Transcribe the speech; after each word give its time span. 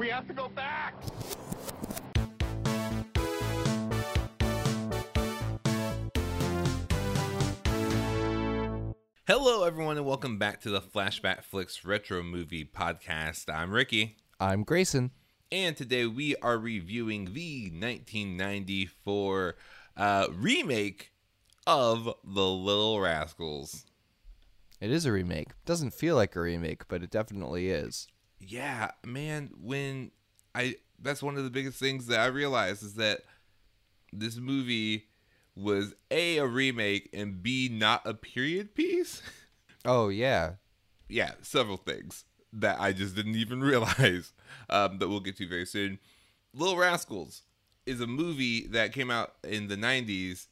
We 0.00 0.08
have 0.08 0.26
to 0.28 0.32
go 0.32 0.48
back. 0.48 0.94
Hello, 9.26 9.64
everyone, 9.64 9.98
and 9.98 10.06
welcome 10.06 10.38
back 10.38 10.62
to 10.62 10.70
the 10.70 10.80
Flashback 10.80 11.44
Flicks 11.44 11.84
Retro 11.84 12.22
Movie 12.22 12.64
Podcast. 12.64 13.54
I'm 13.54 13.72
Ricky, 13.72 14.16
I'm 14.40 14.62
Grayson. 14.62 15.10
and 15.52 15.76
today 15.76 16.06
we 16.06 16.34
are 16.36 16.56
reviewing 16.56 17.34
the 17.34 17.64
1994 17.64 19.56
uh, 19.98 20.28
remake 20.32 21.12
of 21.66 22.06
The 22.24 22.48
Little 22.48 23.00
Rascals. 23.00 23.84
It 24.80 24.90
is 24.90 25.04
a 25.04 25.12
remake. 25.12 25.48
Doesn't 25.66 25.92
feel 25.92 26.16
like 26.16 26.34
a 26.36 26.40
remake, 26.40 26.88
but 26.88 27.02
it 27.02 27.10
definitely 27.10 27.68
is. 27.68 28.08
Yeah, 28.40 28.90
man, 29.04 29.50
when 29.60 30.10
I 30.54 30.76
that's 31.00 31.22
one 31.22 31.36
of 31.36 31.44
the 31.44 31.50
biggest 31.50 31.78
things 31.78 32.06
that 32.06 32.20
I 32.20 32.26
realized 32.26 32.82
is 32.82 32.94
that 32.94 33.20
this 34.12 34.36
movie 34.36 35.06
was 35.54 35.94
A 36.10 36.38
a 36.38 36.46
remake 36.46 37.10
and 37.12 37.42
B 37.42 37.68
not 37.70 38.02
a 38.04 38.14
period 38.14 38.74
piece. 38.74 39.22
Oh 39.86 40.10
yeah. 40.10 40.56
yeah, 41.08 41.32
several 41.40 41.78
things 41.78 42.26
that 42.52 42.78
I 42.78 42.92
just 42.92 43.16
didn't 43.16 43.36
even 43.36 43.60
realize 43.62 44.34
um, 44.68 44.98
that 44.98 45.08
we'll 45.08 45.20
get 45.20 45.38
to 45.38 45.48
very 45.48 45.64
soon. 45.64 45.98
Little 46.52 46.76
Rascals 46.76 47.44
is 47.86 47.98
a 48.02 48.06
movie 48.06 48.66
that 48.66 48.92
came 48.92 49.10
out 49.10 49.36
in 49.42 49.68
the 49.68 49.76
90s 49.76 50.48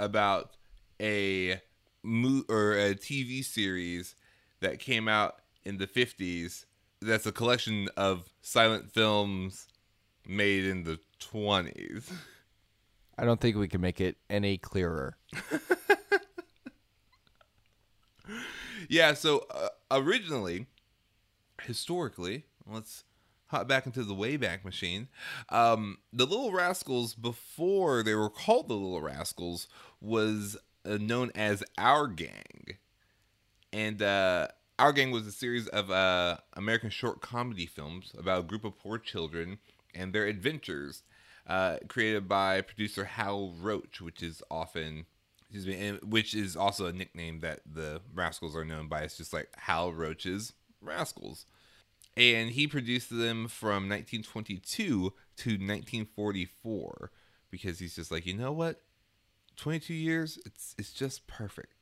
about 0.00 0.56
a 1.00 1.60
mo- 2.02 2.42
or 2.48 2.72
a 2.72 2.96
TV 2.96 3.44
series 3.44 4.16
that 4.58 4.80
came 4.80 5.06
out 5.06 5.36
in 5.64 5.78
the 5.78 5.86
50s 5.86 6.64
that's 7.00 7.26
a 7.26 7.32
collection 7.32 7.88
of 7.96 8.24
silent 8.42 8.92
films 8.92 9.66
made 10.26 10.64
in 10.64 10.84
the 10.84 10.98
20s. 11.20 12.12
I 13.18 13.24
don't 13.24 13.40
think 13.40 13.56
we 13.56 13.68
can 13.68 13.80
make 13.80 14.00
it 14.00 14.16
any 14.28 14.58
clearer. 14.58 15.16
Yeah, 18.88 19.14
so 19.14 19.46
uh, 19.50 19.68
originally, 19.90 20.66
historically, 21.62 22.44
let's 22.66 23.04
hop 23.46 23.68
back 23.68 23.86
into 23.86 24.04
the 24.04 24.14
Wayback 24.14 24.64
Machine. 24.64 25.08
Um, 25.48 25.98
the 26.12 26.26
Little 26.26 26.52
Rascals, 26.52 27.14
before 27.14 28.02
they 28.02 28.14
were 28.14 28.30
called 28.30 28.68
the 28.68 28.74
Little 28.74 29.00
Rascals, 29.00 29.68
was 30.00 30.56
uh, 30.84 30.98
known 31.00 31.30
as 31.34 31.62
Our 31.78 32.06
Gang. 32.08 32.78
And 33.72 34.00
uh, 34.02 34.48
Our 34.78 34.92
Gang 34.92 35.10
was 35.10 35.26
a 35.26 35.32
series 35.32 35.68
of 35.68 35.90
uh, 35.90 36.36
American 36.52 36.90
short 36.90 37.22
comedy 37.22 37.64
films 37.64 38.12
about 38.18 38.40
a 38.40 38.42
group 38.42 38.62
of 38.64 38.78
poor 38.78 38.98
children 38.98 39.58
and 39.94 40.12
their 40.12 40.26
adventures, 40.26 41.02
uh, 41.46 41.78
created 41.88 42.28
by 42.28 42.60
producer 42.60 43.04
Hal 43.04 43.54
Roach, 43.58 44.02
which 44.02 44.22
is 44.22 44.42
often 44.50 45.06
excuse 45.50 45.66
me, 45.66 45.98
which 46.02 46.34
is 46.34 46.56
also 46.56 46.86
a 46.86 46.92
nickname 46.92 47.40
that 47.40 47.60
the 47.64 48.02
Rascals 48.12 48.54
are 48.54 48.64
known 48.64 48.88
by. 48.88 49.02
It's 49.02 49.16
just 49.16 49.32
like 49.32 49.48
Hal 49.56 49.92
Roach's 49.92 50.52
Rascals. 50.82 51.46
And 52.14 52.50
he 52.50 52.66
produced 52.66 53.10
them 53.10 53.48
from 53.48 53.88
1922 53.88 54.82
to 54.84 55.50
1944 55.50 57.10
because 57.50 57.78
he's 57.78 57.94
just 57.94 58.10
like, 58.10 58.26
you 58.26 58.34
know 58.34 58.52
what? 58.52 58.82
22 59.56 59.94
years, 59.94 60.38
it's 60.44 60.74
it's 60.78 60.92
just 60.92 61.26
perfect. 61.26 61.72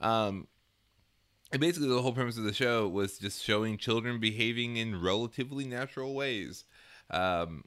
Um, 0.00 0.48
and 1.52 1.60
basically, 1.60 1.88
the 1.88 2.00
whole 2.00 2.12
premise 2.12 2.38
of 2.38 2.44
the 2.44 2.52
show 2.52 2.88
was 2.88 3.18
just 3.18 3.42
showing 3.42 3.76
children 3.76 4.18
behaving 4.18 4.76
in 4.76 5.00
relatively 5.00 5.64
natural 5.64 6.14
ways. 6.14 6.64
Um, 7.10 7.64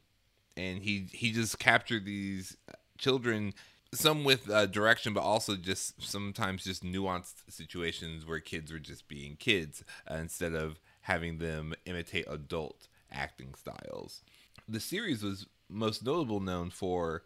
and 0.58 0.82
he 0.82 1.08
he 1.12 1.32
just 1.32 1.60
captured 1.60 2.06
these 2.06 2.58
children 2.98 3.54
some 3.94 4.24
with 4.24 4.50
uh, 4.50 4.66
direction 4.66 5.14
but 5.14 5.22
also 5.22 5.56
just 5.56 6.02
sometimes 6.02 6.64
just 6.64 6.84
nuanced 6.84 7.44
situations 7.50 8.26
where 8.26 8.40
kids 8.40 8.72
were 8.72 8.80
just 8.80 9.08
being 9.08 9.36
kids 9.36 9.84
uh, 10.10 10.16
instead 10.16 10.54
of 10.54 10.80
having 11.02 11.38
them 11.38 11.74
imitate 11.86 12.26
adult 12.28 12.88
acting 13.12 13.54
styles. 13.54 14.22
The 14.68 14.80
series 14.80 15.24
was 15.24 15.46
most 15.70 16.04
notable 16.04 16.40
known 16.40 16.72
for 16.72 17.24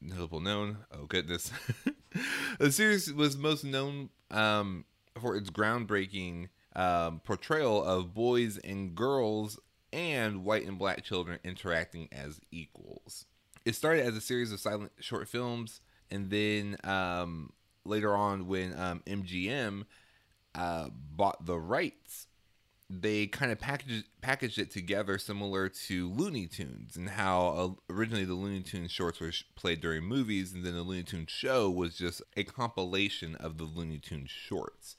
notable 0.00 0.40
known? 0.40 0.78
Oh 0.92 1.04
goodness. 1.06 1.52
The 2.58 2.70
series 2.70 3.10
was 3.10 3.38
most 3.38 3.64
known 3.64 4.10
um, 4.30 4.84
for 5.20 5.36
its 5.36 5.50
groundbreaking 5.50 6.48
um, 6.74 7.20
portrayal 7.20 7.82
of 7.84 8.14
boys 8.14 8.58
and 8.58 8.94
girls 8.94 9.58
and 9.92 10.44
white 10.44 10.66
and 10.66 10.78
black 10.78 11.04
children 11.04 11.38
interacting 11.44 12.08
as 12.12 12.40
equals. 12.50 13.26
It 13.64 13.74
started 13.74 14.04
as 14.06 14.16
a 14.16 14.20
series 14.20 14.52
of 14.52 14.60
silent 14.60 14.92
short 14.98 15.28
films, 15.28 15.80
and 16.10 16.30
then 16.30 16.76
um, 16.84 17.52
later 17.84 18.14
on, 18.14 18.46
when 18.46 18.78
um, 18.78 19.02
MGM 19.06 19.84
uh, 20.54 20.88
bought 20.92 21.46
the 21.46 21.58
rights, 21.58 22.26
they 22.90 23.26
kind 23.26 23.52
of 23.52 23.58
packaged 23.58 24.04
packaged 24.20 24.58
it 24.58 24.70
together, 24.70 25.18
similar 25.18 25.68
to 25.68 26.10
Looney 26.10 26.46
Tunes, 26.46 26.96
and 26.96 27.10
how 27.10 27.46
uh, 27.48 27.92
originally 27.92 28.24
the 28.24 28.34
Looney 28.34 28.62
Tunes 28.62 28.90
shorts 28.90 29.20
were 29.20 29.32
sh- 29.32 29.44
played 29.54 29.80
during 29.80 30.04
movies, 30.04 30.52
and 30.52 30.64
then 30.64 30.74
the 30.74 30.82
Looney 30.82 31.04
Tunes 31.04 31.30
show 31.30 31.70
was 31.70 31.96
just 31.96 32.20
a 32.36 32.44
compilation 32.44 33.34
of 33.36 33.56
the 33.58 33.64
Looney 33.64 33.98
Tunes 33.98 34.30
shorts. 34.30 34.96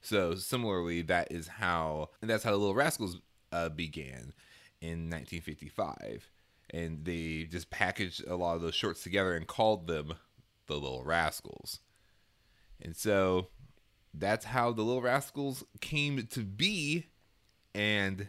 So 0.00 0.34
similarly, 0.34 1.02
that 1.02 1.30
is 1.30 1.48
how 1.48 2.10
that's 2.20 2.44
how 2.44 2.52
the 2.52 2.56
Little 2.56 2.74
Rascals 2.74 3.20
uh, 3.52 3.68
began 3.68 4.32
in 4.80 5.10
1955, 5.10 6.30
and 6.70 7.04
they 7.04 7.44
just 7.44 7.70
packaged 7.70 8.26
a 8.26 8.36
lot 8.36 8.56
of 8.56 8.62
those 8.62 8.74
shorts 8.74 9.02
together 9.02 9.34
and 9.34 9.46
called 9.46 9.86
them 9.86 10.14
the 10.66 10.74
Little 10.74 11.04
Rascals. 11.04 11.80
And 12.80 12.96
so 12.96 13.48
that's 14.14 14.46
how 14.46 14.72
the 14.72 14.82
Little 14.82 15.02
Rascals 15.02 15.64
came 15.80 16.26
to 16.28 16.40
be. 16.40 17.06
And 17.74 18.28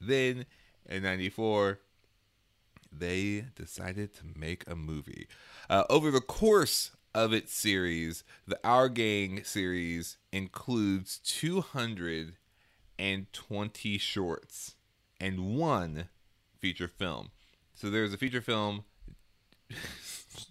then 0.00 0.46
in 0.88 1.02
94, 1.02 1.78
they 2.90 3.46
decided 3.54 4.14
to 4.14 4.22
make 4.34 4.64
a 4.66 4.74
movie. 4.74 5.28
Uh, 5.68 5.84
over 5.90 6.10
the 6.10 6.20
course 6.20 6.92
of 7.14 7.32
its 7.32 7.54
series, 7.54 8.24
the 8.46 8.58
Our 8.64 8.88
Gang 8.88 9.44
series 9.44 10.16
includes 10.32 11.18
220 11.18 13.98
shorts 13.98 14.74
and 15.20 15.56
one 15.56 16.08
feature 16.58 16.88
film. 16.88 17.30
So 17.74 17.90
there's 17.90 18.12
a 18.12 18.18
feature 18.18 18.40
film. 18.40 18.84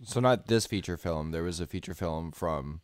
So 0.06 0.20
not 0.20 0.46
this 0.46 0.68
feature 0.68 0.96
film. 0.96 1.32
There 1.32 1.42
was 1.42 1.60
a 1.60 1.66
feature 1.66 1.96
film 1.96 2.32
from 2.32 2.82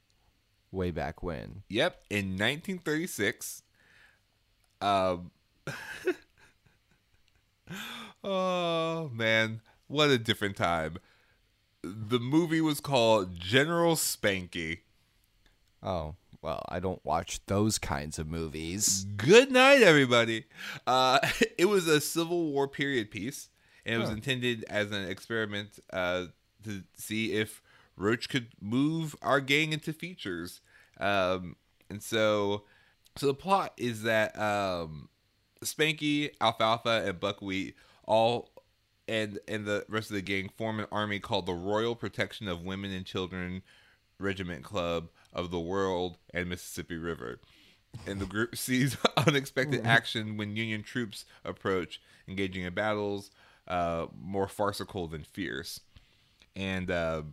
way 0.71 0.89
back 0.89 1.21
when. 1.21 1.61
Yep, 1.69 2.01
in 2.09 2.31
1936. 2.31 3.61
Um. 4.81 5.29
oh 8.23 9.11
man, 9.13 9.61
what 9.87 10.09
a 10.09 10.17
different 10.17 10.55
time. 10.55 10.97
The 11.83 12.19
movie 12.19 12.61
was 12.61 12.79
called 12.79 13.39
General 13.39 13.95
Spanky. 13.95 14.79
Oh, 15.83 16.15
well, 16.41 16.63
I 16.69 16.79
don't 16.79 17.03
watch 17.05 17.39
those 17.45 17.77
kinds 17.77 18.19
of 18.19 18.27
movies. 18.27 19.05
Good 19.15 19.51
night, 19.51 19.81
everybody. 19.81 20.45
Uh, 20.85 21.19
it 21.57 21.65
was 21.65 21.87
a 21.87 22.01
Civil 22.01 22.51
War 22.51 22.67
period 22.67 23.11
piece, 23.11 23.49
and 23.85 23.95
it 23.95 23.97
was 23.99 24.09
Huh. 24.09 24.15
intended 24.15 24.65
as 24.69 24.91
an 24.91 25.07
experiment 25.07 25.79
uh, 25.93 26.25
to 26.63 26.83
see 26.95 27.33
if 27.33 27.61
Roach 27.95 28.27
could 28.29 28.47
move 28.59 29.15
our 29.21 29.39
gang 29.39 29.71
into 29.73 29.93
features. 29.93 30.61
Um, 30.99 31.55
and 31.89 32.01
so, 32.01 32.63
so 33.15 33.27
the 33.27 33.33
plot 33.33 33.73
is 33.77 34.03
that 34.03 34.37
um, 34.37 35.09
Spanky, 35.63 36.31
Alfalfa, 36.41 37.03
and 37.05 37.19
Buckwheat 37.19 37.75
all 38.03 38.49
and 39.07 39.39
and 39.47 39.65
the 39.65 39.85
rest 39.87 40.09
of 40.09 40.15
the 40.15 40.21
gang 40.21 40.49
form 40.57 40.79
an 40.79 40.87
army 40.91 41.19
called 41.19 41.45
the 41.45 41.53
Royal 41.53 41.95
Protection 41.95 42.47
of 42.47 42.63
Women 42.63 42.91
and 42.91 43.05
Children 43.05 43.61
Regiment 44.19 44.63
Club 44.63 45.09
of 45.33 45.51
the 45.51 45.59
World 45.59 46.17
and 46.33 46.49
Mississippi 46.49 46.97
River. 46.97 47.39
And 48.05 48.19
the 48.19 48.25
group 48.25 48.55
sees 48.57 48.97
unexpected 49.17 49.85
action 49.85 50.37
when 50.37 50.55
Union 50.55 50.83
troops 50.83 51.25
approach, 51.45 52.01
engaging 52.27 52.63
in 52.63 52.73
battles 52.73 53.31
uh, 53.67 54.07
more 54.19 54.47
farcical 54.47 55.07
than 55.07 55.23
fierce. 55.23 55.79
And 56.55 56.89
uh, 56.89 57.23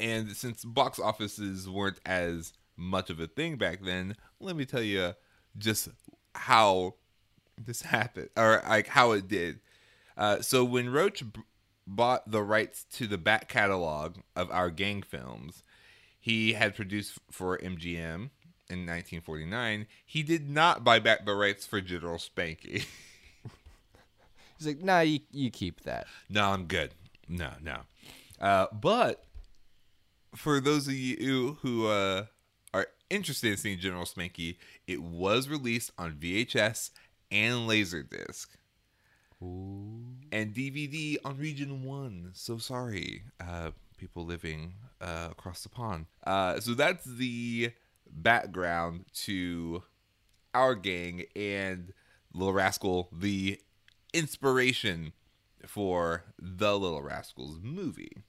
and 0.00 0.36
since 0.36 0.64
box 0.64 0.98
offices 0.98 1.68
weren't 1.68 2.00
as 2.06 2.52
much 2.76 3.10
of 3.10 3.18
a 3.20 3.26
thing 3.26 3.56
back 3.56 3.82
then, 3.82 4.16
let 4.40 4.54
me 4.54 4.64
tell 4.64 4.82
you 4.82 5.14
just 5.56 5.88
how 6.34 6.94
this 7.56 7.82
happened 7.82 8.28
or 8.36 8.62
like 8.68 8.86
how 8.86 9.12
it 9.12 9.28
did. 9.28 9.60
Uh, 10.18 10.42
so 10.42 10.64
when 10.64 10.90
Roach 10.90 11.22
b- 11.32 11.42
bought 11.86 12.30
the 12.30 12.42
rights 12.42 12.84
to 12.94 13.06
the 13.06 13.16
back 13.16 13.48
catalog 13.48 14.16
of 14.34 14.50
our 14.50 14.68
gang 14.68 15.00
films, 15.00 15.62
he 16.18 16.54
had 16.54 16.74
produced 16.74 17.20
for 17.30 17.56
MGM 17.56 18.30
in 18.68 18.84
1949. 18.84 19.86
He 20.04 20.22
did 20.24 20.50
not 20.50 20.82
buy 20.82 20.98
back 20.98 21.24
the 21.24 21.34
rights 21.34 21.64
for 21.64 21.80
General 21.80 22.18
Spanky. 22.18 22.84
He's 24.58 24.66
like, 24.66 24.82
nah, 24.82 25.00
you, 25.00 25.20
you 25.30 25.50
keep 25.50 25.82
that. 25.84 26.08
No, 26.28 26.50
I'm 26.50 26.64
good. 26.64 26.94
No, 27.28 27.52
no. 27.62 27.78
Uh, 28.40 28.66
but 28.72 29.24
for 30.34 30.60
those 30.60 30.88
of 30.88 30.94
you 30.94 31.58
who 31.62 31.86
uh, 31.86 32.24
are 32.74 32.88
interested 33.08 33.52
in 33.52 33.56
seeing 33.56 33.78
General 33.78 34.04
Spanky, 34.04 34.56
it 34.88 35.00
was 35.00 35.48
released 35.48 35.92
on 35.96 36.14
VHS 36.14 36.90
and 37.30 37.68
Laserdisc. 37.68 38.48
And 39.40 40.54
DVD 40.54 41.16
on 41.24 41.38
Region 41.38 41.84
1. 41.84 42.30
So 42.34 42.58
sorry, 42.58 43.22
uh, 43.40 43.70
people 43.96 44.24
living 44.24 44.74
uh, 45.00 45.28
across 45.30 45.62
the 45.62 45.68
pond. 45.68 46.06
Uh, 46.26 46.60
so 46.60 46.74
that's 46.74 47.04
the 47.04 47.72
background 48.10 49.04
to 49.24 49.82
our 50.54 50.74
gang 50.74 51.24
and 51.36 51.92
Little 52.34 52.52
Rascal, 52.52 53.08
the 53.12 53.60
inspiration 54.12 55.12
for 55.66 56.24
the 56.38 56.78
Little 56.78 57.02
Rascals 57.02 57.58
movie. 57.62 58.24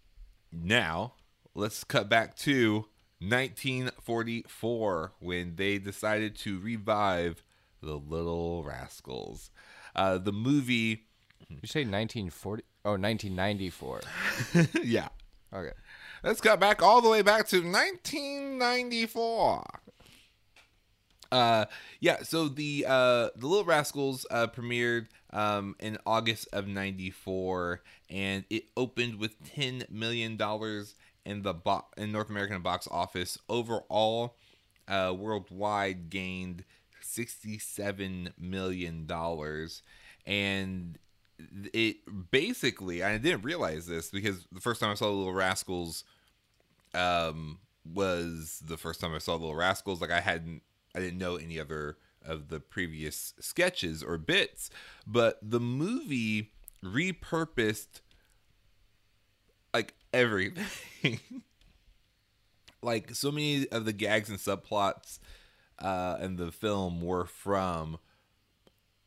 Now, 0.51 1.13
let's 1.53 1.83
cut 1.83 2.09
back 2.09 2.35
to 2.37 2.87
1944 3.19 5.13
when 5.19 5.55
they 5.55 5.77
decided 5.77 6.35
to 6.37 6.59
revive 6.59 7.43
the 7.81 7.95
Little 7.95 8.63
Rascals. 8.63 9.51
Uh, 9.95 10.17
the 10.17 10.31
movie, 10.31 11.05
You 11.49 11.57
say 11.65 11.81
1940? 11.81 12.63
Oh, 12.85 12.91
1994. 12.91 14.01
yeah. 14.83 15.09
Okay. 15.53 15.73
Let's 16.23 16.41
cut 16.41 16.59
back 16.59 16.81
all 16.81 17.01
the 17.01 17.09
way 17.09 17.21
back 17.21 17.47
to 17.49 17.57
1994. 17.61 19.65
Uh, 21.31 21.65
yeah. 21.99 22.23
So 22.23 22.47
the 22.47 22.85
uh, 22.87 23.29
the 23.35 23.45
Little 23.47 23.65
Rascals 23.65 24.25
uh, 24.31 24.47
premiered 24.47 25.07
um, 25.31 25.75
in 25.79 25.97
August 26.05 26.47
of 26.53 26.67
'94, 26.67 27.81
and 28.09 28.45
it 28.49 28.63
opened 28.75 29.19
with 29.19 29.35
ten 29.53 29.83
million 29.91 30.37
dollars 30.37 30.95
in 31.25 31.43
the 31.43 31.53
bo- 31.53 31.85
in 31.97 32.11
North 32.11 32.29
American 32.31 32.63
box 32.63 32.87
office. 32.89 33.37
Overall, 33.47 34.37
uh, 34.87 35.13
worldwide 35.15 36.09
gained 36.09 36.63
sixty-seven 37.09 38.33
million 38.37 39.05
dollars, 39.05 39.81
and 40.25 40.97
it 41.73 41.97
basically 42.31 43.03
I 43.03 43.17
didn't 43.17 43.43
realize 43.43 43.87
this 43.87 44.09
because 44.09 44.45
the 44.51 44.61
first 44.61 44.81
time 44.81 44.91
I 44.91 44.95
saw 44.95 45.09
Little 45.09 45.33
Rascals 45.33 46.03
um 46.93 47.59
was 47.85 48.61
the 48.65 48.77
first 48.77 48.99
time 48.99 49.13
I 49.13 49.19
saw 49.19 49.33
Little 49.33 49.55
Rascals. 49.55 50.01
Like 50.01 50.11
I 50.11 50.21
hadn't 50.21 50.61
I 50.95 50.99
didn't 50.99 51.19
know 51.19 51.35
any 51.35 51.59
other 51.59 51.97
of 52.25 52.49
the 52.49 52.59
previous 52.59 53.33
sketches 53.39 54.03
or 54.03 54.17
bits, 54.17 54.69
but 55.07 55.39
the 55.41 55.59
movie 55.59 56.51
repurposed 56.83 58.01
like 59.73 59.93
everything. 60.13 61.19
like 62.81 63.13
so 63.13 63.31
many 63.31 63.67
of 63.69 63.85
the 63.85 63.93
gags 63.93 64.29
and 64.29 64.39
subplots 64.39 65.19
uh 65.81 66.17
in 66.21 66.35
the 66.35 66.51
film 66.51 67.01
were 67.01 67.25
from 67.25 67.97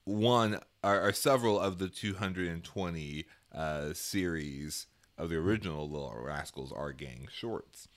one 0.04 0.58
or, 0.82 1.08
or 1.08 1.12
several 1.12 1.58
of 1.58 1.78
the 1.78 1.88
220 1.88 3.26
uh, 3.54 3.92
series 3.92 4.86
of 5.16 5.30
the 5.30 5.36
original 5.36 5.88
Little 5.88 6.14
Rascals 6.16 6.72
Our 6.72 6.92
Gang 6.92 7.28
shorts. 7.32 7.88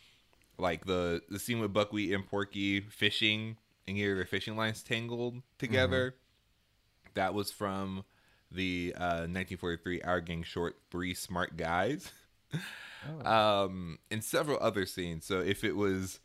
Like 0.57 0.86
the 0.86 1.22
the 1.30 1.39
scene 1.39 1.60
with 1.60 1.74
Buckwheat 1.74 2.13
and 2.13 2.25
Porky 2.25 2.80
fishing 2.80 3.57
and 3.88 3.98
getting 3.98 4.16
their 4.16 4.25
fishing 4.25 4.56
lines 4.56 4.83
tangled 4.83 5.42
together. 5.57 6.16
That 7.13 7.33
was 7.33 7.51
from 7.51 8.04
the 8.51 8.94
uh, 8.95 9.28
1943 9.28 10.01
Our 10.01 10.21
Gang 10.21 10.44
short 10.44 10.78
Three 10.92 11.13
Smart 11.13 11.57
Guys. 11.57 12.12
um, 13.25 14.00
and 14.10 14.24
several 14.24 14.57
other 14.62 14.86
scenes. 14.86 15.25
So 15.25 15.39
if 15.39 15.63
it 15.63 15.75
was 15.75 16.19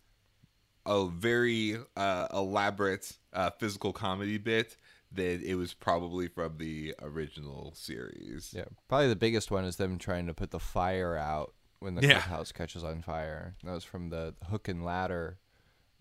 a 0.90 1.06
very 1.08 1.76
uh, 1.96 2.26
elaborate 2.34 3.16
uh, 3.32 3.50
physical 3.50 3.92
comedy 3.92 4.38
bit, 4.38 4.76
that 5.12 5.40
it 5.42 5.54
was 5.54 5.72
probably 5.72 6.26
from 6.28 6.58
the 6.58 6.94
original 7.00 7.72
series. 7.74 8.52
Yeah, 8.54 8.64
probably 8.88 9.08
the 9.08 9.16
biggest 9.16 9.50
one 9.50 9.64
is 9.64 9.76
them 9.76 9.98
trying 9.98 10.26
to 10.26 10.34
put 10.34 10.50
the 10.50 10.58
fire 10.58 11.16
out 11.16 11.54
when 11.78 11.94
the 11.94 12.06
Yeah. 12.06 12.18
house 12.20 12.52
catches 12.52 12.82
on 12.84 13.02
fire. 13.02 13.54
That 13.64 13.72
was 13.72 13.84
from 13.84 14.10
the 14.10 14.34
Hook 14.50 14.68
and 14.68 14.84
Ladder 14.84 15.38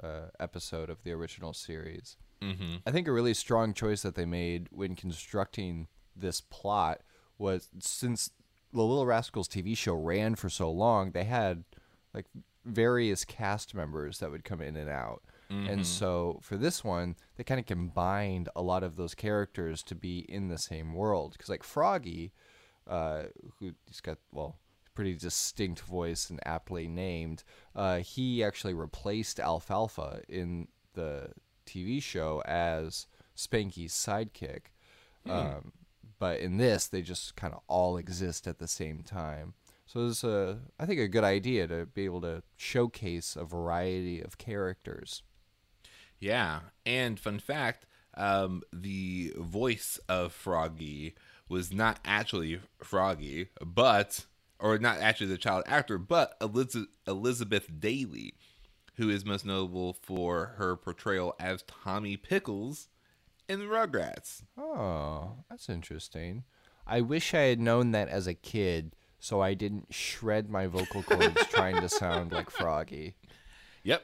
uh, 0.04 0.28
episode 0.40 0.90
of 0.90 1.04
the 1.04 1.12
original 1.12 1.54
series. 1.54 2.18
Mm-hmm. 2.42 2.78
I 2.88 2.92
think 2.92 3.08
a 3.08 3.12
really 3.12 3.34
strong 3.34 3.74
choice 3.74 4.02
that 4.02 4.16
they 4.16 4.26
made 4.26 4.70
when 4.72 4.96
constructing 4.96 5.88
this 6.16 6.42
plot 6.42 7.02
was 7.38 7.70
since 7.80 8.32
the 8.74 8.82
Little 8.82 9.06
Rascals 9.06 9.48
TV 9.48 9.76
show 9.76 9.94
ran 9.94 10.36
for 10.36 10.50
so 10.50 10.72
long, 10.72 11.12
they 11.12 11.24
had 11.26 11.64
like 12.14 12.26
various 12.66 13.26
cast 13.26 13.74
members 13.74 14.20
that 14.20 14.32
would 14.32 14.44
come 14.44 14.62
in 14.62 14.76
and 14.76 14.90
out. 14.90 15.24
And 15.68 15.86
so 15.88 16.40
for 16.44 16.58
this 16.58 16.84
one, 16.84 17.16
they 17.36 17.44
kind 17.44 17.60
of 17.60 17.66
combined 17.66 18.50
a 18.56 18.62
lot 18.62 18.84
of 18.84 18.98
those 18.98 19.16
characters 19.16 19.82
to 19.84 19.96
be 19.96 20.20
in 20.30 20.48
the 20.48 20.60
same 20.60 20.94
world. 20.94 21.32
Because 21.32 21.50
like 21.50 21.64
Froggy, 21.64 22.32
uh, 22.88 23.24
who 23.58 23.72
he's 23.88 24.00
got 24.00 24.20
well, 24.32 24.58
pretty 24.94 25.16
distinct 25.16 25.80
voice 25.82 26.30
and 26.30 26.40
aptly 26.46 26.88
named, 26.88 27.44
uh, 27.76 27.98
he 28.00 28.44
actually 28.44 28.76
replaced 28.76 29.40
Alfalfa 29.40 30.22
in 30.30 30.68
the 30.94 31.30
TV 31.66 32.02
show 32.02 32.44
as 32.46 33.08
Spanky's 33.36 33.94
sidekick. 33.94 34.66
Um, 35.28 35.72
but 36.20 36.40
in 36.42 36.58
this, 36.58 36.88
they 36.88 37.02
just 37.02 37.36
kind 37.36 37.54
of 37.54 37.62
all 37.68 37.98
exist 37.98 38.46
at 38.48 38.60
the 38.60 38.68
same 38.68 39.02
time. 39.02 39.54
So 39.90 40.06
it's 40.06 40.24
a, 40.24 40.60
I 40.80 40.86
think, 40.86 41.00
a 41.00 41.08
good 41.08 41.24
idea 41.24 41.66
to 41.66 41.88
be 41.88 42.06
able 42.06 42.22
to 42.22 42.44
showcase 42.56 43.36
a 43.36 43.44
variety 43.44 44.22
of 44.22 44.38
characters. 44.38 45.24
Yeah, 46.20 46.60
and 46.86 47.20
fun 47.20 47.40
fact: 47.40 47.88
um, 48.16 48.62
the 48.72 49.34
voice 49.36 50.00
of 50.08 50.32
Froggy 50.32 51.16
was 51.50 51.74
not 51.74 52.00
actually 52.06 52.62
Froggy, 52.84 53.50
but 53.66 54.28
or 54.60 54.78
not 54.78 55.00
actually 55.00 55.26
the 55.26 55.40
child 55.40 55.64
actor, 55.66 55.98
but 55.98 56.38
Eliz- 56.40 56.86
Elizabeth 57.08 57.80
Daily, 57.80 58.36
who 58.98 59.10
is 59.10 59.26
most 59.26 59.44
notable 59.44 59.94
for 59.94 60.54
her 60.58 60.76
portrayal 60.76 61.34
as 61.40 61.64
Tommy 61.64 62.16
Pickles 62.16 62.90
in 63.48 63.58
the 63.58 63.66
Rugrats. 63.66 64.44
Oh, 64.56 65.46
that's 65.50 65.68
interesting. 65.68 66.44
I 66.86 67.02
wish 67.02 67.34
I 67.34 67.42
had 67.42 67.60
known 67.60 67.90
that 67.94 68.08
as 68.08 68.28
a 68.28 68.36
kid, 68.36 68.96
so 69.20 69.42
I 69.42 69.54
didn't 69.54 69.94
shred 69.94 70.50
my 70.50 70.68
vocal 70.68 71.04
cords 71.04 71.46
trying 71.48 71.82
to 71.82 71.90
sound 71.90 72.32
like 72.32 72.50
Froggy. 72.50 73.16
Yep, 73.84 74.04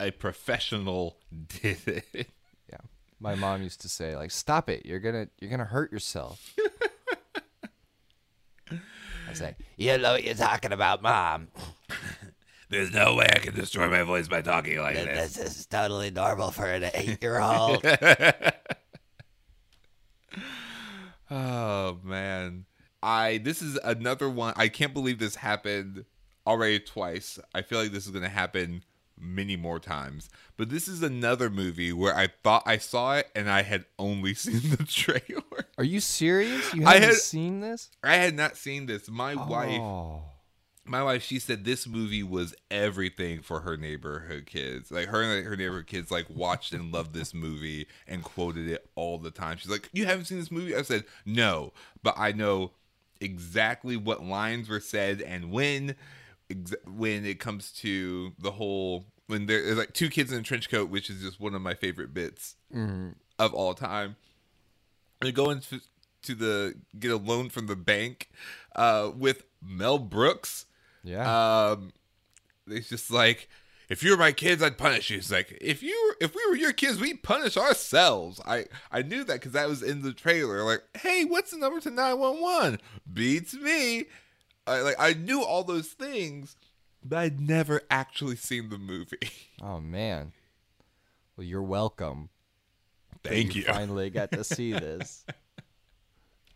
a 0.00 0.10
professional 0.10 1.16
did 1.60 1.86
it. 1.86 2.28
Yeah, 2.70 2.78
my 3.20 3.34
mom 3.34 3.62
used 3.62 3.80
to 3.82 3.88
say 3.88 4.16
like, 4.16 4.30
"Stop 4.30 4.68
it! 4.68 4.86
You're 4.86 5.00
gonna 5.00 5.28
you're 5.40 5.50
gonna 5.50 5.64
hurt 5.64 5.92
yourself." 5.92 6.54
I 8.70 9.34
say, 9.34 9.54
"You 9.76 9.98
know 9.98 10.12
what 10.12 10.24
you're 10.24 10.34
talking 10.34 10.72
about, 10.72 11.02
mom. 11.02 11.48
There's 12.68 12.92
no 12.92 13.14
way 13.14 13.26
I 13.30 13.38
can 13.38 13.54
destroy 13.54 13.90
my 13.90 14.02
voice 14.02 14.28
by 14.28 14.40
talking 14.40 14.78
like 14.78 14.94
This 14.94 15.36
is 15.36 15.66
totally 15.66 16.10
normal 16.10 16.50
for 16.50 16.66
an 16.66 16.90
eight-year-old." 16.94 17.84
Oh 21.34 21.98
man. 22.02 22.66
I 23.02 23.38
this 23.38 23.62
is 23.62 23.78
another 23.84 24.28
one. 24.30 24.54
I 24.56 24.68
can't 24.68 24.94
believe 24.94 25.18
this 25.18 25.36
happened 25.36 26.04
already 26.46 26.78
twice. 26.80 27.38
I 27.54 27.62
feel 27.62 27.80
like 27.80 27.92
this 27.92 28.06
is 28.06 28.12
going 28.12 28.22
to 28.24 28.28
happen 28.28 28.84
many 29.18 29.56
more 29.56 29.78
times. 29.78 30.28
But 30.56 30.68
this 30.70 30.88
is 30.88 31.02
another 31.02 31.48
movie 31.50 31.92
where 31.92 32.16
I 32.16 32.28
thought 32.42 32.62
I 32.66 32.78
saw 32.78 33.14
it 33.16 33.28
and 33.36 33.48
I 33.50 33.62
had 33.62 33.84
only 33.98 34.34
seen 34.34 34.70
the 34.76 34.84
trailer. 34.84 35.66
Are 35.78 35.84
you 35.84 36.00
serious? 36.00 36.72
You 36.74 36.86
I 36.86 36.94
haven't 36.94 37.08
had- 37.10 37.18
seen 37.18 37.60
this? 37.60 37.90
I 38.02 38.16
had 38.16 38.34
not 38.34 38.56
seen 38.56 38.86
this. 38.86 39.08
My 39.08 39.34
wife, 39.34 39.80
Oh. 39.80 40.22
my 40.84 41.02
wife, 41.04 41.22
she 41.22 41.38
said 41.38 41.64
this 41.64 41.86
movie 41.86 42.22
was 42.24 42.54
everything 42.70 43.40
for 43.42 43.60
her 43.60 43.76
neighborhood 43.76 44.46
kids. 44.46 44.90
Like 44.90 45.06
her 45.08 45.22
and 45.22 45.46
her 45.46 45.56
neighborhood 45.56 45.86
kids 45.86 46.10
like 46.10 46.26
watched 46.28 46.72
and 46.72 46.92
loved 46.92 47.14
this 47.14 47.32
movie 47.32 47.86
and 48.08 48.24
quoted 48.24 48.68
it 48.68 48.88
all 48.96 49.18
the 49.18 49.30
time. 49.30 49.56
She's 49.58 49.70
like, 49.70 49.88
"You 49.92 50.06
haven't 50.06 50.24
seen 50.24 50.38
this 50.40 50.50
movie?" 50.50 50.74
I 50.74 50.82
said, 50.82 51.04
"No, 51.24 51.72
but 52.02 52.14
I 52.18 52.32
know 52.32 52.72
exactly 53.22 53.96
what 53.96 54.24
lines 54.24 54.68
were 54.68 54.80
said 54.80 55.22
and 55.22 55.50
when 55.50 55.94
ex- 56.50 56.74
when 56.86 57.24
it 57.24 57.38
comes 57.40 57.72
to 57.72 58.32
the 58.38 58.50
whole 58.52 59.06
when 59.26 59.46
there's 59.46 59.78
like 59.78 59.94
two 59.94 60.10
kids 60.10 60.32
in 60.32 60.40
a 60.40 60.42
trench 60.42 60.68
coat, 60.68 60.90
which 60.90 61.08
is 61.08 61.22
just 61.22 61.40
one 61.40 61.54
of 61.54 61.62
my 61.62 61.74
favorite 61.74 62.12
bits 62.12 62.56
of 63.38 63.54
all 63.54 63.74
time. 63.74 64.16
They're 65.20 65.32
going 65.32 65.60
to, 65.60 65.80
to 66.24 66.34
the 66.34 66.74
get 66.98 67.10
a 67.10 67.16
loan 67.16 67.48
from 67.48 67.66
the 67.66 67.76
bank 67.76 68.28
uh, 68.76 69.10
with 69.16 69.44
Mel 69.62 69.98
Brooks. 69.98 70.66
Yeah. 71.04 71.70
Um, 71.70 71.92
it's 72.66 72.88
just 72.88 73.10
like 73.10 73.48
if 73.92 74.02
you 74.02 74.12
were 74.12 74.16
my 74.16 74.32
kids, 74.32 74.62
I'd 74.62 74.78
punish 74.78 75.10
you. 75.10 75.16
He's 75.16 75.30
like, 75.30 75.58
if 75.60 75.82
you 75.82 75.94
were, 76.08 76.24
if 76.24 76.34
we 76.34 76.40
were 76.48 76.56
your 76.56 76.72
kids, 76.72 76.98
we'd 76.98 77.22
punish 77.22 77.58
ourselves. 77.58 78.40
I 78.46 78.64
I 78.90 79.02
knew 79.02 79.22
that 79.22 79.34
because 79.34 79.52
that 79.52 79.68
was 79.68 79.82
in 79.82 80.00
the 80.00 80.14
trailer. 80.14 80.64
Like, 80.64 80.82
hey, 80.96 81.26
what's 81.26 81.50
the 81.50 81.58
number 81.58 81.78
to 81.80 81.90
nine 81.90 82.18
one 82.18 82.40
one? 82.40 82.78
Beats 83.12 83.52
me. 83.52 84.06
I 84.66 84.80
like 84.80 84.96
I 84.98 85.12
knew 85.12 85.44
all 85.44 85.62
those 85.62 85.88
things, 85.88 86.56
but 87.04 87.18
I'd 87.18 87.38
never 87.38 87.82
actually 87.90 88.36
seen 88.36 88.70
the 88.70 88.78
movie. 88.78 89.18
Oh 89.64 89.78
man. 89.78 90.32
Well, 91.36 91.46
you're 91.46 91.62
welcome. 91.62 92.30
Thank 93.22 93.54
you. 93.54 93.62
Finally 93.62 94.10
got 94.10 94.32
to 94.32 94.42
see 94.42 94.72
this. 94.72 95.24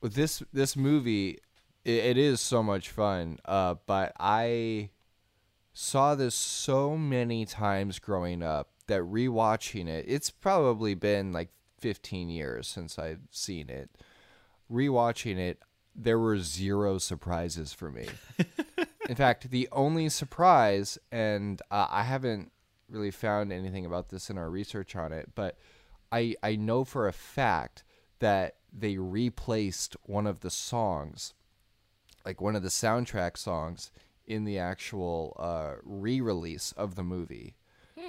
With 0.01 0.15
this 0.15 0.43
this 0.55 0.75
movie, 0.75 1.39
it, 1.85 2.05
it 2.05 2.19
is 2.19 2.41
so 2.41 2.63
much 2.63 2.89
fun. 2.89 3.39
Uh, 3.45 3.75
but 3.87 4.13
I 4.19 4.91
saw 5.79 6.15
this 6.15 6.35
so 6.35 6.97
many 6.97 7.45
times 7.45 7.99
growing 7.99 8.43
up 8.43 8.71
that 8.87 9.03
rewatching 9.03 9.87
it, 9.87 10.07
it's 10.09 10.31
probably 10.31 10.95
been 10.95 11.35
like 11.35 11.51
15 11.81 12.31
years 12.31 12.67
since 12.67 12.99
I've 12.99 13.21
seen 13.31 13.69
it. 13.69 13.91
Rewatching 14.73 15.37
it, 15.37 15.61
there 15.95 16.19
were 16.19 16.39
zero 16.39 16.97
surprises 16.97 17.75
for 17.75 17.91
me. 17.91 18.07
In 19.11 19.17
fact, 19.17 19.51
the 19.51 19.69
only 19.71 20.09
surprise, 20.09 20.97
and 21.13 21.61
uh, 21.71 21.89
I 21.91 22.05
haven't 22.05 22.53
really 22.89 23.11
found 23.11 23.53
anything 23.53 23.85
about 23.85 24.09
this 24.09 24.31
in 24.31 24.39
our 24.39 24.49
research 24.49 24.97
on 24.97 25.13
it, 25.13 25.33
but 25.35 25.59
I 26.11 26.37
I 26.43 26.57
know 26.57 26.85
for 26.85 27.07
a 27.07 27.13
fact 27.13 27.85
that 28.21 28.57
they 28.73 28.97
replaced 28.97 29.95
one 30.05 30.27
of 30.27 30.41
the 30.41 30.51
songs, 30.51 31.35
like 32.25 32.41
one 32.41 32.57
of 32.57 32.63
the 32.63 32.71
soundtrack 32.71 33.37
songs, 33.37 33.91
in 34.27 34.45
the 34.45 34.59
actual 34.59 35.37
uh, 35.39 35.75
re-release 35.83 36.73
of 36.73 36.95
the 36.95 37.03
movie. 37.05 37.55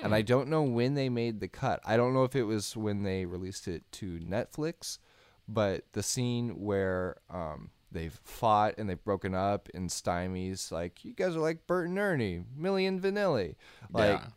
And 0.03 0.13
I 0.13 0.21
don't 0.21 0.49
know 0.49 0.61
when 0.63 0.93
they 0.95 1.09
made 1.09 1.39
the 1.39 1.47
cut. 1.47 1.79
I 1.85 1.97
don't 1.97 2.13
know 2.13 2.23
if 2.23 2.35
it 2.35 2.43
was 2.43 2.75
when 2.77 3.03
they 3.03 3.25
released 3.25 3.67
it 3.67 3.83
to 3.93 4.19
Netflix, 4.19 4.99
but 5.47 5.85
the 5.93 6.03
scene 6.03 6.59
where 6.59 7.15
um, 7.31 7.71
they've 7.91 8.19
fought 8.23 8.75
and 8.77 8.89
they've 8.89 9.03
broken 9.03 9.33
up 9.33 9.69
and 9.73 9.89
Stymie's 9.91 10.71
like, 10.71 11.03
you 11.05 11.13
guys 11.13 11.35
are 11.35 11.39
like 11.39 11.65
Bert 11.67 11.87
and 11.87 11.97
Ernie, 11.97 12.43
Milli 12.59 12.87
and 12.87 13.01
Vanilli. 13.01 13.55
Like 13.91 14.19
Yeah. 14.21 14.27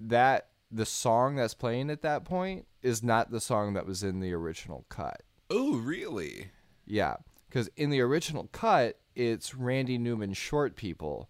that, 0.00 0.48
the 0.72 0.86
song 0.86 1.36
that's 1.36 1.54
playing 1.54 1.90
at 1.90 2.02
that 2.02 2.24
point 2.24 2.66
is 2.82 3.02
not 3.02 3.30
the 3.30 3.40
song 3.40 3.74
that 3.74 3.86
was 3.86 4.02
in 4.02 4.18
the 4.20 4.32
original 4.32 4.86
cut. 4.88 5.22
Oh, 5.50 5.76
really? 5.76 6.50
Yeah, 6.84 7.16
because 7.48 7.68
in 7.76 7.90
the 7.90 8.00
original 8.00 8.48
cut, 8.50 8.98
it's 9.14 9.54
Randy 9.54 9.98
Newman's 9.98 10.36
Short 10.36 10.76
People, 10.76 11.28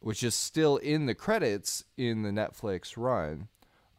which 0.00 0.22
is 0.22 0.34
still 0.34 0.76
in 0.76 1.06
the 1.06 1.14
credits 1.14 1.84
in 1.96 2.22
the 2.22 2.30
Netflix 2.30 2.94
run, 2.96 3.48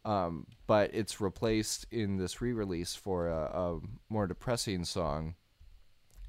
um, 0.04 0.46
but 0.66 0.90
it's 0.94 1.20
replaced 1.20 1.86
in 1.90 2.16
this 2.16 2.40
re-release 2.40 2.94
for 2.94 3.28
a, 3.28 3.50
a 3.52 3.80
more 4.08 4.26
depressing 4.26 4.84
song, 4.84 5.34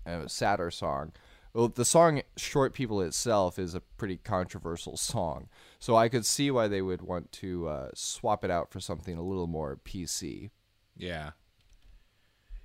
a 0.06 0.28
sadder 0.28 0.72
song. 0.72 1.14
Well, 1.54 1.70
the 1.70 1.86
song 1.86 2.22
"Short 2.38 2.74
People" 2.74 3.02
itself 3.02 3.58
is 3.58 3.74
a 3.74 3.82
pretty 3.82 4.18
controversial 4.18 4.98
song, 4.98 5.50
so 5.80 5.96
I 5.96 6.10
could 6.10 6.26
see 6.26 6.52
why 6.52 6.68
they 6.68 6.82
would 6.82 7.02
want 7.02 7.32
to 7.34 7.68
uh, 7.68 7.90
swap 7.96 8.44
it 8.44 8.52
out 8.52 8.72
for 8.72 8.80
something 8.80 9.18
a 9.18 9.24
little 9.24 9.48
more 9.48 9.80
PC. 9.84 10.52
Yeah. 10.96 11.32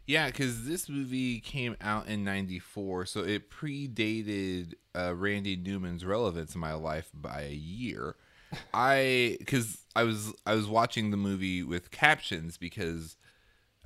Yeah, 0.07 0.27
because 0.27 0.67
this 0.67 0.89
movie 0.89 1.41
came 1.41 1.77
out 1.81 2.09
in 2.09 2.25
'94, 2.25 3.07
so 3.07 3.21
it 3.21 3.51
predated 3.51 4.75
uh, 4.97 5.15
Randy 5.15 5.57
Newman's 5.57 6.05
relevance 6.05 6.55
in 6.55 6.61
my 6.61 6.75
life 6.75 7.11
by 7.15 7.43
a 7.43 7.55
year. 7.55 8.17
I 8.75 9.37
because 9.39 9.79
I 9.97 10.03
was 10.05 10.33
I 10.45 10.55
was 10.55 10.67
watching 10.67 11.11
the 11.11 11.17
movie 11.17 11.63
with 11.63 11.91
captions 11.91 12.59
because, 12.59 13.17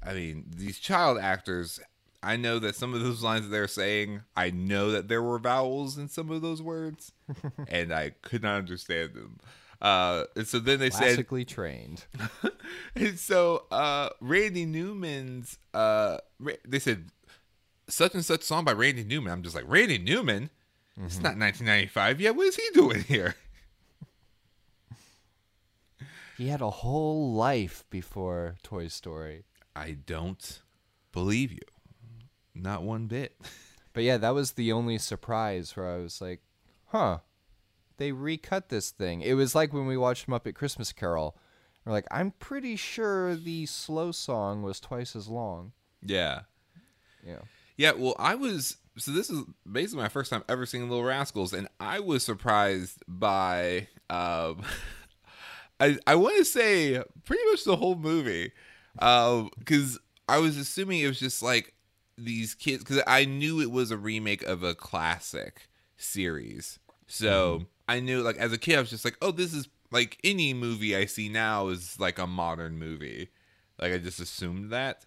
I 0.02 0.12
mean, 0.14 0.46
these 0.48 0.78
child 0.78 1.18
actors. 1.18 1.80
I 2.20 2.34
know 2.34 2.58
that 2.58 2.74
some 2.74 2.94
of 2.94 3.00
those 3.00 3.22
lines 3.22 3.44
that 3.44 3.50
they're 3.50 3.68
saying, 3.68 4.22
I 4.36 4.50
know 4.50 4.90
that 4.90 5.06
there 5.06 5.22
were 5.22 5.38
vowels 5.38 5.96
in 5.96 6.08
some 6.08 6.32
of 6.32 6.42
those 6.42 6.60
words, 6.60 7.12
and 7.68 7.94
I 7.94 8.10
could 8.22 8.42
not 8.42 8.56
understand 8.58 9.14
them. 9.14 9.38
Uh, 9.80 10.24
and 10.34 10.46
so 10.46 10.58
then 10.58 10.80
they 10.80 10.90
said, 10.90 10.98
Classically 10.98 11.44
trained. 11.44 12.04
and 12.96 13.18
so 13.18 13.64
uh 13.70 14.08
Randy 14.20 14.66
Newman's 14.66 15.58
uh 15.72 16.18
they 16.66 16.78
said 16.80 17.10
such 17.88 18.14
and 18.14 18.24
such 18.24 18.42
song 18.42 18.64
by 18.64 18.72
Randy 18.72 19.04
Newman. 19.04 19.32
I'm 19.32 19.42
just 19.42 19.54
like 19.54 19.64
Randy 19.66 19.98
Newman. 19.98 20.50
It's 21.00 21.16
not 21.16 21.38
1995 21.38 22.20
yet. 22.20 22.34
What 22.34 22.48
is 22.48 22.56
he 22.56 22.68
doing 22.74 23.04
here? 23.04 23.36
He 26.36 26.48
had 26.48 26.60
a 26.60 26.70
whole 26.70 27.32
life 27.34 27.84
before 27.90 28.56
Toy 28.62 28.88
Story. 28.88 29.44
I 29.74 29.92
don't 29.92 30.60
believe 31.12 31.52
you. 31.52 31.58
Not 32.54 32.82
one 32.82 33.06
bit. 33.06 33.36
But 33.94 34.04
yeah, 34.04 34.18
that 34.18 34.34
was 34.34 34.52
the 34.52 34.70
only 34.70 34.96
surprise 34.98 35.74
where 35.74 35.90
I 35.90 35.96
was 35.96 36.20
like, 36.20 36.40
huh, 36.86 37.18
they 37.98 38.12
recut 38.12 38.68
this 38.68 38.90
thing. 38.90 39.20
It 39.20 39.34
was 39.34 39.54
like 39.54 39.72
when 39.72 39.86
we 39.86 39.96
watched 39.96 40.28
Muppet 40.28 40.54
Christmas 40.54 40.92
Carol. 40.92 41.36
We're 41.84 41.92
like, 41.92 42.06
I'm 42.10 42.32
pretty 42.32 42.76
sure 42.76 43.34
the 43.34 43.66
slow 43.66 44.12
song 44.12 44.62
was 44.62 44.80
twice 44.80 45.14
as 45.14 45.28
long. 45.28 45.72
Yeah. 46.02 46.40
Yeah. 47.26 47.40
Yeah, 47.76 47.92
well, 47.92 48.16
I 48.18 48.34
was 48.34 48.76
so 48.96 49.12
this 49.12 49.30
is 49.30 49.44
basically 49.70 50.02
my 50.02 50.08
first 50.08 50.30
time 50.30 50.42
ever 50.48 50.66
seeing 50.66 50.88
Little 50.88 51.04
Rascals, 51.04 51.52
and 51.52 51.68
I 51.78 52.00
was 52.00 52.24
surprised 52.24 53.02
by 53.06 53.88
um 54.10 54.62
I 55.80 55.98
I 56.06 56.16
want 56.16 56.36
to 56.38 56.44
say 56.44 57.02
pretty 57.24 57.44
much 57.50 57.64
the 57.64 57.76
whole 57.76 57.94
movie. 57.94 58.52
Um 58.98 59.50
cuz 59.64 59.98
I 60.28 60.38
was 60.38 60.56
assuming 60.56 61.00
it 61.00 61.08
was 61.08 61.20
just 61.20 61.42
like 61.42 61.74
these 62.16 62.54
kids 62.54 62.82
cuz 62.84 63.00
I 63.06 63.24
knew 63.24 63.60
it 63.60 63.70
was 63.70 63.90
a 63.90 63.96
remake 63.96 64.42
of 64.42 64.62
a 64.62 64.74
classic 64.74 65.68
series. 65.96 66.78
So, 67.08 67.66
I 67.88 68.00
knew 68.00 68.22
like 68.22 68.36
as 68.36 68.52
a 68.52 68.58
kid 68.58 68.76
I 68.76 68.80
was 68.80 68.90
just 68.90 69.04
like, 69.04 69.16
"Oh, 69.22 69.32
this 69.32 69.54
is 69.54 69.68
like 69.90 70.18
any 70.22 70.54
movie 70.54 70.94
I 70.96 71.06
see 71.06 71.28
now 71.28 71.68
is 71.68 71.98
like 71.98 72.18
a 72.18 72.26
modern 72.26 72.78
movie." 72.78 73.30
Like 73.80 73.92
I 73.92 73.98
just 73.98 74.20
assumed 74.20 74.70
that. 74.70 75.06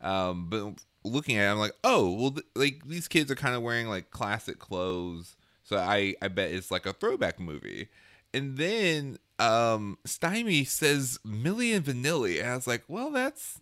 Um, 0.00 0.48
but 0.48 0.74
looking 1.04 1.36
at 1.38 1.48
it, 1.48 1.50
I'm 1.50 1.58
like, 1.58 1.74
oh, 1.84 2.12
well, 2.12 2.30
th- 2.32 2.46
like 2.54 2.86
these 2.86 3.08
kids 3.08 3.30
are 3.30 3.36
kind 3.36 3.54
of 3.56 3.62
wearing 3.62 3.88
like 3.88 4.10
classic 4.10 4.58
clothes, 4.58 5.36
so 5.64 5.78
I 5.78 6.14
I 6.22 6.28
bet 6.28 6.52
it's 6.52 6.70
like 6.70 6.86
a 6.86 6.92
throwback 6.92 7.40
movie. 7.40 7.88
And 8.34 8.58
then 8.58 9.18
um, 9.38 9.98
Stymie 10.04 10.64
says 10.64 11.18
Milli 11.26 11.74
and 11.74 11.84
Vanilli, 11.84 12.40
and 12.40 12.50
I 12.50 12.54
was 12.54 12.66
like, 12.66 12.84
well, 12.88 13.10
that's 13.10 13.60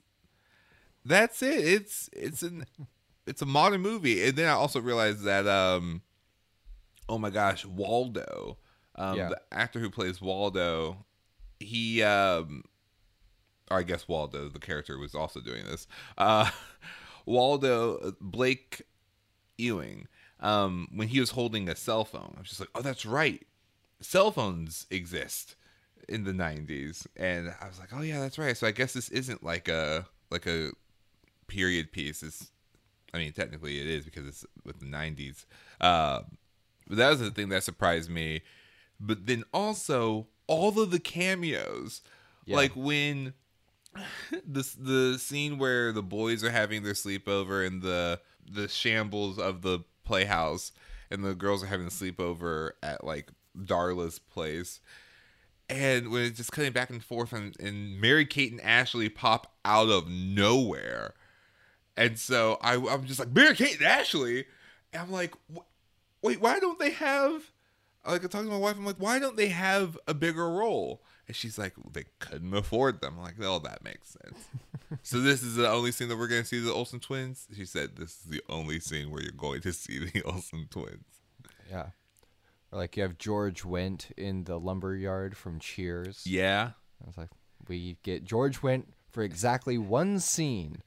that's 1.04 1.42
it. 1.42 1.64
It's 1.64 2.10
it's 2.12 2.42
an 2.42 2.66
it's 3.26 3.42
a 3.42 3.46
modern 3.46 3.80
movie. 3.80 4.26
And 4.26 4.36
then 4.36 4.48
I 4.48 4.52
also 4.52 4.80
realized 4.80 5.24
that 5.24 5.46
um, 5.46 6.02
oh 7.08 7.18
my 7.18 7.30
gosh, 7.30 7.64
Waldo, 7.64 8.58
um, 8.94 9.16
Yeah. 9.18 9.28
the 9.28 9.40
actor 9.52 9.78
who 9.80 9.90
plays 9.90 10.20
Waldo, 10.20 11.04
he 11.60 12.02
um 12.02 12.62
or 13.70 13.78
I 13.78 13.82
guess 13.82 14.06
Waldo, 14.06 14.48
the 14.48 14.58
character, 14.60 14.96
was 14.98 15.14
also 15.14 15.40
doing 15.40 15.64
this. 15.64 15.86
Uh, 16.16 16.50
Waldo 17.26 18.14
Blake 18.20 18.82
Ewing, 19.58 20.06
um, 20.40 20.88
when 20.94 21.08
he 21.08 21.18
was 21.18 21.30
holding 21.30 21.68
a 21.68 21.74
cell 21.74 22.04
phone, 22.04 22.34
I 22.36 22.40
was 22.40 22.48
just 22.48 22.60
like, 22.60 22.68
"Oh, 22.74 22.82
that's 22.82 23.04
right, 23.04 23.44
cell 24.00 24.30
phones 24.30 24.86
exist 24.90 25.56
in 26.08 26.24
the 26.24 26.32
'90s," 26.32 27.06
and 27.16 27.52
I 27.60 27.66
was 27.66 27.80
like, 27.80 27.88
"Oh 27.92 28.02
yeah, 28.02 28.20
that's 28.20 28.38
right." 28.38 28.56
So 28.56 28.66
I 28.66 28.70
guess 28.70 28.92
this 28.92 29.08
isn't 29.08 29.42
like 29.42 29.68
a 29.68 30.06
like 30.30 30.46
a 30.46 30.70
period 31.48 31.90
piece. 31.90 32.22
It's, 32.22 32.52
I 33.12 33.18
mean, 33.18 33.32
technically 33.32 33.80
it 33.80 33.86
is 33.86 34.04
because 34.04 34.26
it's 34.26 34.44
with 34.64 34.78
the 34.78 34.86
'90s. 34.86 35.46
Uh, 35.80 36.20
that 36.88 37.10
was 37.10 37.20
the 37.20 37.30
thing 37.30 37.48
that 37.50 37.62
surprised 37.64 38.10
me. 38.10 38.42
But 39.00 39.26
then 39.26 39.44
also 39.52 40.28
all 40.46 40.80
of 40.80 40.90
the 40.90 41.00
cameos, 41.00 42.02
Yeah. 42.46 42.56
like 42.56 42.72
when 42.74 43.34
this 44.46 44.72
the 44.74 45.18
scene 45.18 45.58
where 45.58 45.92
the 45.92 46.02
boys 46.02 46.44
are 46.44 46.50
having 46.50 46.82
their 46.82 46.92
sleepover 46.92 47.66
in 47.66 47.80
the 47.80 48.20
the 48.50 48.68
shambles 48.68 49.38
of 49.38 49.62
the 49.62 49.80
playhouse 50.04 50.72
and 51.10 51.24
the 51.24 51.34
girls 51.34 51.62
are 51.62 51.66
having 51.66 51.86
a 51.86 51.90
sleepover 51.90 52.70
at 52.82 53.02
like 53.04 53.30
Darla's 53.58 54.18
place 54.18 54.80
and 55.68 56.10
when 56.12 56.22
it's 56.22 56.36
just 56.36 56.52
cutting 56.52 56.70
back 56.72 56.90
and 56.90 57.02
forth 57.02 57.32
and, 57.32 57.58
and 57.58 58.00
Mary 58.00 58.24
Kate 58.24 58.52
and 58.52 58.60
Ashley 58.60 59.08
pop 59.08 59.52
out 59.64 59.88
of 59.88 60.08
nowhere 60.08 61.14
and 61.96 62.16
so 62.18 62.58
I, 62.60 62.74
I'm 62.76 63.04
just 63.06 63.18
like 63.18 63.30
Mary 63.34 63.56
Kate 63.56 63.78
and 63.78 63.86
Ashley 63.86 64.44
and 64.92 65.02
I'm 65.02 65.10
like 65.10 65.34
"Wh- 65.52 65.60
wait 66.26 66.40
why 66.40 66.58
don't 66.58 66.78
they 66.78 66.90
have 66.90 67.52
like 68.06 68.22
I'm 68.22 68.28
talking 68.28 68.46
to 68.48 68.52
my 68.52 68.58
wife 68.58 68.76
I'm 68.76 68.86
like 68.86 68.96
why 68.96 69.18
don't 69.18 69.36
they 69.36 69.48
have 69.48 69.98
a 70.06 70.14
bigger 70.14 70.48
role 70.48 71.02
and 71.26 71.34
she's 71.36 71.58
like 71.58 71.74
they 71.92 72.04
couldn't 72.20 72.54
afford 72.54 73.00
them 73.00 73.14
I'm 73.16 73.22
like 73.22 73.34
oh 73.42 73.58
that 73.60 73.82
makes 73.82 74.16
sense 74.22 74.44
so 75.02 75.20
this 75.20 75.42
is 75.42 75.56
the 75.56 75.68
only 75.68 75.92
scene 75.92 76.08
that 76.08 76.16
we're 76.16 76.28
going 76.28 76.42
to 76.42 76.46
see 76.48 76.60
the 76.60 76.72
Olsen 76.72 77.00
twins 77.00 77.46
she 77.56 77.64
said 77.64 77.96
this 77.96 78.10
is 78.10 78.30
the 78.30 78.42
only 78.48 78.78
scene 78.80 79.10
where 79.10 79.22
you're 79.22 79.32
going 79.32 79.60
to 79.62 79.72
see 79.72 79.98
the 79.98 80.22
Olsen 80.26 80.66
twins 80.70 81.04
Yeah. 81.70 81.86
Or 82.72 82.78
like 82.78 82.96
you 82.96 83.02
have 83.02 83.18
George 83.18 83.62
Wendt 83.62 84.10
in 84.16 84.44
the 84.44 84.58
lumberyard 84.58 85.36
from 85.36 85.60
Cheers. 85.60 86.22
Yeah. 86.26 86.70
I 87.02 87.06
was 87.06 87.16
like, 87.16 87.28
we 87.68 87.96
get 88.02 88.24
George 88.24 88.60
Wendt 88.60 88.86
for 89.10 89.22
exactly 89.22 89.78
one 89.78 90.18
scene. 90.18 90.82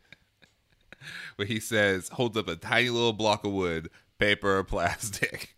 where 1.37 1.47
he 1.47 1.59
says 1.59 2.09
holds 2.09 2.37
up 2.37 2.47
a 2.49 2.55
tiny 2.57 2.89
little 2.89 3.13
block 3.13 3.45
of 3.45 3.53
wood, 3.53 3.89
paper 4.19 4.57
or 4.57 4.63
plastic. 4.75 5.55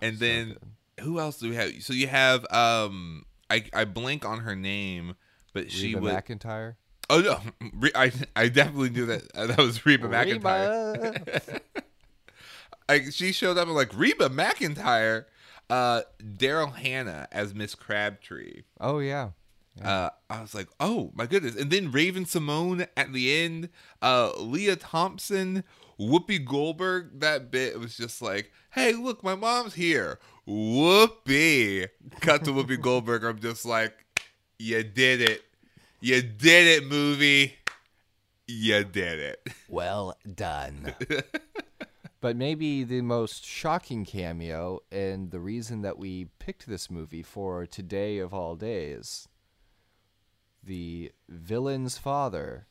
And 0.00 0.18
then 0.18 0.56
who 1.00 1.18
else 1.20 1.38
do 1.38 1.50
we 1.50 1.56
have? 1.56 1.82
So 1.82 1.92
you 1.92 2.06
have 2.06 2.46
um 2.52 3.26
I 3.50 3.64
I 3.74 3.84
blank 3.84 4.24
on 4.24 4.40
her 4.40 4.56
name, 4.56 5.16
but 5.52 5.70
she 5.70 5.94
Reba 5.94 6.00
was 6.00 6.14
McEntire. 6.14 6.74
Oh 7.10 7.20
no, 7.20 7.40
I 7.94 8.12
I 8.34 8.48
definitely 8.48 8.90
knew 8.90 9.06
that 9.06 9.22
uh, 9.34 9.46
that 9.48 9.58
was 9.58 9.84
Reba 9.84 10.08
McEntire. 10.08 11.60
Like 12.88 13.12
she 13.12 13.32
showed 13.32 13.56
up 13.56 13.66
and 13.66 13.74
like 13.74 13.96
Reba 13.96 14.28
McEntire, 14.28 15.24
uh 15.70 16.02
Daryl 16.22 16.74
Hannah 16.74 17.26
as 17.32 17.54
Miss 17.54 17.74
Crabtree. 17.74 18.62
oh 18.80 18.98
yeah. 18.98 19.30
Uh, 19.82 20.08
I 20.30 20.40
was 20.40 20.54
like, 20.54 20.68
oh 20.78 21.10
my 21.14 21.26
goodness! 21.26 21.56
And 21.56 21.68
then 21.68 21.90
Raven-Symoné 21.90 22.86
at 22.96 23.12
the 23.12 23.34
end, 23.42 23.70
uh, 24.02 24.30
Lea 24.38 24.76
Thompson, 24.76 25.64
Whoopi 25.98 26.44
Goldberg. 26.44 27.20
That 27.20 27.50
bit 27.50 27.78
was 27.78 27.96
just 27.96 28.20
like, 28.22 28.52
hey, 28.70 28.92
look, 28.92 29.22
my 29.22 29.34
mom's 29.34 29.74
here. 29.74 30.18
Whoopi. 30.46 31.88
Cut 32.20 32.44
to 32.44 32.50
Whoopi 32.50 32.80
Goldberg. 32.80 33.24
I'm 33.24 33.38
just 33.38 33.64
like, 33.64 34.04
you 34.58 34.82
did 34.82 35.20
it, 35.20 35.42
you 36.00 36.22
did 36.22 36.82
it, 36.82 36.88
movie. 36.88 37.56
You 38.46 38.84
did 38.84 39.18
it. 39.20 39.48
Well 39.68 40.16
done. 40.34 40.94
but 42.20 42.36
maybe 42.36 42.84
the 42.84 43.00
most 43.00 43.44
shocking 43.44 44.04
cameo 44.04 44.80
and 44.92 45.30
the 45.30 45.40
reason 45.40 45.82
that 45.82 45.98
we 45.98 46.26
picked 46.38 46.66
this 46.66 46.90
movie 46.90 47.22
for 47.22 47.64
today 47.64 48.18
of 48.18 48.34
all 48.34 48.54
days 48.54 49.28
the 50.66 51.12
villain's 51.28 51.98
father, 51.98 52.66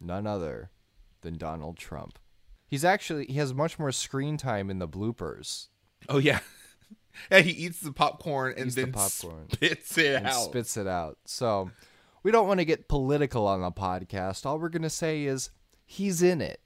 none 0.00 0.26
other 0.26 0.70
than 1.22 1.36
Donald 1.36 1.76
Trump. 1.76 2.18
He's 2.72 2.86
actually 2.86 3.26
he 3.26 3.34
has 3.34 3.52
much 3.52 3.78
more 3.78 3.92
screen 3.92 4.38
time 4.38 4.70
in 4.70 4.78
the 4.78 4.88
bloopers 4.88 5.66
Oh 6.08 6.16
yeah, 6.16 6.40
yeah. 7.30 7.40
He 7.40 7.50
eats 7.50 7.80
the 7.80 7.92
popcorn 7.92 8.54
and 8.56 8.66
Eats 8.68 8.76
the 8.76 8.84
then 8.84 8.92
popcorn. 8.94 9.50
spits 9.52 9.98
it 9.98 10.24
out. 10.24 10.44
spits 10.44 10.76
it 10.78 10.86
out. 10.86 11.18
So 11.26 11.70
we 12.22 12.30
don't 12.32 12.48
want 12.48 12.60
to 12.60 12.64
get 12.64 12.88
political 12.88 13.46
on 13.46 13.60
the 13.60 13.70
podcast. 13.70 14.46
All 14.46 14.58
we're 14.58 14.70
gonna 14.70 14.88
say 14.88 15.24
is 15.24 15.50
he's 15.84 16.22
in 16.22 16.40
it. 16.40 16.60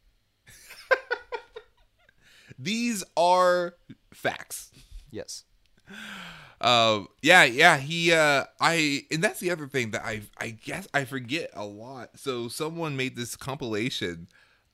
These 2.59 3.03
are 3.17 3.75
facts. 4.15 4.71
Yes. 5.11 5.43
Um, 6.61 7.09
yeah, 7.21 7.45
yeah, 7.45 7.77
he, 7.77 8.13
uh, 8.13 8.45
I, 8.61 9.03
and 9.11 9.23
that's 9.23 9.41
the 9.41 9.51
other 9.51 9.67
thing 9.67 9.91
that 9.91 10.03
I, 10.05 10.23
I 10.39 10.51
guess 10.51 10.89
I 10.95 11.05
forget 11.05 11.51
a 11.55 11.65
lot. 11.67 12.11
So 12.19 12.49
someone 12.49 12.97
made 12.97 13.15
this 13.15 13.37
compilation 13.37 14.29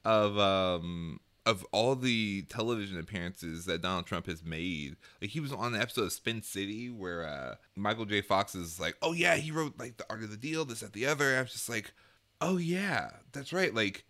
of, 0.04 0.38
um, 0.38 1.20
of 1.44 1.66
all 1.72 1.96
the 1.96 2.42
television 2.42 2.98
appearances 2.98 3.64
that 3.66 3.82
Donald 3.82 4.06
Trump 4.06 4.26
has 4.26 4.44
made. 4.44 4.96
Like 5.20 5.30
he 5.30 5.40
was 5.40 5.52
on 5.52 5.72
the 5.72 5.80
episode 5.80 6.04
of 6.04 6.12
Spin 6.12 6.42
City 6.42 6.88
where, 6.90 7.26
uh, 7.26 7.54
Michael 7.76 8.04
J. 8.04 8.20
Fox 8.20 8.54
is 8.54 8.78
like, 8.78 8.96
oh 9.02 9.12
yeah, 9.12 9.36
he 9.36 9.50
wrote 9.50 9.78
like 9.78 9.96
the 9.96 10.06
art 10.08 10.22
of 10.22 10.30
the 10.30 10.36
deal, 10.36 10.64
this, 10.64 10.80
that, 10.80 10.92
the 10.92 11.06
other. 11.06 11.36
I 11.36 11.42
was 11.42 11.52
just 11.52 11.68
like, 11.68 11.92
oh 12.40 12.56
yeah, 12.58 13.10
that's 13.32 13.52
right. 13.52 13.74
Like 13.74 14.04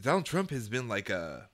Donald 0.00 0.24
Trump 0.26 0.50
has 0.50 0.68
been 0.68 0.88
like 0.88 1.10
a, 1.10 1.48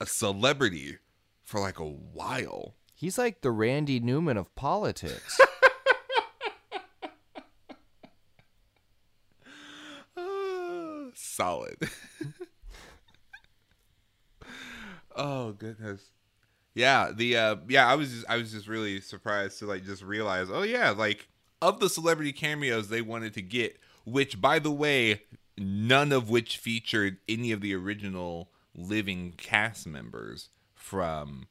a 0.00 0.06
celebrity 0.06 0.98
for 1.42 1.60
like 1.60 1.78
a 1.78 1.84
while. 1.84 2.74
He's 2.94 3.18
like 3.18 3.40
the 3.40 3.50
Randy 3.50 4.00
Newman 4.00 4.36
of 4.36 4.54
politics. 4.54 5.40
Uh, 10.16 11.10
solid. 11.14 11.76
oh 15.16 15.52
goodness. 15.52 16.10
Yeah, 16.74 17.10
the 17.14 17.36
uh 17.36 17.56
yeah, 17.68 17.86
I 17.88 17.94
was 17.94 18.12
just 18.12 18.26
I 18.28 18.36
was 18.36 18.52
just 18.52 18.68
really 18.68 19.00
surprised 19.00 19.58
to 19.60 19.66
like 19.66 19.84
just 19.84 20.02
realize, 20.02 20.48
oh 20.50 20.62
yeah, 20.62 20.90
like 20.90 21.28
of 21.62 21.80
the 21.80 21.88
celebrity 21.88 22.32
cameos 22.32 22.88
they 22.88 23.02
wanted 23.02 23.34
to 23.34 23.42
get, 23.42 23.78
which 24.04 24.40
by 24.40 24.58
the 24.58 24.70
way, 24.70 25.22
none 25.56 26.12
of 26.12 26.28
which 26.28 26.58
featured 26.58 27.16
any 27.28 27.50
of 27.50 27.60
the 27.60 27.74
original 27.74 28.50
living 28.74 29.32
cast 29.36 29.86
members 29.86 30.50
from 30.74 31.46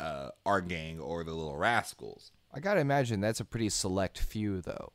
uh 0.00 0.30
our 0.44 0.60
gang 0.60 0.98
or 0.98 1.22
the 1.22 1.32
Little 1.32 1.56
Rascals. 1.56 2.32
I 2.52 2.58
gotta 2.58 2.80
imagine 2.80 3.20
that's 3.20 3.40
a 3.40 3.44
pretty 3.44 3.68
select 3.68 4.18
few, 4.18 4.60
though. 4.60 4.92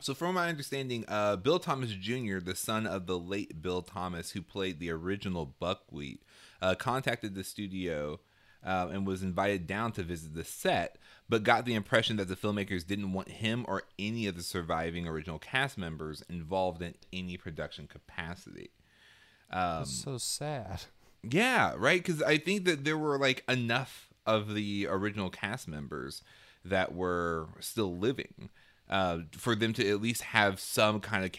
So, 0.00 0.14
from 0.14 0.34
my 0.34 0.48
understanding, 0.48 1.04
uh, 1.08 1.36
Bill 1.36 1.58
Thomas 1.58 1.90
Jr., 1.90 2.38
the 2.38 2.54
son 2.54 2.86
of 2.86 3.06
the 3.06 3.18
late 3.18 3.60
Bill 3.60 3.82
Thomas, 3.82 4.30
who 4.30 4.42
played 4.42 4.78
the 4.78 4.90
original 4.90 5.46
Buckwheat, 5.58 6.22
uh, 6.60 6.74
contacted 6.74 7.34
the 7.34 7.44
studio 7.44 8.20
uh, 8.64 8.88
and 8.90 9.06
was 9.06 9.22
invited 9.22 9.66
down 9.66 9.92
to 9.92 10.02
visit 10.02 10.34
the 10.34 10.44
set, 10.44 10.96
but 11.28 11.42
got 11.42 11.64
the 11.64 11.74
impression 11.74 12.16
that 12.16 12.28
the 12.28 12.36
filmmakers 12.36 12.86
didn't 12.86 13.12
want 13.12 13.28
him 13.28 13.64
or 13.68 13.82
any 13.98 14.26
of 14.26 14.36
the 14.36 14.42
surviving 14.42 15.06
original 15.06 15.38
cast 15.38 15.78
members 15.78 16.22
involved 16.28 16.82
in 16.82 16.94
any 17.12 17.36
production 17.36 17.86
capacity. 17.86 18.70
Um, 19.50 19.80
That's 19.80 20.04
so 20.04 20.18
sad. 20.18 20.82
yeah, 21.22 21.74
right. 21.76 22.02
Because 22.04 22.22
I 22.22 22.38
think 22.38 22.64
that 22.64 22.84
there 22.84 22.98
were 22.98 23.18
like 23.18 23.44
enough 23.48 24.08
of 24.26 24.54
the 24.54 24.86
original 24.88 25.30
cast 25.30 25.68
members 25.68 26.22
that 26.64 26.94
were 26.94 27.48
still 27.60 27.96
living 27.96 28.50
uh, 28.90 29.18
for 29.32 29.54
them 29.54 29.72
to 29.74 29.88
at 29.88 30.02
least 30.02 30.22
have 30.22 30.60
some 30.60 31.00
kind 31.00 31.24
of 31.24 31.32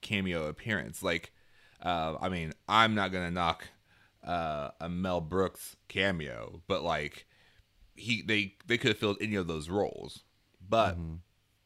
cameo 0.00 0.46
appearance. 0.46 1.02
Like, 1.02 1.32
uh, 1.82 2.16
I 2.20 2.28
mean, 2.28 2.52
I'm 2.68 2.94
not 2.94 3.12
gonna 3.12 3.30
knock 3.30 3.68
uh, 4.24 4.70
a 4.80 4.88
Mel 4.88 5.20
Brooks 5.20 5.76
cameo, 5.88 6.62
but 6.66 6.82
like 6.82 7.26
he 7.94 8.22
they 8.22 8.54
they 8.66 8.78
could 8.78 8.88
have 8.88 8.98
filled 8.98 9.18
any 9.20 9.36
of 9.36 9.46
those 9.46 9.68
roles. 9.68 10.24
But 10.66 10.96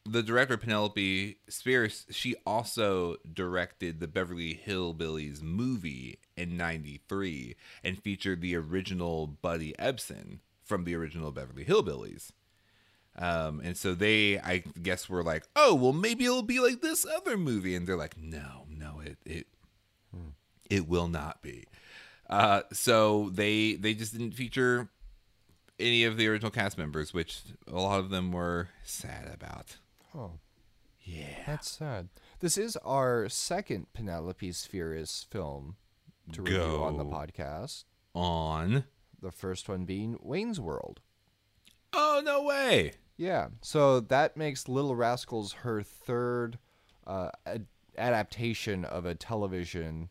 the 0.05 0.23
director 0.23 0.57
Penelope 0.57 1.37
Spheeris, 1.49 2.05
she 2.11 2.35
also 2.45 3.17
directed 3.31 3.99
the 3.99 4.07
Beverly 4.07 4.59
Hillbillies 4.65 5.41
movie 5.41 6.19
in 6.35 6.57
'93 6.57 7.55
and 7.83 8.01
featured 8.01 8.41
the 8.41 8.55
original 8.55 9.27
Buddy 9.27 9.73
Ebsen 9.79 10.39
from 10.63 10.83
the 10.83 10.95
original 10.95 11.31
Beverly 11.31 11.65
Hillbillies. 11.65 12.31
Um, 13.17 13.59
and 13.63 13.75
so 13.75 13.95
they, 13.95 14.39
I 14.39 14.63
guess, 14.81 15.09
were 15.09 15.23
like, 15.23 15.45
"Oh, 15.55 15.75
well, 15.75 15.93
maybe 15.93 16.25
it'll 16.25 16.41
be 16.41 16.59
like 16.59 16.81
this 16.81 17.05
other 17.05 17.37
movie," 17.37 17.75
and 17.75 17.85
they're 17.87 17.97
like, 17.97 18.17
"No, 18.17 18.65
no, 18.69 19.01
it 19.03 19.17
it 19.25 19.47
it 20.69 20.87
will 20.87 21.07
not 21.07 21.41
be." 21.41 21.65
Uh, 22.29 22.61
so 22.71 23.29
they 23.33 23.73
they 23.73 23.93
just 23.93 24.11
didn't 24.13 24.33
feature 24.33 24.89
any 25.79 26.03
of 26.03 26.17
the 26.17 26.27
original 26.27 26.51
cast 26.51 26.77
members, 26.77 27.13
which 27.13 27.41
a 27.67 27.73
lot 27.79 27.99
of 27.99 28.09
them 28.09 28.31
were 28.31 28.69
sad 28.83 29.29
about. 29.33 29.77
Oh, 30.13 30.33
Yeah. 31.01 31.43
that's 31.47 31.71
sad. 31.71 32.09
This 32.39 32.57
is 32.57 32.75
our 32.77 33.29
second 33.29 33.87
Penelope 33.93 34.51
Spheeris 34.51 35.25
film 35.31 35.77
to 36.33 36.41
review 36.41 36.59
on 36.83 36.97
the 36.97 37.05
podcast. 37.05 37.85
On. 38.13 38.83
The 39.21 39.31
first 39.31 39.67
one 39.67 39.85
being 39.85 40.17
Wayne's 40.21 40.59
World. 40.59 40.99
Oh 41.93 42.21
no 42.23 42.43
way. 42.43 42.93
Yeah, 43.17 43.49
so 43.61 43.99
that 43.99 44.37
makes 44.37 44.69
Little 44.69 44.95
Rascals 44.95 45.51
her 45.63 45.81
third 45.83 46.57
uh, 47.05 47.31
ad- 47.45 47.67
adaptation 47.97 48.85
of 48.85 49.05
a 49.05 49.13
television 49.15 50.09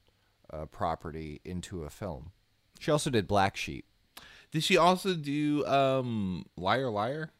uh, 0.52 0.66
property 0.66 1.40
into 1.44 1.84
a 1.84 1.90
film. 1.90 2.32
She 2.78 2.90
also 2.90 3.10
did 3.10 3.26
Black 3.26 3.56
Sheep. 3.56 3.84
Did 4.50 4.64
she 4.64 4.76
also 4.76 5.14
do 5.14 5.66
um 5.66 6.46
Liar 6.56 6.88
Liar? 6.90 7.30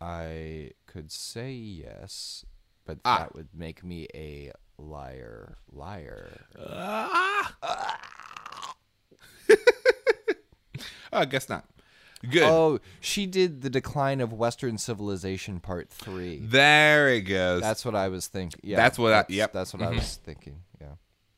I 0.00 0.72
could 0.86 1.10
say 1.12 1.52
yes, 1.52 2.44
but 2.84 2.98
Ah. 3.04 3.18
that 3.20 3.34
would 3.34 3.48
make 3.54 3.82
me 3.84 4.08
a 4.14 4.52
liar. 4.78 5.56
Liar. 5.72 6.46
Ah. 6.58 7.54
I 11.12 11.24
guess 11.24 11.48
not. 11.48 11.64
Good. 12.28 12.42
Oh, 12.42 12.80
she 13.00 13.26
did 13.26 13.62
the 13.62 13.70
Decline 13.70 14.20
of 14.20 14.32
Western 14.32 14.78
Civilization 14.78 15.60
Part 15.60 15.88
Three. 15.90 16.40
there 16.42 17.08
it 17.08 17.22
goes. 17.22 17.62
That's 17.62 17.84
what 17.84 17.94
I 17.94 18.08
was 18.08 18.26
thinking. 18.26 18.60
Yeah, 18.64 18.76
That's 18.76 18.98
what 18.98 19.12
I- 19.12 19.16
that's, 19.18 19.30
yep. 19.30 19.52
That's 19.52 19.72
what 19.72 19.82
I 19.82 19.90
was 19.90 20.16
thinking. 20.16 20.62
Yeah. 20.80 20.94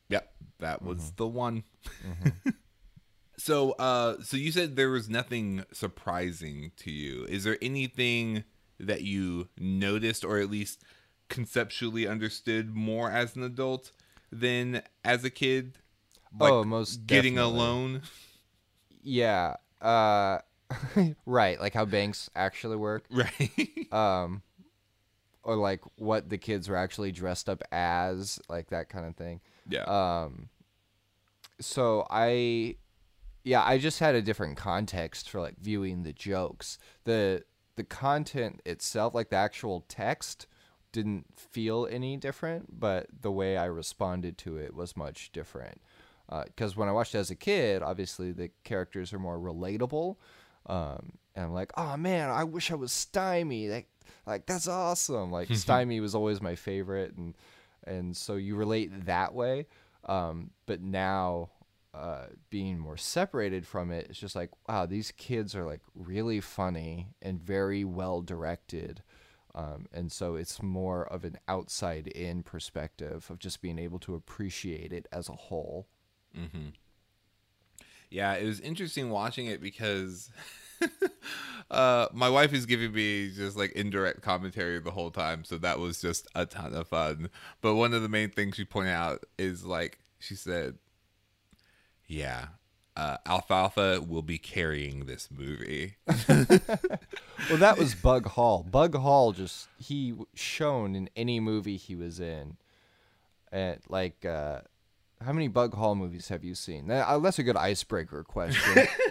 Yep, 0.09 0.33
that 0.61 0.83
was 0.83 1.13
the 1.17 1.27
one. 1.27 1.65
so, 3.39 3.73
uh, 3.73 4.17
so 4.23 4.37
you 4.37 4.51
said 4.53 4.77
there 4.77 4.91
was 4.91 5.09
nothing 5.09 5.65
surprising 5.73 6.73
to 6.79 6.91
you. 6.91 7.25
Is 7.29 7.45
there 7.45 7.59
anything 7.61 8.45
that 8.81 9.03
you 9.03 9.49
noticed, 9.59 10.25
or 10.25 10.39
at 10.39 10.51
least 10.51 10.83
conceptually 11.29 12.07
understood 12.07 12.75
more 12.75 13.11
as 13.11 13.37
an 13.37 13.43
adult 13.43 13.93
than 14.33 14.83
as 15.05 15.25
a 15.25 15.31
kid? 15.31 15.79
Oh, 16.41 16.65
most 16.65 17.07
getting 17.07 17.35
definitely. 17.35 17.59
alone. 17.59 18.03
Yeah. 19.03 19.57
Uh, 19.81 20.39
right, 21.27 21.61
like 21.61 21.75
how 21.75 21.85
banks 21.85 22.31
actually 22.35 22.77
work. 22.77 23.05
right 23.11 23.93
um 23.93 24.43
or 25.43 25.57
like 25.57 25.81
what 25.97 26.29
the 26.29 26.39
kids 26.39 26.69
were 26.69 26.77
actually 26.77 27.11
dressed 27.11 27.49
up 27.49 27.63
as 27.73 28.39
like 28.49 28.69
that 28.69 28.89
kind 28.89 29.07
of 29.07 29.17
thing 29.17 29.41
yeah. 29.69 29.85
Um 29.85 30.49
so 31.61 32.07
i 32.09 32.77
yeah 33.43 33.61
i 33.65 33.79
just 33.79 33.99
had 33.99 34.15
a 34.15 34.23
different 34.23 34.57
context 34.57 35.29
for 35.29 35.41
like 35.41 35.59
viewing 35.59 36.03
the 36.03 36.13
jokes. 36.13 36.79
The 37.05 37.45
the 37.77 37.85
content 37.85 38.61
itself 38.65 39.15
like 39.15 39.31
the 39.31 39.37
actual 39.37 39.85
text 39.89 40.47
didn't 40.91 41.27
feel 41.37 41.87
any 41.91 42.17
different 42.17 42.81
but 42.81 43.07
the 43.21 43.31
way 43.31 43.57
i 43.57 43.67
responded 43.67 44.39
to 44.39 44.57
it 44.57 44.75
was 44.75 44.97
much 44.97 45.33
different. 45.33 45.81
Because 46.45 46.77
when 46.77 46.89
i 46.89 46.93
watched 46.93 47.15
it 47.15 47.19
as 47.19 47.31
a 47.31 47.37
kid 47.37 47.83
obviously 47.83 48.33
the 48.33 48.51
characters 48.65 49.13
are 49.13 49.19
more 49.19 49.39
relatable 49.39 50.17
um, 50.67 51.13
and 51.35 51.47
i'm 51.47 51.55
like 51.55 51.73
oh 51.77 51.97
man 51.97 52.31
i 52.31 52.45
wish 52.45 52.71
i 52.71 52.75
was 52.75 52.93
stymie 52.93 53.69
like 53.69 53.89
like 54.29 54.47
that's 54.47 54.69
awesome. 54.69 55.33
Like 55.33 55.49
stymie 55.55 56.01
was 56.01 56.15
always 56.15 56.41
my 56.41 56.55
favorite 56.55 57.17
and 57.17 57.35
and 57.89 58.17
so 58.17 58.35
you 58.35 58.55
relate 58.55 59.07
that 59.07 59.35
way 59.35 59.67
um, 60.07 60.51
but 60.67 60.81
now 60.81 61.51
uh, 61.95 62.27
being 62.51 62.79
more 62.79 62.97
separated 62.97 63.67
from 63.67 63.91
it 63.91 64.07
it's 64.11 64.19
just 64.19 64.37
like 64.37 64.51
wow 64.69 64.87
these 64.87 65.11
kids 65.13 65.55
are 65.55 65.65
like 65.65 65.81
really 65.95 66.41
funny 66.41 67.09
and 67.23 67.41
very 67.41 67.85
well 67.85 68.21
directed 68.21 69.03
um, 69.55 69.87
and 69.93 70.13
so 70.13 70.37
it's 70.37 70.63
more 70.63 71.05
of 71.05 71.25
an 71.25 71.37
outside 71.49 72.07
in 72.07 72.43
perspective 72.45 73.27
of 73.29 73.41
just 73.41 73.61
being 73.61 73.79
able 73.79 73.99
to 74.01 74.15
appreciate 74.15 74.93
it 74.93 75.09
as 75.11 75.29
a 75.29 75.33
whole. 75.33 75.89
Yeah 78.11 78.35
it 78.35 78.45
was 78.45 78.61
interesting 78.61 79.11
watching 79.11 79.47
it 79.47 79.61
because 79.61 80.31
uh 81.71 82.07
my 82.13 82.29
wife 82.29 82.53
is 82.53 82.67
giving 82.67 82.93
me 82.93 83.31
just 83.31 83.57
like 83.57 83.73
indirect 83.73 84.23
commentary 84.23 84.79
the 84.79 84.91
whole 84.91 85.11
time 85.11 85.45
so 85.45 85.59
that 85.59 85.79
was 85.79 86.01
just 86.01 86.27
a 86.35 86.47
ton 86.47 86.75
of 86.75 86.89
fun. 86.89 87.31
But 87.61 87.75
one 87.75 87.95
of 87.95 88.03
the 88.03 88.09
main 88.09 88.31
things 88.31 88.57
she 88.57 88.65
pointed 88.65 88.93
out 88.93 89.25
is 89.39 89.65
like 89.65 89.99
she 90.19 90.35
said 90.35 90.79
yeah 92.07 92.47
uh, 92.97 93.17
alfalfa 93.27 94.01
will 94.01 94.23
be 94.23 94.39
carrying 94.39 95.07
this 95.07 95.29
movie. 95.31 95.95
Well 97.49 97.59
that 97.59 97.79
was 97.79 97.95
bug 97.95 98.27
hall. 98.27 98.67
Bug 98.69 98.95
hall 98.97 99.33
just 99.33 99.69
he 99.79 100.15
shone 100.35 100.95
in 100.95 101.09
any 101.17 101.41
movie 101.41 101.77
he 101.77 101.95
was 101.95 102.21
in. 102.21 102.57
And 103.53 103.79
like 103.89 104.25
uh 104.25 104.61
how 105.25 105.33
many 105.33 105.49
bug 105.49 105.75
hall 105.75 105.95
movies 105.95 106.29
have 106.29 106.45
you 106.45 106.55
seen? 106.55 106.91
Uh, 106.91 107.19
that's 107.21 107.39
a 107.39 107.43
good 107.43 107.57
icebreaker 107.57 108.23
question 108.23 108.87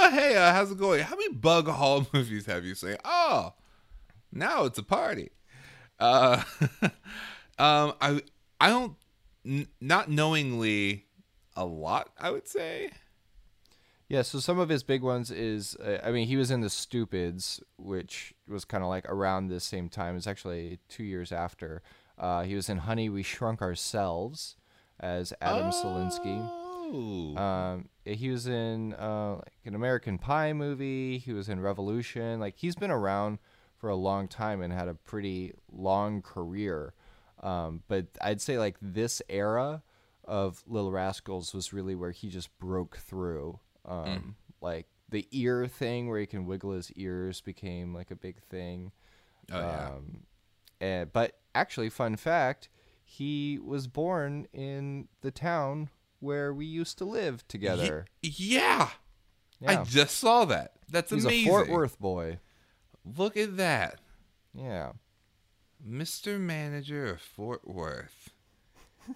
oh 0.00 0.10
hey 0.10 0.36
uh, 0.36 0.52
how's 0.52 0.70
it 0.70 0.78
going 0.78 1.02
how 1.02 1.16
many 1.16 1.32
bug 1.34 1.66
hall 1.68 2.06
movies 2.12 2.46
have 2.46 2.64
you 2.64 2.74
seen 2.74 2.96
oh 3.04 3.52
now 4.32 4.64
it's 4.64 4.78
a 4.78 4.82
party 4.82 5.30
uh 5.98 6.42
um 7.58 7.92
i 8.00 8.20
i 8.60 8.68
don't 8.68 8.94
n- 9.44 9.66
not 9.80 10.08
knowingly 10.10 11.06
a 11.56 11.64
lot 11.64 12.10
i 12.18 12.30
would 12.30 12.46
say 12.46 12.90
Yeah, 14.10 14.22
so 14.22 14.38
some 14.38 14.58
of 14.58 14.70
his 14.70 14.82
big 14.82 15.02
ones 15.02 15.30
is, 15.30 15.76
uh, 15.76 15.98
I 16.02 16.12
mean, 16.12 16.26
he 16.28 16.36
was 16.38 16.50
in 16.50 16.62
The 16.62 16.70
Stupids, 16.70 17.60
which 17.76 18.32
was 18.48 18.64
kind 18.64 18.82
of 18.82 18.88
like 18.88 19.04
around 19.06 19.48
the 19.48 19.60
same 19.60 19.90
time. 19.90 20.16
It's 20.16 20.26
actually 20.26 20.78
two 20.88 21.04
years 21.04 21.30
after. 21.30 21.82
Uh, 22.16 22.42
he 22.44 22.54
was 22.54 22.70
in 22.70 22.78
Honey, 22.78 23.10
We 23.10 23.22
Shrunk 23.22 23.60
Ourselves 23.60 24.56
as 24.98 25.34
Adam 25.42 25.70
Szalinski. 25.70 26.38
oh 26.40 27.36
Um, 27.36 27.88
he 28.16 28.30
was 28.30 28.46
in 28.46 28.94
uh, 28.94 29.36
like 29.36 29.52
an 29.64 29.74
American 29.74 30.18
Pie 30.18 30.52
movie. 30.52 31.18
He 31.18 31.32
was 31.32 31.48
in 31.48 31.60
Revolution. 31.60 32.40
Like 32.40 32.56
he's 32.56 32.74
been 32.76 32.90
around 32.90 33.38
for 33.76 33.90
a 33.90 33.96
long 33.96 34.28
time 34.28 34.60
and 34.62 34.72
had 34.72 34.88
a 34.88 34.94
pretty 34.94 35.52
long 35.70 36.22
career. 36.22 36.94
Um, 37.42 37.82
but 37.88 38.06
I'd 38.20 38.40
say 38.40 38.58
like 38.58 38.76
this 38.82 39.22
era 39.28 39.82
of 40.24 40.62
Little 40.66 40.90
Rascals 40.90 41.54
was 41.54 41.72
really 41.72 41.94
where 41.94 42.10
he 42.10 42.28
just 42.28 42.56
broke 42.58 42.96
through. 42.98 43.60
Um, 43.84 44.36
Like 44.60 44.86
the 45.08 45.26
ear 45.30 45.66
thing 45.66 46.08
where 46.08 46.18
he 46.20 46.26
can 46.26 46.44
wiggle 46.46 46.72
his 46.72 46.90
ears 46.92 47.40
became 47.40 47.94
like 47.94 48.10
a 48.10 48.16
big 48.16 48.42
thing. 48.42 48.92
oh 49.52 49.58
yeah 49.60 49.88
Um, 49.88 50.20
and, 50.80 51.12
but 51.12 51.38
actually, 51.54 51.88
fun 51.90 52.16
fact, 52.16 52.68
he 53.04 53.58
was 53.58 53.86
born 53.86 54.46
in 54.52 55.08
the 55.22 55.30
town 55.30 55.88
where 56.20 56.52
we 56.52 56.66
used 56.66 56.98
to 56.98 57.04
live 57.04 57.46
together. 57.48 58.06
Ye- 58.22 58.32
yeah. 58.36 58.90
Yeah. 59.60 59.80
I 59.80 59.84
just 59.84 60.16
saw 60.18 60.44
that. 60.46 60.72
That's 60.88 61.10
He's 61.10 61.24
amazing. 61.24 61.46
a 61.48 61.50
Fort 61.50 61.68
Worth 61.68 61.98
boy. 61.98 62.38
Look 63.16 63.36
at 63.36 63.56
that. 63.56 63.98
Yeah. 64.54 64.92
Mr. 65.86 66.38
Manager 66.38 67.06
of 67.06 67.20
Fort 67.20 67.66
Worth. 67.66 68.30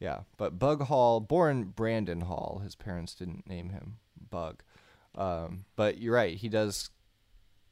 Yeah. 0.00 0.20
But 0.36 0.58
Bug 0.58 0.82
Hall, 0.82 1.20
born 1.20 1.64
Brandon 1.74 2.22
Hall, 2.22 2.60
his 2.64 2.74
parents 2.74 3.14
didn't 3.14 3.48
name 3.48 3.70
him 3.70 3.98
Bug. 4.30 4.62
Um, 5.14 5.64
but 5.76 5.98
you're 5.98 6.14
right. 6.14 6.36
He 6.36 6.48
does. 6.48 6.90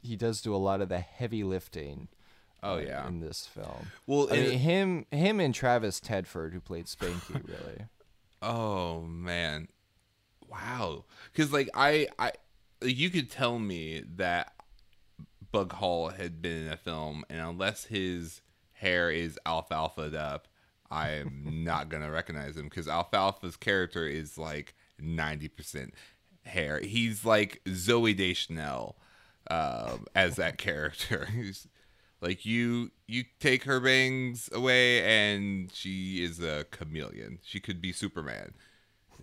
He 0.00 0.16
does 0.16 0.40
do 0.40 0.54
a 0.54 0.56
lot 0.56 0.80
of 0.80 0.88
the 0.88 1.00
heavy 1.00 1.42
lifting. 1.44 2.08
Oh, 2.62 2.78
yeah. 2.78 3.06
in 3.08 3.20
this 3.20 3.46
film. 3.46 3.90
Well, 4.06 4.28
I 4.30 4.36
mean, 4.36 4.58
him, 4.58 5.06
him, 5.10 5.40
and 5.40 5.54
Travis 5.54 6.00
Tedford, 6.00 6.52
who 6.52 6.60
played 6.60 6.86
Spanky, 6.86 7.34
really. 7.48 7.86
Oh 8.40 9.02
man, 9.02 9.68
wow! 10.48 11.04
Because 11.32 11.52
like 11.52 11.68
I, 11.74 12.08
I, 12.18 12.32
you 12.82 13.10
could 13.10 13.30
tell 13.30 13.58
me 13.58 14.02
that 14.16 14.52
Bug 15.52 15.72
Hall 15.74 16.08
had 16.08 16.42
been 16.42 16.66
in 16.66 16.72
a 16.72 16.76
film, 16.76 17.24
and 17.30 17.40
unless 17.40 17.84
his 17.84 18.42
hair 18.72 19.10
is 19.10 19.38
alfalfa'd 19.46 20.14
up, 20.14 20.48
I 20.90 21.10
am 21.10 21.42
not 21.64 21.88
gonna 21.88 22.10
recognize 22.10 22.56
him 22.56 22.64
because 22.64 22.86
Alfalfa's 22.86 23.56
character 23.56 24.06
is 24.06 24.38
like 24.38 24.74
ninety 25.00 25.48
percent 25.48 25.94
hair. 26.44 26.80
He's 26.80 27.24
like 27.24 27.60
Zooey 27.66 28.16
Deschanel 28.16 28.96
um, 29.50 30.06
as 30.14 30.36
that 30.36 30.58
character. 30.58 31.26
He's 31.34 31.68
like 32.22 32.46
you 32.46 32.92
you 33.06 33.24
take 33.40 33.64
her 33.64 33.80
bangs 33.80 34.48
away 34.52 35.02
and 35.04 35.70
she 35.72 36.24
is 36.24 36.40
a 36.40 36.64
chameleon. 36.70 37.40
She 37.42 37.60
could 37.60 37.82
be 37.82 37.92
Superman. 37.92 38.54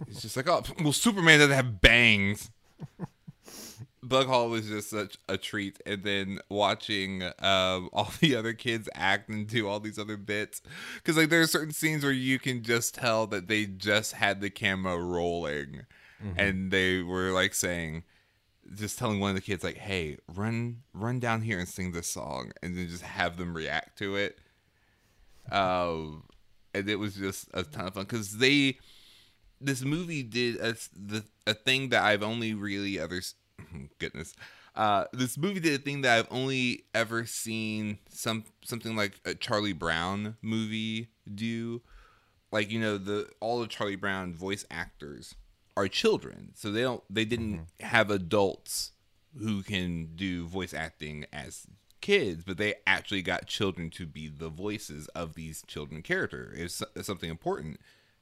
It's 0.08 0.22
just 0.22 0.38
like, 0.38 0.48
oh 0.48 0.64
well 0.84 0.94
Superman 0.94 1.40
doesn't 1.40 1.56
have 1.56 1.82
bangs. 1.82 2.52
Bug 4.02 4.28
Hall 4.28 4.50
was 4.50 4.68
just 4.68 4.90
such 4.90 5.18
a 5.28 5.38
treat, 5.38 5.82
and 5.86 6.04
then 6.04 6.40
watching 6.50 7.24
um, 7.40 7.90
all 7.94 8.12
the 8.20 8.36
other 8.36 8.54
kids 8.54 8.88
act 8.96 9.30
and 9.30 9.48
do 9.48 9.68
all 9.68 9.80
these 9.80 10.00
other 10.00 10.18
bits, 10.18 10.62
because 10.96 11.18
like 11.18 11.30
there 11.30 11.42
are 11.42 11.48
certain 11.48 11.74
scenes 11.74 12.04
where 12.04 12.12
you 12.12 12.40
can 12.40 12.64
just 12.64 12.96
tell 12.96 13.28
that 13.28 13.48
they 13.48 13.66
just 13.66 14.14
had 14.14 14.42
the 14.42 14.50
camera 14.50 14.98
rolling, 14.98 15.82
and 16.38 16.72
they 16.72 17.02
were 17.02 17.32
like 17.32 17.54
saying, 17.54 18.04
just 18.76 19.00
telling 19.00 19.20
one 19.20 19.32
of 19.32 19.36
the 19.36 19.42
kids 19.42 19.64
like, 19.64 19.78
"Hey, 19.78 20.18
run, 20.34 20.84
run 20.94 21.20
down 21.20 21.42
here 21.42 21.60
and 21.60 21.68
sing 21.68 21.92
this 21.92 22.12
song," 22.12 22.52
and 22.62 22.78
then 22.78 22.88
just 22.88 23.04
have 23.04 23.38
them 23.38 23.54
react 23.56 23.98
to 24.00 24.16
it. 24.16 24.40
Um, 25.52 26.24
and 26.74 26.90
it 26.90 26.98
was 26.98 27.16
just 27.16 27.48
a 27.54 27.64
ton 27.64 27.88
of 27.88 27.94
fun 27.96 28.04
because 28.04 28.38
they, 28.38 28.78
this 29.60 29.84
movie 29.84 30.24
did 30.24 30.58
a 30.58 30.76
the 30.96 31.24
a 31.48 31.54
thing 31.54 31.90
that 31.90 32.04
I've 32.04 32.24
only 32.24 32.54
really 32.54 33.00
ever, 33.00 33.22
goodness, 34.00 34.36
uh, 34.76 35.06
this 35.12 35.38
movie 35.38 35.60
did 35.60 35.80
a 35.80 35.84
thing 35.84 36.02
that 36.02 36.20
I've 36.20 36.32
only 36.32 36.86
ever 36.94 37.26
seen 37.26 37.98
some 38.10 38.46
something 38.64 38.96
like 38.96 39.20
a 39.26 39.34
Charlie 39.34 39.74
Brown 39.74 40.38
movie 40.42 41.10
do, 41.34 41.82
like 42.52 42.72
you 42.72 42.80
know 42.80 42.98
the 42.98 43.30
all 43.40 43.62
of 43.62 43.70
Charlie 43.70 43.96
Brown 43.96 44.34
voice 44.34 44.66
actors 44.70 45.36
are 45.80 45.88
children, 45.88 46.52
so 46.56 46.72
they 46.72 46.82
don't 46.82 47.04
they 47.10 47.24
didn't 47.24 47.68
have 47.80 48.12
adults 48.12 48.92
who 49.38 49.64
can 49.64 50.10
do 50.16 50.46
voice 50.46 50.74
acting 50.74 51.26
as 51.32 51.68
kids, 52.02 52.44
but 52.46 52.58
they 52.58 52.76
actually 52.86 53.22
got 53.22 53.46
children 53.46 53.90
to 53.92 54.06
be 54.06 54.28
the 54.28 54.50
voices 54.50 55.08
of 55.10 55.36
these 55.36 55.64
children 55.68 56.02
character. 56.02 56.54
It's 56.54 56.84
something 57.02 57.30
important 57.30 57.80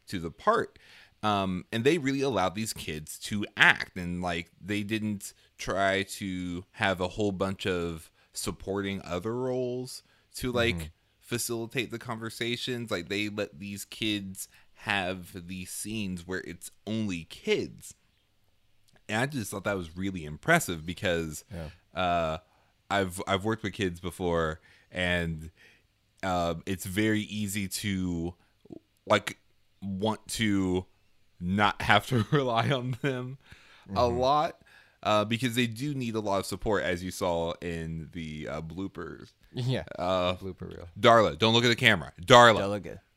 to 0.08 0.20
the 0.20 0.30
part. 0.30 0.78
Um, 1.24 1.65
and 1.72 1.84
they 1.84 1.98
really 1.98 2.22
allowed 2.22 2.54
these 2.54 2.74
kids 2.74 3.17
to 3.20 3.43
act 3.58 3.98
and 3.98 4.22
like 4.22 4.52
they 4.63 4.84
didn't 4.84 5.34
try 5.58 6.04
to 6.04 6.63
have 6.74 7.02
a 7.02 7.08
whole 7.08 7.32
bunch 7.32 7.65
of 7.65 8.12
supporting 8.34 9.02
other 9.04 9.36
roles 9.36 10.04
to 10.36 10.52
like 10.52 10.91
facilitate 11.20 11.89
the 11.89 11.98
conversations. 11.98 12.91
Like 12.91 13.10
they 13.10 13.30
let 13.30 13.58
these 13.58 13.84
kids 13.84 14.48
have 14.82 15.48
these 15.48 15.70
scenes 15.70 16.26
where 16.28 16.42
it's 16.42 16.72
only 16.86 17.26
kids. 17.26 17.96
And 19.10 19.22
I 19.22 19.26
just 19.26 19.52
thought 19.52 19.63
that 19.63 19.78
was 19.78 19.96
really 19.96 20.26
impressive 20.26 20.86
because 20.86 21.44
uh, 21.96 22.38
I've 22.90 23.22
I've 23.28 23.44
worked 23.46 23.63
with 23.63 23.74
kids 23.74 24.00
before, 24.00 24.60
and 24.92 25.50
um, 26.24 26.62
it's 26.66 26.86
very 26.86 27.22
easy 27.22 27.68
to 27.70 28.34
like 29.06 29.38
want 29.82 30.28
to 30.28 30.86
not 31.40 31.82
have 31.82 32.06
to 32.08 32.26
rely 32.32 32.70
on 32.70 32.98
them 33.02 33.38
a 33.96 34.06
lot. 34.08 34.60
uh, 35.04 35.24
because 35.24 35.56
they 35.56 35.68
do 35.68 35.94
need 35.94 36.16
a 36.16 36.20
lot 36.20 36.40
of 36.40 36.46
support, 36.46 36.84
as 36.84 37.02
you 37.04 37.12
saw 37.12 37.54
in 37.62 38.10
the 38.12 38.48
uh, 38.50 38.62
bloopers. 38.62 39.32
Yeah. 39.54 39.84
Uh, 39.98 40.34
blooper 40.36 40.68
reel. 40.68 40.88
Darla, 41.00 41.38
don't 41.38 41.54
look 41.54 41.63
at 41.63 41.70
the 41.70 41.76
camera. 41.76 42.12
Darla, 42.22 42.60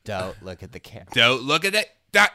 Don't 0.05 0.43
look 0.43 0.59
at 0.63 0.65
at 0.65 0.73
the 0.73 0.81
camera. 0.81 1.07
don't 1.13 1.43
look 1.43 1.65
at 1.65 1.75
it. 1.75 1.89
That, 2.13 2.33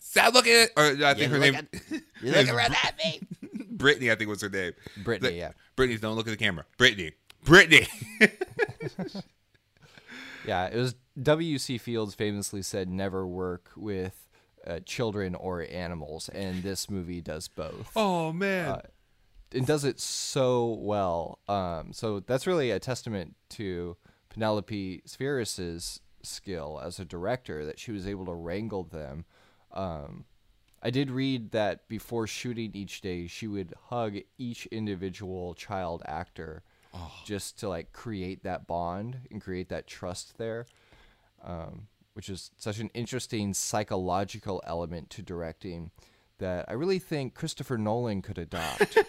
stop 0.00 0.34
looking 0.34 0.52
at 0.52 0.68
it. 0.68 0.72
Or 0.76 1.06
I 1.06 1.14
think 1.14 1.30
her 1.32 1.38
name, 1.38 1.68
You 2.22 2.32
look 2.32 2.48
around 2.48 2.74
at 2.84 2.94
me. 3.04 3.20
Brittany, 3.70 4.10
I 4.10 4.14
think 4.14 4.28
was 4.30 4.42
her 4.42 4.48
name. 4.48 4.72
Brittany, 5.04 5.38
yeah. 5.38 5.52
Brittany, 5.76 5.98
don't 5.98 6.16
look 6.16 6.26
at 6.26 6.30
the 6.30 6.36
camera. 6.36 6.64
Brittany, 6.76 7.12
Brittany. 7.44 7.86
Yeah, 10.46 10.66
it 10.66 10.76
was 10.76 10.94
W.C. 11.20 11.76
Fields 11.76 12.14
famously 12.14 12.62
said 12.62 12.88
never 12.88 13.26
work 13.26 13.70
with 13.76 14.28
uh, 14.66 14.80
children 14.86 15.34
or 15.34 15.66
animals, 15.70 16.30
and 16.30 16.62
this 16.62 16.88
movie 16.88 17.20
does 17.20 17.48
both. 17.48 17.90
oh 17.94 18.32
man. 18.32 18.68
Uh, 18.70 18.80
and 19.52 19.66
does 19.66 19.84
it 19.84 19.98
so 20.00 20.78
well. 20.80 21.38
Um, 21.48 21.92
so 21.92 22.20
that's 22.20 22.46
really 22.46 22.70
a 22.70 22.78
testament 22.78 23.34
to 23.50 23.96
Penelope 24.30 25.02
Spheeris's 25.06 26.00
skill 26.28 26.80
as 26.82 26.98
a 26.98 27.04
director 27.04 27.64
that 27.64 27.78
she 27.78 27.92
was 27.92 28.06
able 28.06 28.26
to 28.26 28.34
wrangle 28.34 28.84
them. 28.84 29.24
Um, 29.72 30.24
I 30.82 30.90
did 30.90 31.10
read 31.10 31.50
that 31.52 31.88
before 31.88 32.26
shooting 32.26 32.70
each 32.74 33.00
day, 33.00 33.26
she 33.26 33.46
would 33.46 33.74
hug 33.88 34.18
each 34.36 34.66
individual 34.66 35.54
child 35.54 36.02
actor 36.06 36.62
just 37.24 37.58
to 37.60 37.68
like 37.68 37.92
create 37.92 38.42
that 38.44 38.66
bond 38.66 39.18
and 39.30 39.40
create 39.40 39.68
that 39.68 39.86
trust 39.86 40.38
there, 40.38 40.66
um, 41.44 41.86
which 42.14 42.28
is 42.28 42.50
such 42.56 42.78
an 42.78 42.90
interesting 42.94 43.54
psychological 43.54 44.62
element 44.66 45.10
to 45.10 45.22
directing 45.22 45.90
that 46.38 46.64
I 46.68 46.72
really 46.72 46.98
think 46.98 47.34
Christopher 47.34 47.78
Nolan 47.78 48.22
could 48.22 48.38
adopt. 48.38 48.96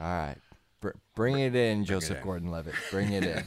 All 0.00 0.04
right. 0.04 0.36
Br- 0.80 0.90
bring 1.14 1.38
it 1.38 1.54
in, 1.54 1.84
Joseph. 1.84 2.22
Gordon 2.22 2.50
Levitt. 2.50 2.74
Bring 2.90 3.12
it 3.12 3.24
in. 3.24 3.44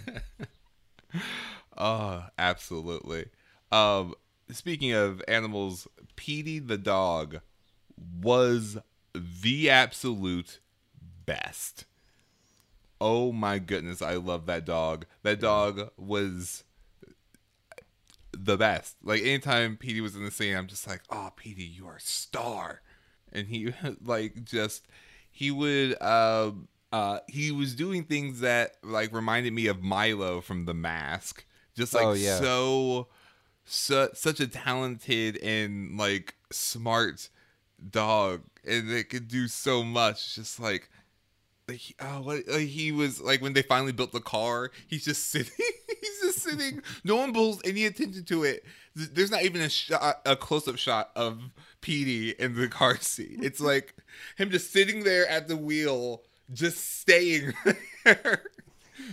Oh, 1.78 2.26
absolutely. 2.38 3.26
Um, 3.72 4.13
speaking 4.52 4.94
of 4.94 5.22
animals, 5.28 5.88
Petey 6.15 6.60
the 6.60 6.78
dog 6.78 7.39
was 8.22 8.78
the 9.15 9.70
absolute 9.70 10.60
best. 11.26 11.86
Oh 13.00 13.32
my 13.32 13.58
goodness, 13.58 14.02
I 14.02 14.15
love 14.15 14.46
that 14.46 14.65
dog. 14.65 15.06
That 15.24 15.39
dog 15.39 15.89
was 15.98 16.63
the 18.32 18.58
best. 18.58 18.98
Like 19.04 19.22
anytime 19.22 19.78
Petey 19.78 20.02
was 20.02 20.15
in 20.15 20.24
the 20.24 20.32
scene, 20.32 20.56
I'm 20.56 20.67
just 20.67 20.88
like, 20.88 21.02
"Oh, 21.10 21.32
Petey, 21.36 21.63
you 21.63 21.88
are 21.88 21.96
a 21.96 22.02
star." 22.02 22.82
And 23.32 23.48
he 23.48 23.74
like 24.04 24.44
just 24.44 24.86
he 25.32 25.50
would 25.50 25.98
uh 26.02 26.52
uh 26.91 27.19
he 27.27 27.51
was 27.51 27.75
doing 27.75 28.04
things 28.04 28.39
that 28.41 28.75
like 28.84 29.13
reminded 29.13 29.54
me 29.54 29.67
of 29.67 29.82
Milo 29.82 30.41
from 30.41 30.65
The 30.65 30.73
Mask. 30.73 31.45
Just 31.75 31.93
like 31.93 32.06
Oh, 32.06 32.13
yeah. 32.13 32.38
so 32.39 33.08
su- 33.65 34.10
such 34.13 34.39
a 34.39 34.47
talented 34.47 35.38
and 35.38 35.97
like 35.97 36.36
smart 36.51 37.30
dog 37.89 38.41
and 38.67 38.91
it 38.91 39.10
could 39.10 39.27
do 39.27 39.47
so 39.47 39.84
much 39.84 40.36
just 40.36 40.60
like 40.60 40.89
like 41.67 41.82
oh 42.01 42.21
what 42.21 42.47
like 42.47 42.67
he 42.67 42.91
was 42.91 43.19
like 43.21 43.41
when 43.41 43.54
they 43.54 43.62
finally 43.62 43.91
built 43.93 44.12
the 44.12 44.19
car 44.19 44.69
he's 44.88 45.06
just 45.06 45.30
sitting 45.32 45.54
he's 45.58 46.21
just 46.21 46.39
sitting 46.39 46.82
no 47.04 47.15
one 47.15 47.34
pulls 47.34 47.62
any 47.63 47.86
attention 47.86 48.23
to 48.25 48.43
it 48.43 48.63
there's 48.95 49.32
not 49.32 49.43
even 49.43 49.62
a 49.62 49.69
shot 49.69 50.21
a 50.25 50.36
close-up 50.36 50.75
shot 50.77 51.10
of 51.15 51.39
Petey 51.80 52.32
in 52.32 52.56
the 52.56 52.67
car 52.67 52.97
seat 52.99 53.39
it's 53.41 53.62
like 53.62 53.95
him 54.38 54.49
just 54.51 54.71
sitting 54.71 55.04
there 55.04 55.27
at 55.27 55.47
the 55.47 55.56
wheel 55.58 56.21
just 56.54 57.00
staying 57.00 57.54
there 58.06 58.44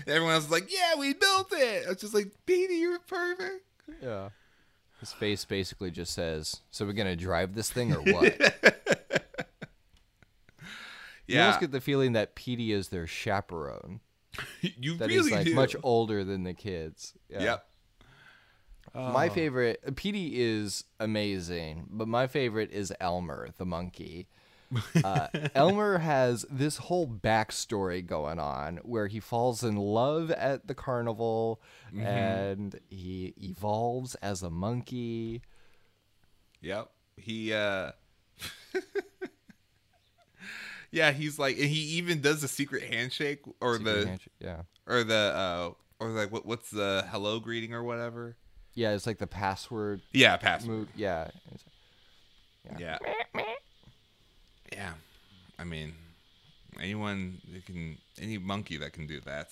everyone 0.07 0.35
else 0.35 0.45
is 0.45 0.51
like 0.51 0.71
yeah 0.73 0.99
we 0.99 1.15
built 1.15 1.53
it 1.53 1.85
it's 1.89 2.01
just 2.01 2.15
like 2.15 2.33
Petey 2.47 2.77
you're 2.77 2.99
perfect 3.01 3.65
yeah. 4.03 4.31
His 5.01 5.13
face 5.13 5.45
basically 5.45 5.91
just 5.91 6.13
says, 6.13 6.61
"So 6.71 6.85
we're 6.85 6.93
gonna 6.93 7.17
drive 7.17 7.55
this 7.55 7.71
thing 7.71 7.93
or 7.93 8.01
what?" 8.13 8.37
Yeah. 8.39 8.51
You 11.27 11.37
yeah 11.37 11.45
almost 11.45 11.61
get 11.61 11.73
the 11.73 11.81
feeling 11.81 12.13
that 12.13 12.35
Petey 12.35 12.73
is 12.73 12.89
their 12.89 13.07
chaperone. 13.07 14.01
you 14.61 14.97
That 14.97 15.11
is 15.11 15.27
really 15.27 15.31
like 15.31 15.47
do 15.47 15.55
much 15.55 15.77
older 15.83 16.25
than 16.25 16.45
the 16.45 16.55
kids. 16.55 17.15
Yeah. 17.29 17.43
yep 17.43 17.67
My 18.95 19.29
oh. 19.29 19.33
favorite 19.33 19.97
Petey 19.97 20.41
is 20.41 20.85
amazing, 20.99 21.87
but 21.91 22.09
my 22.09 22.27
favorite 22.27 22.73
is 22.73 22.93
Elmer, 23.01 23.51
the 23.57 23.67
monkey. 23.67 24.29
Uh, 25.03 25.29
Elmer 25.55 25.99
has 25.99 26.45
this 26.51 26.77
whole 26.77 27.07
backstory 27.07 28.05
going 28.05 28.39
on 28.39 28.77
where 28.83 29.07
he 29.07 29.19
falls 29.21 29.65
in 29.65 29.77
love 29.77 30.31
at 30.31 30.67
the 30.67 30.75
carnival 30.75 31.61
and 31.99 32.79
he 32.89 33.33
evolves 33.39 34.15
as 34.17 34.43
a 34.43 34.51
monkey. 34.51 35.41
Yep. 36.61 36.91
He 37.17 37.53
uh 37.55 37.93
Yeah, 40.91 41.11
he's 41.13 41.39
like 41.39 41.57
and 41.59 41.67
he 41.69 41.81
even 41.99 42.21
does 42.21 42.41
the 42.41 42.49
secret 42.49 42.83
handshake 42.83 43.41
or 43.61 43.77
Secret 43.79 43.93
the 44.01 44.07
handshake- 44.07 44.33
yeah. 44.41 44.63
or 44.87 45.05
the 45.05 45.15
uh 45.15 45.71
or 46.01 46.09
like 46.11 46.33
what 46.33 46.47
what's 46.47 46.71
the 46.71 47.05
hello 47.11 47.41
greeting 47.41 47.75
or 47.75 47.83
whatever. 47.83 48.37
Yeah, 48.75 48.93
it's 48.93 49.07
like 49.07 49.19
the 49.19 49.27
password 49.27 50.01
Yeah, 50.13 50.37
password. 50.37 50.71
move. 50.71 50.89
Yeah. 50.97 51.29
It's- 51.53 51.65
Yeah. 52.79 52.99
Yeah. 54.73 54.93
I 55.59 55.65
mean 55.65 55.95
anyone 56.81 57.41
that 57.53 57.67
can 57.67 57.99
any 58.21 58.39
monkey 58.39 58.77
that 58.79 58.93
can 58.93 59.07
do 59.07 59.21
that. 59.21 59.51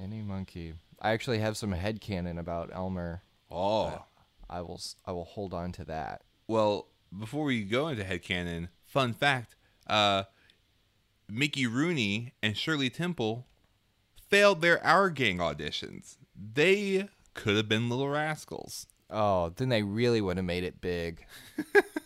Any 0.00 0.20
monkey. 0.22 0.74
I 1.00 1.10
actually 1.10 1.38
have 1.38 1.56
some 1.56 1.72
head 1.72 2.00
headcanon 2.00 2.38
about 2.38 2.70
Elmer. 2.72 3.22
Oh. 3.50 4.02
I 4.48 4.60
will. 4.60 4.80
I 5.04 5.12
will 5.12 5.24
hold 5.24 5.52
on 5.52 5.72
to 5.72 5.84
that. 5.86 6.22
Well, 6.46 6.86
before 7.16 7.44
we 7.44 7.64
go 7.64 7.88
into 7.88 8.04
head 8.04 8.22
headcanon, 8.22 8.68
fun 8.84 9.12
fact, 9.12 9.56
uh 9.86 10.24
Mickey 11.28 11.66
Rooney 11.66 12.32
and 12.42 12.56
Shirley 12.56 12.90
Temple 12.90 13.46
failed 14.28 14.60
their 14.60 14.84
Our 14.84 15.10
Gang 15.10 15.38
auditions. 15.38 16.16
They 16.34 17.08
could 17.34 17.56
have 17.56 17.68
been 17.68 17.88
Little 17.88 18.08
Rascals. 18.08 18.86
Oh, 19.10 19.52
then 19.56 19.68
they 19.68 19.82
really 19.82 20.20
would 20.20 20.36
have 20.36 20.46
made 20.46 20.64
it 20.64 20.80
big. 20.80 21.24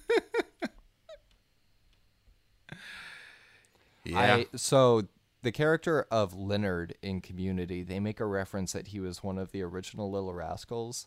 I 4.18 4.46
so 4.56 5.02
the 5.42 5.52
character 5.52 6.06
of 6.10 6.34
Leonard 6.34 6.94
in 7.02 7.20
Community, 7.20 7.82
they 7.82 8.00
make 8.00 8.20
a 8.20 8.26
reference 8.26 8.72
that 8.72 8.88
he 8.88 9.00
was 9.00 9.22
one 9.22 9.38
of 9.38 9.52
the 9.52 9.62
original 9.62 10.10
Little 10.10 10.34
Rascals, 10.34 11.06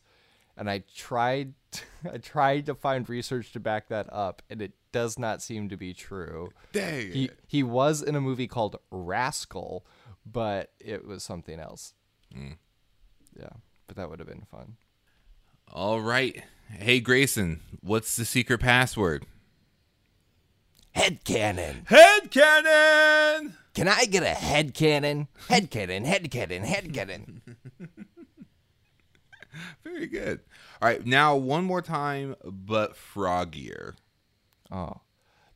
and 0.58 0.70
I 0.70 0.84
tried 0.96 1.54
I 2.12 2.18
tried 2.18 2.66
to 2.68 2.76
find 2.76 3.08
research 3.08 3.52
to 3.54 3.60
back 3.60 3.88
that 3.90 4.12
up, 4.12 4.42
and 4.50 4.62
it 4.62 4.74
does 4.92 5.18
not 5.20 5.42
seem 5.42 5.70
to 5.70 5.78
be 5.78 5.94
true. 5.94 6.52
Dang. 6.72 7.12
He 7.12 7.30
he 7.48 7.64
was 7.64 8.02
in 8.02 8.16
a 8.16 8.22
movie 8.22 8.48
called 8.48 8.78
Rascal, 8.92 9.86
but 10.26 10.72
it 10.80 11.06
was 11.06 11.24
something 11.24 11.60
else. 11.60 11.94
Hmm. 12.34 12.54
Yeah, 13.40 13.50
but 13.88 13.96
that 13.98 14.10
would 14.10 14.20
have 14.20 14.28
been 14.28 14.46
fun. 14.50 14.78
All 15.72 16.02
right. 16.02 16.44
Hey 16.70 17.00
Grayson, 17.00 17.60
what's 17.82 18.16
the 18.16 18.26
secret 18.26 18.60
password? 18.60 19.26
Head 20.94 21.24
cannon. 21.24 21.86
Headcanon. 21.90 23.54
Can 23.74 23.88
I 23.88 24.06
get 24.06 24.22
a 24.22 24.30
head 24.30 24.74
cannon? 24.76 25.28
Head 25.50 25.72
cannon, 25.72 26.06
head 26.06 26.30
cannon, 26.30 26.64
head 26.64 26.94
cannon. 26.94 27.42
Very 29.84 30.06
good. 30.06 30.42
All 30.82 30.88
right, 30.88 31.06
now 31.06 31.36
one 31.36 31.64
more 31.64 31.82
time, 31.82 32.36
but 32.44 32.96
froggier. 32.96 33.96
Oh. 34.72 35.02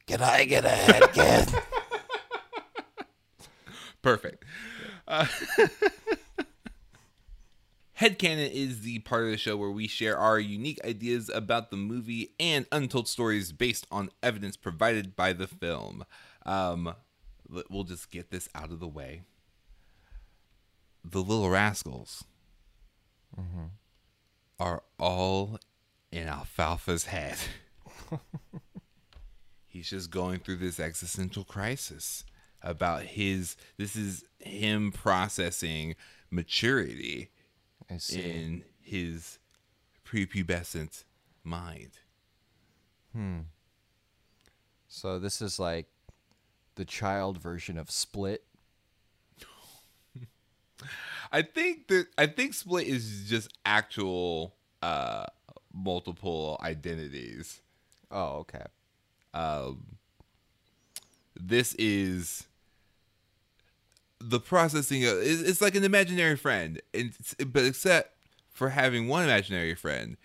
Can 0.08 0.22
I 0.22 0.46
get 0.46 0.66
a 0.66 0.70
head 0.70 1.14
cannon? 1.14 1.54
Perfect. 4.02 4.44
Uh, 5.08 5.28
Headcanon 8.00 8.52
is 8.52 8.82
the 8.82 9.00
part 9.00 9.24
of 9.24 9.32
the 9.32 9.38
show 9.38 9.58
where 9.58 9.72
we 9.72 9.88
share 9.88 10.18
our 10.18 10.40
unique 10.40 10.80
ideas 10.86 11.32
about 11.34 11.72
the 11.72 11.78
movie 11.78 12.34
and 12.40 12.68
untold 12.72 13.08
stories 13.08 13.52
based 13.52 13.88
on 13.92 14.12
evidence 14.22 14.56
provided 14.56 15.16
by 15.16 15.34
the 15.34 15.48
film. 15.48 16.06
Um, 16.46 16.94
we'll 17.50 17.86
just 17.86 18.12
get 18.12 18.30
this 18.30 18.48
out 18.54 18.72
of 18.72 18.80
the 18.80 18.88
way. 18.88 19.24
The 21.04 21.24
Little 21.24 21.50
Rascals 21.50 22.24
are 24.60 24.84
all 25.00 25.60
in 26.12 26.28
Alfalfa's 26.28 27.06
head. 27.06 27.38
He's 29.66 29.90
just 29.90 30.12
going 30.12 30.40
through 30.40 30.58
this 30.58 30.80
existential 30.80 31.44
crisis 31.44 32.24
about 32.62 33.04
his. 33.04 33.56
This 33.78 33.96
is 33.96 34.24
him 34.40 34.92
processing 34.92 35.96
maturity. 36.30 37.32
In 37.90 38.64
his 38.82 39.40
prepubescent 40.06 41.04
mind. 41.44 41.92
Hmm. 43.14 43.40
So 44.88 45.20
this 45.20 45.42
is 45.42 45.60
like 45.60 45.88
the 46.76 46.86
child 46.86 47.38
version 47.40 47.78
of 47.78 47.92
Split. 47.92 48.44
I 51.32 51.42
think 51.42 51.88
that 51.88 52.08
I 52.18 52.28
think 52.28 52.54
Split 52.54 52.88
is 52.88 53.26
just 53.28 53.52
actual 53.66 54.56
uh 54.82 55.26
multiple 55.74 56.58
identities. 56.62 57.62
Oh, 58.12 58.40
okay. 58.40 58.66
Um 59.34 59.98
this 61.40 61.74
is 61.76 62.47
the 64.20 64.40
processing 64.40 65.06
of 65.06 65.18
it's, 65.20 65.62
like 65.62 65.76
an 65.76 65.84
imaginary 65.84 66.36
friend. 66.36 66.82
It's, 66.94 67.36
but 67.36 67.66
except 67.66 68.16
for 68.52 68.70
having 68.70 69.08
one 69.08 69.24
imaginary 69.24 69.76
friend 69.76 70.18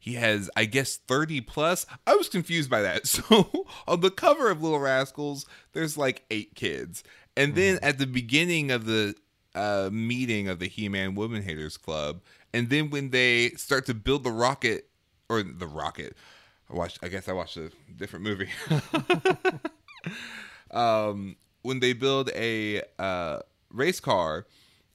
he 0.00 0.14
has 0.14 0.50
i 0.56 0.64
guess 0.64 0.96
30 0.96 1.42
plus. 1.42 1.86
I 2.06 2.16
was 2.16 2.28
confused 2.28 2.70
by 2.70 2.80
that. 2.82 3.06
So 3.10 3.66
on 3.86 4.00
the 4.00 4.10
cover 4.10 4.50
of 4.50 4.62
little 4.62 4.78
rascals 4.80 5.46
there's 5.72 5.98
like 5.98 6.24
eight 6.30 6.54
kids. 6.54 7.04
And 7.36 7.54
then 7.54 7.78
at 7.82 7.98
the 7.98 8.06
beginning 8.06 8.70
of 8.70 8.86
the 8.86 9.14
uh, 9.54 9.88
meeting 9.92 10.48
of 10.48 10.58
the 10.58 10.68
he-man 10.68 11.14
woman 11.14 11.42
haters 11.42 11.76
club 11.76 12.20
and 12.52 12.70
then 12.70 12.90
when 12.90 13.10
they 13.10 13.50
start 13.50 13.86
to 13.86 13.94
build 13.94 14.24
the 14.24 14.30
rocket 14.30 14.88
or 15.28 15.42
the 15.42 15.66
rocket 15.66 16.16
i 16.70 16.74
watched 16.74 16.98
i 17.02 17.08
guess 17.08 17.28
i 17.28 17.32
watched 17.32 17.56
a 17.56 17.70
different 17.96 18.24
movie. 18.24 18.48
Um 20.70 21.36
when 21.62 21.80
they 21.80 21.92
build 21.92 22.30
a 22.34 22.82
uh, 22.98 23.40
race 23.70 24.00
car, 24.00 24.46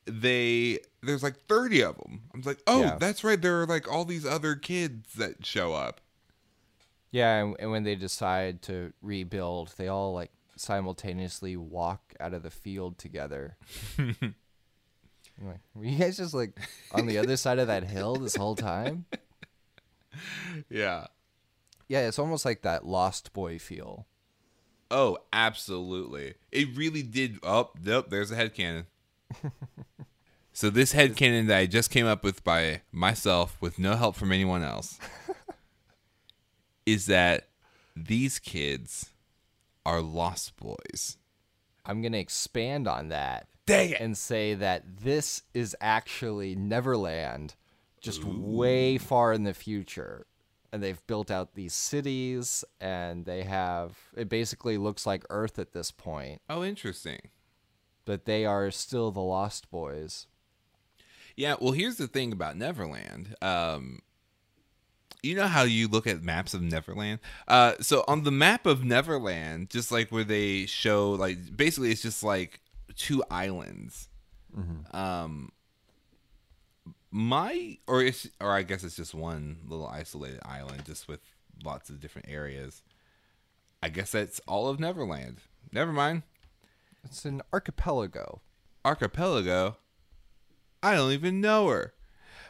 they 0.06 0.80
there's 1.04 1.24
like 1.24 1.38
30 1.48 1.84
of 1.84 1.98
them. 1.98 2.22
I'm 2.34 2.42
like, 2.42 2.60
oh, 2.68 2.82
Yeah. 2.82 2.98
that's 3.00 3.24
right. 3.24 3.40
There 3.42 3.62
are 3.62 3.66
like 3.68 3.92
all 3.92 4.06
these 4.06 4.26
other 4.26 4.56
kids 4.56 5.14
that 5.16 5.46
show 5.46 5.74
up. 5.74 6.02
Yeah, 7.12 7.36
and, 7.44 7.56
and 7.60 7.72
when 7.72 7.84
they 7.84 7.96
decide 7.96 8.62
to 8.64 8.92
rebuild, 9.02 9.74
they 9.78 9.88
all 9.88 10.14
like 10.14 10.32
simultaneously 10.58 11.56
walk 11.56 12.14
out 12.20 12.34
of 12.34 12.44
the 12.44 12.50
field 12.52 12.98
together. 12.98 13.58
Like, 15.42 15.60
were 15.74 15.84
you 15.84 15.98
guys 15.98 16.16
just 16.16 16.34
like 16.34 16.58
on 16.94 17.08
the 17.08 17.18
other 17.18 17.36
side 17.36 17.60
of 17.60 17.68
that 17.68 17.84
hill 17.84 18.16
this 18.16 18.38
whole 18.38 18.56
time? 18.56 19.04
Yeah. 20.70 21.08
Yeah, 21.90 22.08
it's 22.08 22.18
almost 22.20 22.46
like 22.46 22.62
that 22.62 22.86
Lost 22.86 23.34
Boy 23.34 23.60
feel. 23.60 24.08
Oh, 24.92 25.18
absolutely. 25.34 26.36
It 26.52 26.70
really 26.76 27.02
did. 27.02 27.40
Oh, 27.44 27.72
nope. 27.84 28.08
There's 28.10 28.32
a 28.32 28.36
head 28.36 28.54
headcanon. 28.54 28.86
so 30.54 30.70
this 30.70 30.92
head 30.92 31.16
headcanon 31.16 31.48
that 31.48 31.58
I 31.58 31.66
just 31.66 31.90
came 31.90 32.06
up 32.06 32.24
with 32.24 32.44
by 32.44 32.82
myself 32.92 33.58
with 33.60 33.80
no 33.80 33.96
help 33.96 34.16
from 34.16 34.32
anyone 34.32 34.64
else 34.64 35.00
is 36.86 37.08
that 37.08 37.50
these 37.96 38.40
kids 38.40 39.12
are 39.86 40.02
lost 40.02 40.56
boys. 40.58 41.18
I'm 41.86 42.02
gonna 42.02 42.18
expand 42.18 42.88
on 42.88 43.10
that 43.10 43.48
Dang 43.66 43.92
it. 43.92 44.02
and 44.02 44.18
say 44.18 44.54
that 44.56 44.84
this 45.02 45.44
is 45.54 45.76
actually 45.80 46.56
Neverland, 46.56 47.56
just 48.02 48.24
way 48.24 48.98
far 48.98 49.34
in 49.34 49.44
the 49.44 49.54
future. 49.54 50.26
And 50.76 50.84
they've 50.84 51.08
built 51.08 51.32
out 51.32 51.56
these 51.56 51.74
cities, 51.74 52.66
and 52.82 53.24
they 53.24 53.44
have 53.44 53.96
it 54.14 54.28
basically 54.28 54.78
looks 54.78 55.06
like 55.06 55.24
Earth 55.30 55.58
at 55.58 55.72
this 55.72 55.90
point, 55.90 56.42
Oh, 56.50 56.66
interesting. 56.66 57.30
but 58.04 58.26
they 58.26 58.46
are 58.46 58.70
still 58.72 59.10
the 59.10 59.22
Lost 59.22 59.72
Boys. 59.72 60.28
Yeah, 61.38 61.56
well, 61.62 61.72
here's 61.72 61.96
the 61.96 62.08
thing 62.08 62.34
about 62.34 62.58
Neverland. 62.58 63.36
Um, 63.42 64.00
you 65.24 65.34
know 65.36 65.48
how 65.48 65.64
you 65.64 65.88
look 65.88 66.08
at 66.08 66.22
maps 66.24 66.54
of 66.54 66.62
Neverland? 66.62 67.20
Uh, 67.48 67.76
so 67.80 68.04
on 68.06 68.24
the 68.24 68.32
map 68.32 68.66
of 68.66 68.84
Neverland, 68.84 69.70
just 69.70 69.94
like 69.94 70.12
where 70.12 70.26
they 70.26 70.66
show, 70.66 71.12
like, 71.12 71.56
basically 71.56 71.92
it's 71.92 72.02
just 72.02 72.22
like 72.22 72.60
two 72.98 73.24
islands. 73.32 74.10
Um, 74.92 75.52
my 77.16 77.78
or 77.88 78.04
it's 78.04 78.28
or 78.42 78.52
I 78.52 78.64
guess 78.64 78.84
it's 78.84 78.98
just 78.98 79.16
one 79.16 79.60
little 79.66 79.88
isolated 79.88 80.42
island, 80.44 80.84
just 80.84 81.08
with 81.08 81.22
lots 81.64 81.90
of 81.90 82.02
different 82.02 82.28
areas. 82.30 82.82
I 83.82 83.88
guess 83.88 84.12
that's 84.12 84.42
all 84.50 84.68
of 84.68 84.82
Neverland. 84.82 85.38
Never 85.72 85.94
mind. 85.94 86.24
It's 87.06 87.24
an 87.24 87.42
archipelago. 87.54 88.42
Archipelago. 88.84 89.78
I 90.84 90.96
don't 90.96 91.14
even 91.14 91.40
know 91.40 91.70
her. 91.70 91.94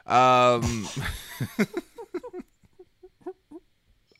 Um, 0.08 0.88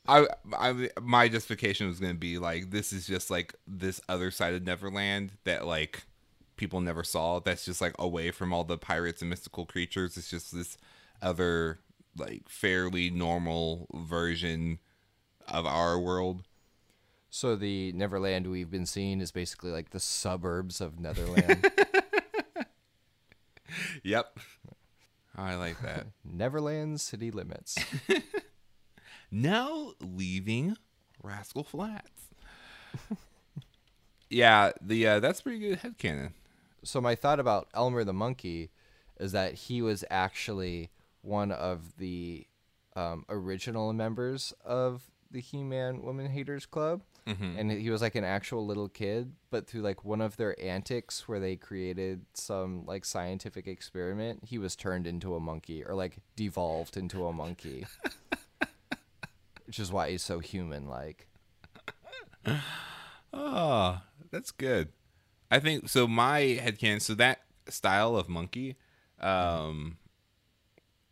I, 0.08 0.28
I, 0.54 0.90
my 1.02 1.28
justification 1.28 1.88
was 1.88 2.00
gonna 2.00 2.14
be 2.14 2.38
like, 2.38 2.70
this 2.70 2.94
is 2.94 3.08
just 3.08 3.32
like 3.32 3.56
this 3.66 4.00
other 4.08 4.30
side 4.30 4.54
of 4.54 4.62
Neverland 4.62 5.32
that 5.46 5.66
like 5.66 6.04
people 6.58 6.82
never 6.82 7.04
saw. 7.04 7.40
That's 7.40 7.66
just 7.66 7.82
like 7.82 7.96
away 8.00 8.32
from 8.32 8.54
all 8.54 8.64
the 8.64 8.78
pirates 8.78 9.22
and 9.22 9.30
mystical 9.30 9.66
creatures. 9.66 10.18
It's 10.18 10.30
just 10.30 10.54
this 10.54 10.78
other 11.22 11.80
like 12.18 12.48
fairly 12.48 13.10
normal 13.10 13.88
version 13.94 14.80
of 15.48 15.66
our 15.66 16.00
world. 16.00 16.44
So 17.30 17.56
the 17.56 17.92
Neverland 17.92 18.48
we've 18.48 18.72
been 18.72 18.86
seeing 18.86 19.20
is 19.20 19.32
basically 19.32 19.72
like 19.72 19.90
the 19.90 20.00
suburbs 20.00 20.80
of 20.80 21.00
Netherland. 21.00 21.70
Yep. 24.04 24.38
I 25.36 25.56
like 25.56 25.82
that. 25.82 26.08
Neverland 26.24 27.02
city 27.02 27.32
limits. 27.32 27.78
now 29.32 29.94
leaving 30.00 30.78
Rascal 31.24 31.64
Flats. 31.64 32.30
yeah, 34.30 34.72
the 34.82 35.08
uh, 35.08 35.20
that's 35.20 35.42
pretty 35.42 35.60
good 35.60 35.80
headcanon. 35.80 36.32
So 36.86 37.02
my 37.02 37.16
thought 37.16 37.40
about 37.40 37.68
Elmer 37.74 38.04
the 38.04 38.14
monkey 38.14 38.70
is 39.20 39.32
that 39.34 39.54
he 39.54 39.82
was 39.82 40.04
actually 40.10 40.90
one 41.22 41.52
of 41.52 41.98
the 41.98 42.46
um, 42.96 43.26
original 43.30 43.92
members 43.94 44.54
of 44.64 45.04
the 45.32 45.42
He-Man 45.42 46.02
Woman 46.02 46.28
Haters 46.28 46.66
Club, 46.66 47.02
and 47.58 47.72
he 47.72 47.90
was 47.90 48.02
like 48.02 48.14
an 48.16 48.24
actual 48.24 48.66
little 48.66 48.88
kid. 48.88 49.34
But 49.50 49.66
through 49.68 49.82
like 49.82 50.06
one 50.06 50.22
of 50.22 50.38
their 50.38 50.56
antics, 50.64 51.28
where 51.28 51.40
they 51.40 51.56
created 51.56 52.26
some 52.36 52.86
like 52.86 53.04
scientific 53.04 53.68
experiment, 53.68 54.44
he 54.46 54.58
was 54.60 54.76
turned 54.76 55.08
into 55.08 55.34
a 55.36 55.40
monkey 55.40 55.84
or 55.84 55.96
like 55.96 56.18
devolved 56.36 56.96
into 56.96 57.26
a 57.26 57.34
monkey, 57.34 57.88
which 59.66 59.80
is 59.80 59.92
why 59.92 60.12
he's 60.12 60.22
so 60.24 60.38
human-like. 60.40 61.28
Oh, 63.34 64.02
that's 64.32 64.52
good. 64.52 64.90
I 65.52 65.60
think 65.60 65.90
so. 65.90 66.08
My 66.08 66.42
headcanon. 66.62 67.02
So 67.02 67.14
that 67.16 67.42
style 67.70 68.16
of 68.16 68.30
monkey, 68.30 68.76
um, 69.20 69.98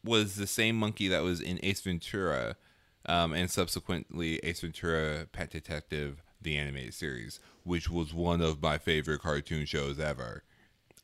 was 0.04 0.36
the 0.36 0.48
same 0.48 0.76
monkey 0.76 1.08
that 1.08 1.24
was 1.24 1.40
in 1.40 1.60
Ace 1.64 1.82
Ventura, 1.82 2.56
um, 3.06 3.34
and 3.34 3.50
subsequently 3.50 4.38
Ace 4.44 4.62
Ventura: 4.62 5.28
Pet 5.32 5.52
Detective, 5.52 6.22
the 6.42 6.58
animated 6.58 6.94
series, 6.94 7.40
which 7.64 7.90
was 7.90 8.14
one 8.14 8.42
of 8.42 8.62
my 8.62 8.78
favorite 8.78 9.22
cartoon 9.22 9.66
shows 9.66 10.00
ever. 10.00 10.44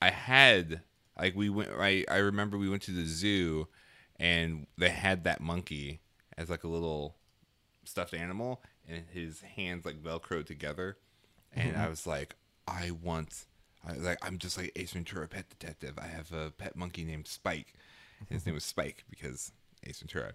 I 0.02 0.10
had 0.10 0.82
like 1.18 1.36
we 1.36 1.50
went. 1.50 1.70
I 1.78 2.06
I 2.10 2.18
remember 2.18 2.58
we 2.58 2.70
went 2.70 2.82
to 2.84 2.92
the 2.92 3.06
zoo, 3.06 3.68
and 4.18 4.68
they 4.78 4.89
had 4.89 5.24
that 5.24 5.42
monkey 5.42 6.02
as 6.38 6.50
like 6.50 6.63
a 6.63 6.70
little 6.70 7.15
stuffed 7.84 8.13
animal, 8.13 8.62
and 8.88 9.04
his 9.12 9.42
hands 9.42 9.86
like 9.86 10.02
velcro 10.02 10.46
together, 10.46 10.98
and 11.54 11.78
I 11.78 11.89
was 11.89 12.06
like, 12.06 12.36
I 12.69 12.91
want. 12.91 13.45
I 13.88 13.93
like, 13.93 14.17
I'm 14.21 14.38
just 14.38 14.58
like 14.58 14.71
Ace 14.75 14.91
Ventura, 14.91 15.27
pet 15.27 15.49
detective. 15.49 15.97
I 15.97 16.08
have 16.08 16.32
a 16.32 16.51
pet 16.51 16.75
monkey 16.75 17.03
named 17.03 17.27
Spike. 17.27 17.73
His 18.29 18.45
name 18.45 18.55
was 18.55 18.63
Spike 18.75 19.05
because 19.10 19.51
Ace 19.86 19.99
Ventura. 19.99 20.34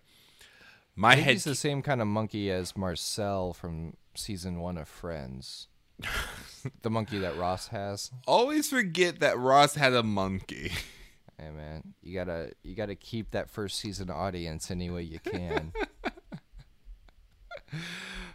My 0.96 1.16
head. 1.16 1.32
he's 1.32 1.44
the 1.44 1.54
same 1.54 1.82
kind 1.82 2.00
of 2.00 2.06
monkey 2.06 2.50
as 2.50 2.76
Marcel 2.76 3.52
from 3.52 3.94
season 4.14 4.60
one 4.60 4.78
of 4.78 4.88
Friends. 4.88 5.68
the 6.82 6.90
monkey 6.90 7.18
that 7.18 7.36
Ross 7.36 7.68
has. 7.68 8.10
Always 8.26 8.68
forget 8.68 9.20
that 9.20 9.38
Ross 9.38 9.74
had 9.74 9.92
a 9.92 10.02
monkey. 10.02 10.72
Hey 11.37 11.50
man, 11.50 11.94
you 12.00 12.14
gotta 12.14 12.52
you 12.62 12.76
gotta 12.76 12.94
keep 12.94 13.32
that 13.32 13.50
first 13.50 13.80
season 13.80 14.08
audience 14.08 14.70
any 14.70 14.88
way 14.88 15.02
you 15.02 15.18
can. 15.18 15.72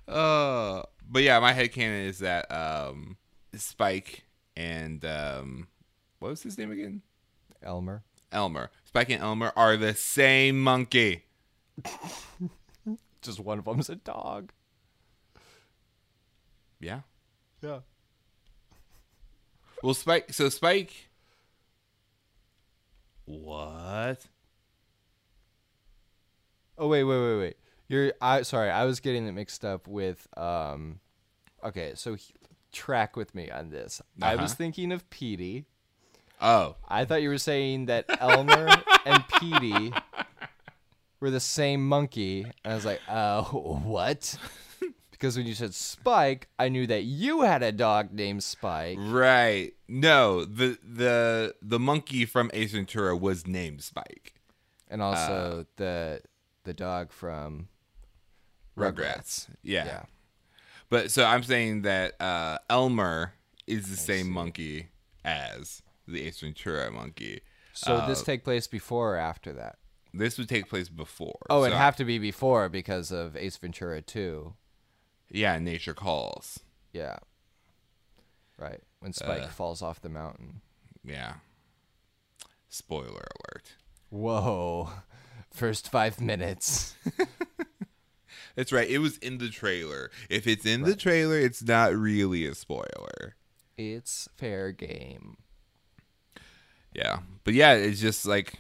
Uh, 0.10 0.82
but 1.08 1.22
yeah, 1.22 1.40
my 1.40 1.54
head 1.54 1.72
headcanon 1.72 2.08
is 2.08 2.20
that 2.20 2.52
um, 2.52 3.18
Spike 3.56 4.26
and 4.56 5.04
um, 5.06 5.68
what 6.20 6.30
was 6.30 6.44
his 6.44 6.58
name 6.58 6.72
again? 6.72 7.02
Elmer. 7.64 8.04
Elmer. 8.32 8.70
Spike 8.86 9.10
and 9.10 9.22
Elmer 9.22 9.52
are 9.56 9.78
the 9.78 9.94
same 9.94 10.62
monkey. 10.62 11.26
Just 13.22 13.40
one 13.40 13.60
of 13.60 13.66
them's 13.66 13.90
a 13.90 13.96
dog. 13.96 14.52
Yeah. 16.80 17.02
Yeah. 17.62 17.80
Well, 19.84 19.94
Spike. 19.94 20.34
So 20.34 20.50
Spike. 20.50 21.10
What? 23.26 24.28
Oh 26.78 26.88
wait, 26.88 27.04
wait, 27.04 27.20
wait, 27.20 27.38
wait. 27.38 27.58
You're 27.88 28.14
I 28.22 28.42
sorry, 28.44 28.70
I 28.70 28.86
was 28.86 29.00
getting 29.00 29.28
it 29.28 29.34
mixed 29.34 29.66
up 29.66 29.88
with 29.88 30.28
um 30.38 31.00
Okay, 31.64 31.92
so 31.96 32.16
he, 32.16 32.34
track 32.72 33.16
with 33.16 33.34
me 33.36 33.50
on 33.50 33.70
this. 33.70 34.02
I 34.22 34.36
was 34.36 34.52
Uh-huh. 34.52 34.56
thinking 34.58 34.92
of 34.92 35.10
Petey. 35.10 35.66
Oh, 36.42 36.76
I 36.88 37.04
thought 37.06 37.22
you 37.22 37.30
were 37.30 37.38
saying 37.38 37.88
that 37.88 38.06
Elmer 38.22 38.70
and 39.06 39.24
Petey 39.40 39.92
were 41.20 41.30
the 41.32 41.40
same 41.42 41.86
monkey. 41.88 42.44
And 42.64 42.72
I 42.72 42.76
was 42.76 42.86
like, 42.86 43.02
oh, 43.10 43.82
what? 43.84 44.38
Because 45.12 45.36
when 45.36 45.46
you 45.46 45.54
said 45.54 45.74
Spike, 45.74 46.48
I 46.58 46.70
knew 46.70 46.88
that 46.88 47.04
you 47.04 47.42
had 47.42 47.62
a 47.62 47.74
dog 47.74 48.14
named 48.14 48.42
Spike. 48.44 48.98
right. 49.02 49.74
No, 49.90 50.46
the 50.46 50.78
the 50.82 51.56
the 51.62 51.80
monkey 51.80 52.24
from 52.26 52.50
Ace 52.54 52.72
Ventura 52.72 53.18
was 53.18 53.46
named 53.46 53.82
Spike. 53.84 54.36
And 54.88 55.02
also 55.02 55.66
the 55.76 56.22
the 56.64 56.74
dog 56.74 57.12
from 57.12 57.68
Rugrats. 58.78 59.48
Yeah. 59.62 59.86
Yeah. 59.86 60.02
But 60.90 61.12
so 61.12 61.24
I'm 61.26 61.44
saying 61.44 61.84
that 61.84 62.20
uh, 62.22 62.58
Elmer 62.70 63.34
is 63.68 63.90
the 63.90 63.98
same 63.98 64.32
monkey 64.32 64.88
as 65.24 65.82
the 66.08 66.22
Ace 66.28 66.40
Ventura 66.40 66.92
monkey. 66.92 67.42
So 67.74 67.96
Uh, 67.98 68.08
this 68.08 68.24
take 68.24 68.44
place 68.44 68.66
before 68.68 69.16
or 69.16 69.18
after 69.18 69.54
that? 69.54 69.78
This 70.14 70.38
would 70.40 70.50
take 70.50 70.68
place 70.68 70.90
before. 70.90 71.38
Oh, 71.50 71.62
so 71.62 71.66
it'd 71.68 71.78
have 71.78 71.96
to 71.98 72.06
be 72.06 72.18
before 72.18 72.68
because 72.70 73.12
of 73.12 73.38
Ace 73.38 73.58
Ventura 73.58 74.02
2. 74.02 74.56
Yeah, 75.30 75.60
Nature 75.60 75.94
Calls. 75.94 76.62
Yeah. 76.92 77.18
Right. 78.58 78.82
When 79.00 79.14
Spike 79.14 79.44
Uh. 79.44 79.48
falls 79.50 79.84
off 79.84 80.02
the 80.02 80.10
mountain. 80.10 80.62
Yeah. 81.04 81.36
Spoiler 82.68 83.28
alert. 83.38 83.76
Whoa. 84.10 84.90
First 85.54 85.90
five 85.92 86.20
minutes. 86.20 86.96
That's 88.60 88.74
right. 88.74 88.90
It 88.90 88.98
was 88.98 89.18
in 89.20 89.38
the 89.38 89.48
trailer. 89.48 90.12
If 90.30 90.46
it's 90.46 90.66
in 90.66 90.82
the 90.82 90.94
trailer, 90.94 91.40
it's 91.40 91.64
not 91.64 91.96
really 91.96 92.46
a 92.46 92.54
spoiler. 92.54 93.38
it's 93.78 94.28
fair 94.36 94.74
game. 94.74 95.38
Yeah. 96.94 97.20
But 97.46 97.54
yeah, 97.54 97.76
it's 97.76 98.02
just 98.02 98.26
like 98.26 98.56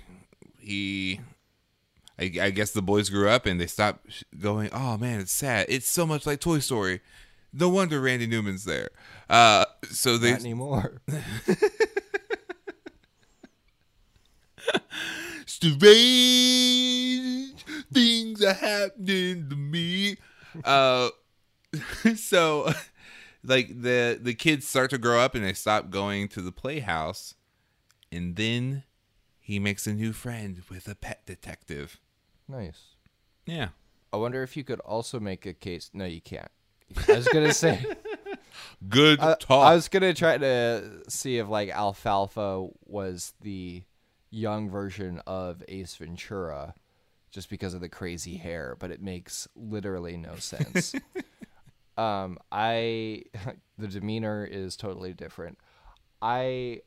he. 0.57 1.19
I, 2.17 2.31
I 2.41 2.49
guess 2.51 2.71
the 2.71 2.81
boys 2.81 3.09
grew 3.09 3.27
up 3.27 3.45
and 3.45 3.59
they 3.59 3.67
stopped 3.67 4.23
going, 4.39 4.69
oh 4.71 4.97
man, 4.97 5.19
it's 5.19 5.33
sad. 5.33 5.65
It's 5.67 5.89
so 5.89 6.05
much 6.05 6.25
like 6.25 6.39
Toy 6.39 6.59
Story. 6.59 7.01
No 7.51 7.67
wonder 7.67 7.99
Randy 7.99 8.25
Newman's 8.25 8.63
there. 8.63 8.91
Uh, 9.29 9.65
so 9.91 10.17
they. 10.17 10.31
Not 10.31 10.39
anymore. 10.39 11.01
strange 15.59 15.81
things 17.93 18.43
are 18.43 18.53
happening 18.53 19.49
to 19.49 19.55
me. 19.55 20.17
Uh, 20.63 21.09
so 22.15 22.71
like 23.43 23.81
the 23.81 24.19
the 24.21 24.33
kids 24.33 24.67
start 24.67 24.89
to 24.91 24.97
grow 24.97 25.19
up 25.19 25.35
and 25.35 25.43
they 25.43 25.53
stop 25.53 25.89
going 25.89 26.27
to 26.29 26.41
the 26.41 26.51
playhouse, 26.51 27.35
and 28.11 28.35
then 28.35 28.83
he 29.39 29.59
makes 29.59 29.87
a 29.87 29.93
new 29.93 30.13
friend 30.13 30.61
with 30.69 30.87
a 30.87 30.95
pet 30.95 31.25
detective. 31.25 31.99
nice. 32.47 32.95
Yeah. 33.45 33.69
I 34.11 34.17
wonder 34.17 34.43
if 34.43 34.57
you 34.57 34.63
could 34.63 34.79
also 34.81 35.19
make 35.19 35.45
a 35.45 35.53
case. 35.53 35.91
No, 35.93 36.05
you 36.05 36.21
can't. 36.21 36.51
I 37.07 37.13
was 37.13 37.27
gonna 37.27 37.53
say. 37.53 37.85
Good 38.89 39.19
I, 39.19 39.35
talk. 39.35 39.67
I 39.67 39.75
was 39.75 39.87
gonna 39.87 40.13
try 40.13 40.37
to 40.37 41.01
see 41.07 41.37
if 41.37 41.47
like 41.47 41.69
Alfalfa 41.69 42.67
was 42.85 43.33
the 43.41 43.83
young 44.31 44.69
version 44.69 45.21
of 45.27 45.63
Ace 45.67 45.95
Ventura, 45.95 46.73
just 47.31 47.49
because 47.49 47.73
of 47.73 47.81
the 47.81 47.89
crazy 47.89 48.37
hair, 48.37 48.75
but 48.79 48.91
it 48.91 49.01
makes 49.01 49.47
literally 49.55 50.17
no 50.17 50.35
sense. 50.37 50.93
um, 51.97 52.37
I 52.51 53.23
the 53.77 53.87
demeanor 53.87 54.45
is 54.45 54.75
totally 54.75 55.13
different. 55.13 55.57
I 56.21 56.81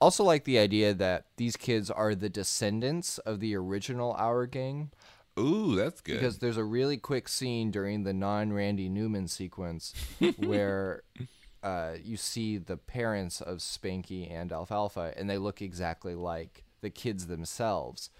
also 0.00 0.24
like 0.24 0.44
the 0.44 0.58
idea 0.58 0.94
that 0.94 1.26
these 1.36 1.56
kids 1.56 1.90
are 1.90 2.14
the 2.14 2.28
descendants 2.28 3.18
of 3.18 3.40
the 3.40 3.54
original 3.56 4.12
Our 4.18 4.46
Gang 4.46 4.90
Ooh, 5.38 5.74
that's 5.74 6.00
good. 6.00 6.14
because 6.14 6.38
there's 6.38 6.56
a 6.56 6.64
really 6.64 6.96
quick 6.96 7.28
scene 7.28 7.70
during 7.70 8.04
the 8.04 8.12
non 8.12 8.52
Randy 8.52 8.88
Newman 8.88 9.28
sequence 9.28 9.92
where 10.36 11.02
uh, 11.62 11.94
you 12.02 12.16
see 12.16 12.58
the 12.58 12.76
parents 12.76 13.40
of 13.40 13.58
Spanky 13.58 14.30
and 14.30 14.52
Alfalfa, 14.52 15.14
and 15.16 15.28
they 15.28 15.38
look 15.38 15.60
exactly 15.60 16.14
like 16.14 16.64
the 16.82 16.90
kids 16.90 17.26
themselves. 17.26 18.10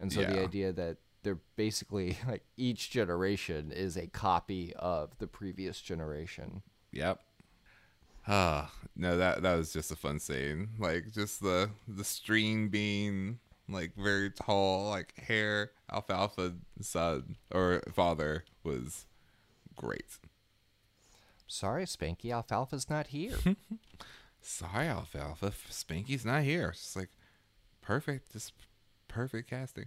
And 0.00 0.12
so 0.12 0.22
the 0.22 0.42
idea 0.42 0.72
that 0.72 0.96
they're 1.24 1.40
basically 1.56 2.18
like 2.28 2.44
each 2.56 2.90
generation 2.90 3.72
is 3.72 3.96
a 3.96 4.06
copy 4.06 4.72
of 4.76 5.18
the 5.18 5.26
previous 5.26 5.80
generation. 5.80 6.62
Yep. 6.92 7.20
Ah, 8.28 8.70
no, 8.96 9.16
that 9.18 9.42
that 9.42 9.56
was 9.56 9.72
just 9.72 9.90
a 9.90 9.96
fun 9.96 10.20
scene. 10.20 10.68
Like 10.78 11.10
just 11.12 11.42
the 11.42 11.70
the 11.88 12.04
stream 12.04 12.68
being 12.68 13.40
like 13.68 13.92
very 13.96 14.30
tall, 14.30 14.90
like 14.90 15.18
hair. 15.18 15.72
Alfalfa 15.92 16.54
son 16.80 17.36
or 17.50 17.82
father 17.92 18.44
was 18.62 19.06
great. 19.76 20.18
Sorry, 21.46 21.84
Spanky, 21.84 22.32
Alfalfa's 22.32 22.88
not 22.88 23.08
here. 23.08 23.36
Sorry, 24.40 24.88
Alfalfa, 24.88 25.52
Spanky's 25.70 26.24
not 26.24 26.42
here. 26.42 26.70
It's 26.70 26.96
like 26.96 27.10
perfect, 27.82 28.32
just 28.32 28.52
perfect 29.08 29.50
casting. 29.50 29.86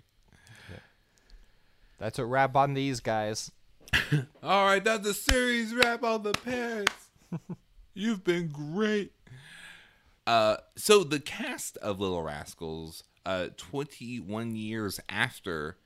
That's 1.98 2.20
a 2.20 2.26
wrap 2.26 2.56
on 2.56 2.74
these 2.74 3.00
guys. 3.00 3.52
All 4.44 4.66
right, 4.66 4.84
that's 4.84 5.08
a 5.08 5.14
series 5.14 5.74
wrap 5.74 6.04
on 6.04 6.24
the 6.24 6.34
parents. 6.34 6.94
You've 7.94 8.24
been 8.24 8.50
great. 8.50 9.14
Uh, 10.28 10.58
so 10.76 11.04
the 11.04 11.20
cast 11.20 11.78
of 11.78 12.00
Little 12.00 12.22
Rascals, 12.22 13.04
uh, 13.26 13.48
21 13.58 14.56
years 14.56 15.00
after 15.10 15.78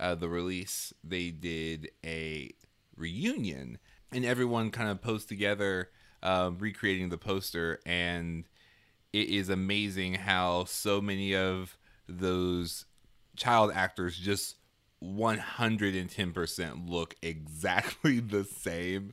uh, 0.00 0.14
the 0.14 0.28
release, 0.28 0.92
they 1.04 1.30
did 1.30 1.90
a 2.04 2.50
reunion, 2.96 3.78
and 4.10 4.24
everyone 4.24 4.70
kind 4.70 4.90
of 4.90 5.00
posed 5.00 5.28
together, 5.28 5.90
um, 6.22 6.58
recreating 6.58 7.10
the 7.10 7.18
poster, 7.18 7.80
and 7.86 8.48
it 9.12 9.28
is 9.28 9.48
amazing 9.48 10.14
how 10.14 10.64
so 10.64 11.00
many 11.00 11.36
of 11.36 11.76
those 12.08 12.86
child 13.36 13.70
actors 13.74 14.16
just 14.16 14.56
110% 15.02 16.88
look 16.88 17.14
exactly 17.22 18.20
the 18.20 18.44
same. 18.44 19.12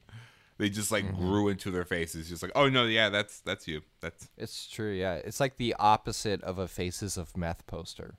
They 0.57 0.69
just 0.69 0.91
like 0.91 1.15
grew 1.15 1.47
into 1.47 1.71
their 1.71 1.85
faces, 1.85 2.27
just 2.27 2.43
like, 2.43 2.51
oh 2.53 2.67
no, 2.67 2.85
yeah, 2.85 3.07
that's 3.07 3.39
that's 3.39 3.65
you. 3.65 3.81
That's 4.01 4.29
It's 4.37 4.67
true, 4.67 4.91
yeah. 4.91 5.13
It's 5.13 5.39
like 5.39 5.55
the 5.55 5.73
opposite 5.79 6.43
of 6.43 6.59
a 6.59 6.67
Faces 6.67 7.17
of 7.17 7.37
Meth 7.37 7.65
poster. 7.65 8.15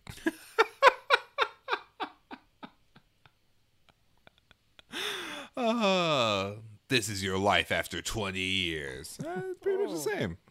uh, 5.54 6.52
this 6.88 7.10
is 7.10 7.22
your 7.22 7.36
life 7.36 7.70
after 7.70 8.00
20 8.00 8.40
years. 8.40 9.18
Uh, 9.20 9.42
pretty 9.60 9.84
much 9.84 9.92
the 9.92 9.98
same. 9.98 10.38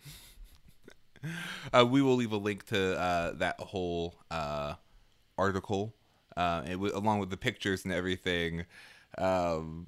Uh, 1.74 1.86
we 1.86 2.02
will 2.02 2.16
leave 2.16 2.32
a 2.32 2.38
link 2.38 2.66
to 2.66 2.98
uh, 2.98 3.34
that 3.34 3.60
whole 3.60 4.16
uh, 4.32 4.76
article, 5.38 5.94
uh, 6.40 6.64
it 6.66 6.78
along 6.94 7.20
with 7.20 7.30
the 7.30 7.38
pictures 7.38 7.84
and 7.84 7.94
everything, 7.94 8.66
um, 9.18 9.88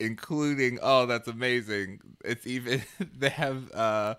including 0.00 0.78
oh, 0.82 1.04
that's 1.04 1.28
amazing! 1.28 2.00
It's 2.24 2.46
even 2.46 2.82
they 3.18 3.28
have 3.28 3.70
uh, 3.74 4.14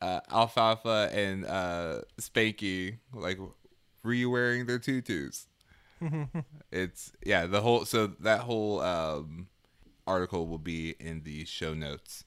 uh, 0.00 0.20
Alfalfa 0.30 1.10
and 1.12 1.46
uh, 1.46 2.02
Spanky 2.20 2.98
like 3.12 3.38
re-wearing 4.04 4.66
their 4.66 4.78
tutus. 4.78 5.48
it's 6.70 7.12
yeah, 7.26 7.46
the 7.46 7.60
whole 7.60 7.84
so 7.84 8.06
that 8.20 8.40
whole 8.40 8.80
um, 8.80 9.48
article 10.06 10.46
will 10.46 10.58
be 10.58 10.94
in 11.00 11.22
the 11.24 11.44
show 11.44 11.74
notes 11.74 12.24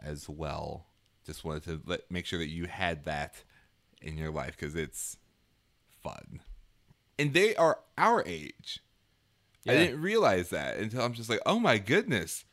as 0.00 0.28
well. 0.28 0.86
Just 1.24 1.44
wanted 1.44 1.64
to 1.64 1.80
let 1.86 2.08
make 2.08 2.24
sure 2.24 2.38
that 2.38 2.50
you 2.50 2.66
had 2.66 3.04
that 3.06 3.42
in 4.00 4.16
your 4.16 4.30
life 4.30 4.56
because 4.56 4.76
it's 4.76 5.16
fun, 6.04 6.38
and 7.18 7.32
they 7.32 7.54
are 7.56 7.80
our 7.96 8.22
age. 8.26 8.80
I 9.68 9.72
didn't 9.72 10.00
realize 10.00 10.50
that 10.50 10.76
until 10.76 11.02
I'm 11.02 11.12
just 11.12 11.28
like, 11.28 11.40
oh 11.44 11.58
my 11.58 11.78
goodness, 11.78 12.44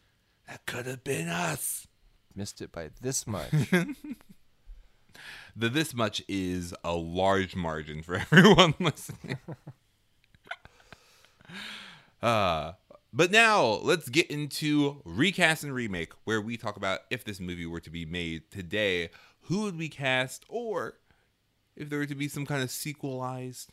that 0.47 0.65
could 0.65 0.87
have 0.87 1.03
been 1.03 1.27
us. 1.27 1.87
Missed 2.35 2.59
it 2.61 2.71
by 2.71 2.89
this 3.01 3.27
much. 3.27 3.53
The 5.55 5.69
this 5.69 5.93
much 5.93 6.23
is 6.27 6.73
a 6.83 6.93
large 6.93 7.55
margin 7.55 8.01
for 8.01 8.15
everyone 8.31 8.73
listening. 8.79 9.37
uh, 12.23 12.73
but 13.11 13.31
now 13.31 13.63
let's 13.83 14.09
get 14.09 14.31
into 14.31 15.01
recast 15.05 15.63
and 15.63 15.73
remake, 15.73 16.13
where 16.23 16.41
we 16.41 16.57
talk 16.57 16.75
about 16.75 17.01
if 17.11 17.23
this 17.23 17.39
movie 17.39 17.67
were 17.67 17.79
to 17.81 17.91
be 17.91 18.05
made 18.05 18.49
today, 18.49 19.09
who 19.41 19.63
would 19.63 19.77
we 19.77 19.89
cast, 19.89 20.43
or 20.49 20.95
if 21.75 21.89
there 21.89 21.99
were 21.99 22.05
to 22.07 22.15
be 22.15 22.27
some 22.27 22.47
kind 22.47 22.63
of 22.63 22.71
sequelized 22.71 23.71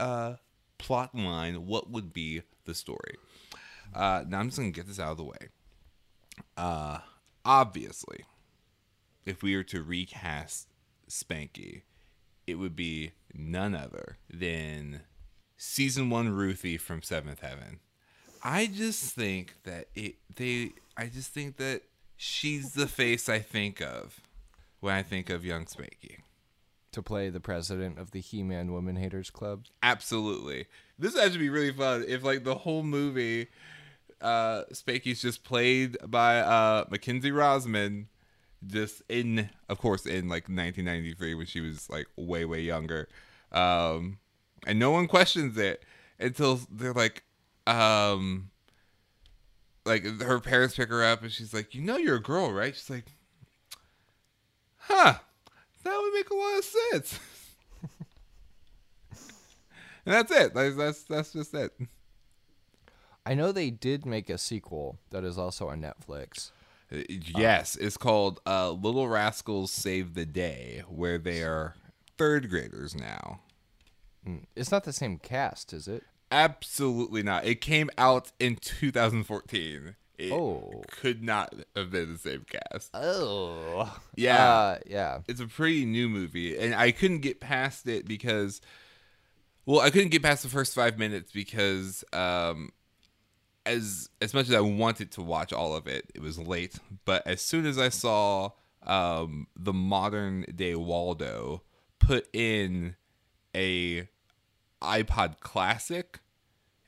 uh, 0.00 0.36
plot 0.78 1.14
line, 1.14 1.66
what 1.66 1.90
would 1.90 2.12
be 2.12 2.42
the 2.64 2.74
story? 2.74 3.16
Uh, 3.94 4.24
now 4.26 4.40
I'm 4.40 4.48
just 4.48 4.58
gonna 4.58 4.70
get 4.70 4.86
this 4.86 5.00
out 5.00 5.12
of 5.12 5.16
the 5.16 5.24
way. 5.24 5.48
Uh, 6.56 6.98
obviously, 7.44 8.24
if 9.26 9.42
we 9.42 9.56
were 9.56 9.64
to 9.64 9.82
recast 9.82 10.68
Spanky, 11.08 11.82
it 12.46 12.54
would 12.54 12.74
be 12.74 13.12
none 13.34 13.74
other 13.74 14.16
than 14.32 15.02
season 15.56 16.10
one 16.10 16.30
Ruthie 16.30 16.78
from 16.78 17.02
Seventh 17.02 17.40
Heaven. 17.40 17.80
I 18.42 18.66
just 18.66 19.14
think 19.14 19.54
that 19.64 19.88
it 19.94 20.16
they 20.34 20.72
I 20.96 21.06
just 21.06 21.32
think 21.32 21.56
that 21.58 21.82
she's 22.16 22.72
the 22.72 22.86
face 22.86 23.28
I 23.28 23.40
think 23.40 23.80
of 23.80 24.20
when 24.80 24.94
I 24.94 25.02
think 25.02 25.28
of 25.28 25.44
young 25.44 25.66
Spanky. 25.66 26.18
To 26.92 27.02
play 27.02 27.30
the 27.30 27.40
president 27.40 27.98
of 27.98 28.10
the 28.10 28.20
He 28.20 28.42
Man 28.42 28.72
Woman 28.72 28.96
Haters 28.96 29.30
Club. 29.30 29.66
Absolutely. 29.82 30.66
This 30.98 31.14
would 31.14 31.22
actually 31.22 31.38
be 31.38 31.48
really 31.48 31.72
fun 31.72 32.04
if 32.08 32.24
like 32.24 32.44
the 32.44 32.56
whole 32.56 32.82
movie 32.82 33.48
uh 34.20 34.64
Spanky's 34.72 35.22
just 35.22 35.44
played 35.44 35.96
by 36.06 36.40
uh 36.40 36.84
Mackenzie 36.90 37.30
Rosman 37.30 38.06
just 38.66 39.02
in 39.08 39.48
of 39.68 39.78
course 39.78 40.04
in 40.04 40.28
like 40.28 40.44
1993 40.48 41.34
when 41.34 41.46
she 41.46 41.60
was 41.60 41.88
like 41.88 42.06
way 42.16 42.44
way 42.44 42.60
younger 42.60 43.08
um 43.52 44.18
and 44.66 44.78
no 44.78 44.90
one 44.90 45.06
questions 45.06 45.56
it 45.56 45.82
until 46.18 46.60
they're 46.70 46.92
like 46.92 47.22
um 47.66 48.50
like 49.86 50.04
her 50.20 50.40
parents 50.40 50.76
pick 50.76 50.90
her 50.90 51.02
up 51.02 51.22
and 51.22 51.32
she's 51.32 51.54
like 51.54 51.74
you 51.74 51.80
know 51.80 51.96
you're 51.96 52.16
a 52.16 52.22
girl 52.22 52.52
right 52.52 52.74
she's 52.76 52.90
like 52.90 53.06
huh 54.76 55.14
that 55.84 55.96
would 55.96 56.14
make 56.14 56.30
a 56.30 56.34
lot 56.34 56.58
of 56.58 56.64
sense 56.64 57.18
and 60.06 60.14
that's 60.14 60.30
it 60.30 60.54
that's 60.54 60.76
that's, 60.76 61.02
that's 61.04 61.32
just 61.32 61.54
it 61.54 61.72
I 63.26 63.34
know 63.34 63.52
they 63.52 63.70
did 63.70 64.06
make 64.06 64.30
a 64.30 64.38
sequel 64.38 64.98
that 65.10 65.24
is 65.24 65.36
also 65.38 65.68
on 65.68 65.82
Netflix. 65.82 66.50
Uh, 66.92 67.02
Yes, 67.08 67.76
it's 67.76 67.96
called 67.96 68.40
uh, 68.46 68.70
Little 68.72 69.08
Rascals 69.08 69.70
Save 69.70 70.14
the 70.14 70.26
Day, 70.26 70.82
where 70.88 71.18
they 71.18 71.42
are 71.42 71.74
third 72.16 72.48
graders 72.50 72.96
now. 72.96 73.40
Mm. 74.26 74.44
It's 74.56 74.72
not 74.72 74.84
the 74.84 74.92
same 74.92 75.18
cast, 75.18 75.72
is 75.72 75.86
it? 75.86 76.02
Absolutely 76.32 77.22
not. 77.22 77.44
It 77.44 77.60
came 77.60 77.90
out 77.98 78.32
in 78.38 78.56
2014. 78.56 79.96
It 80.20 80.32
Oh. 80.32 80.82
could 80.90 81.22
not 81.22 81.54
have 81.74 81.90
been 81.90 82.12
the 82.12 82.18
same 82.18 82.44
cast. 82.50 82.90
Oh. 82.94 83.98
Yeah. 84.16 84.50
Uh, 84.52 84.78
yeah. 84.86 85.18
It's 85.28 85.40
a 85.40 85.46
pretty 85.46 85.84
new 85.84 86.08
movie, 86.08 86.58
and 86.58 86.74
I 86.74 86.90
couldn't 86.92 87.20
get 87.20 87.40
past 87.40 87.86
it 87.88 88.06
because, 88.06 88.60
well, 89.66 89.80
I 89.80 89.90
couldn't 89.90 90.10
get 90.10 90.22
past 90.22 90.42
the 90.42 90.48
first 90.50 90.74
five 90.74 90.98
minutes 90.98 91.32
because, 91.32 92.04
um, 92.12 92.70
as 93.66 94.08
as 94.20 94.34
much 94.34 94.48
as 94.48 94.54
I 94.54 94.60
wanted 94.60 95.10
to 95.12 95.22
watch 95.22 95.52
all 95.52 95.74
of 95.74 95.86
it, 95.86 96.10
it 96.14 96.20
was 96.20 96.38
late. 96.38 96.78
But 97.04 97.26
as 97.26 97.40
soon 97.42 97.64
as 97.66 97.78
I 97.78 97.88
saw 97.88 98.50
um, 98.82 99.46
the 99.56 99.72
modern 99.74 100.44
day 100.54 100.74
Waldo 100.74 101.62
put 101.98 102.26
in 102.34 102.96
a 103.54 104.08
iPod 104.82 105.40
Classic 105.40 106.18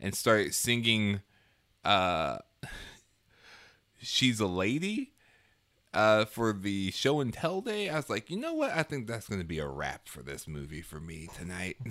and 0.00 0.14
start 0.14 0.54
singing, 0.54 1.20
uh, 1.84 2.38
"She's 4.02 4.40
a 4.40 4.46
Lady." 4.46 5.12
uh, 5.94 6.24
for 6.24 6.52
the 6.52 6.90
show 6.90 7.20
and 7.20 7.32
tell 7.32 7.60
day, 7.60 7.88
I 7.88 7.96
was 7.96 8.08
like, 8.08 8.30
you 8.30 8.36
know 8.38 8.54
what? 8.54 8.70
I 8.70 8.82
think 8.82 9.06
that's 9.06 9.28
going 9.28 9.40
to 9.40 9.46
be 9.46 9.58
a 9.58 9.66
wrap 9.66 10.08
for 10.08 10.22
this 10.22 10.48
movie 10.48 10.80
for 10.80 11.00
me 11.00 11.28
tonight. 11.36 11.76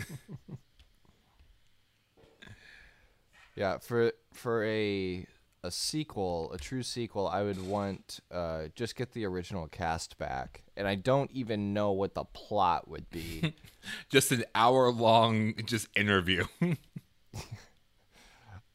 Yeah, 3.56 3.80
for 3.80 4.14
for 4.34 4.64
a 4.64 5.26
a 5.64 5.72
sequel, 5.72 6.52
a 6.54 6.58
true 6.58 6.84
sequel, 6.84 7.28
I 7.28 7.44
would 7.44 7.62
want 7.62 8.20
uh, 8.32 8.68
just 8.76 8.96
get 8.96 9.12
the 9.12 9.26
original 9.26 9.68
cast 9.68 10.18
back, 10.18 10.64
and 10.78 10.88
I 10.88 10.96
don't 10.96 11.30
even 11.32 11.74
know 11.74 11.92
what 11.92 12.16
the 12.16 12.24
plot 12.24 12.88
would 12.88 13.10
be. 13.10 13.54
just 14.10 14.32
an 14.32 14.46
hour 14.56 14.90
long 14.90 15.54
just 15.66 15.88
interview. 15.96 16.46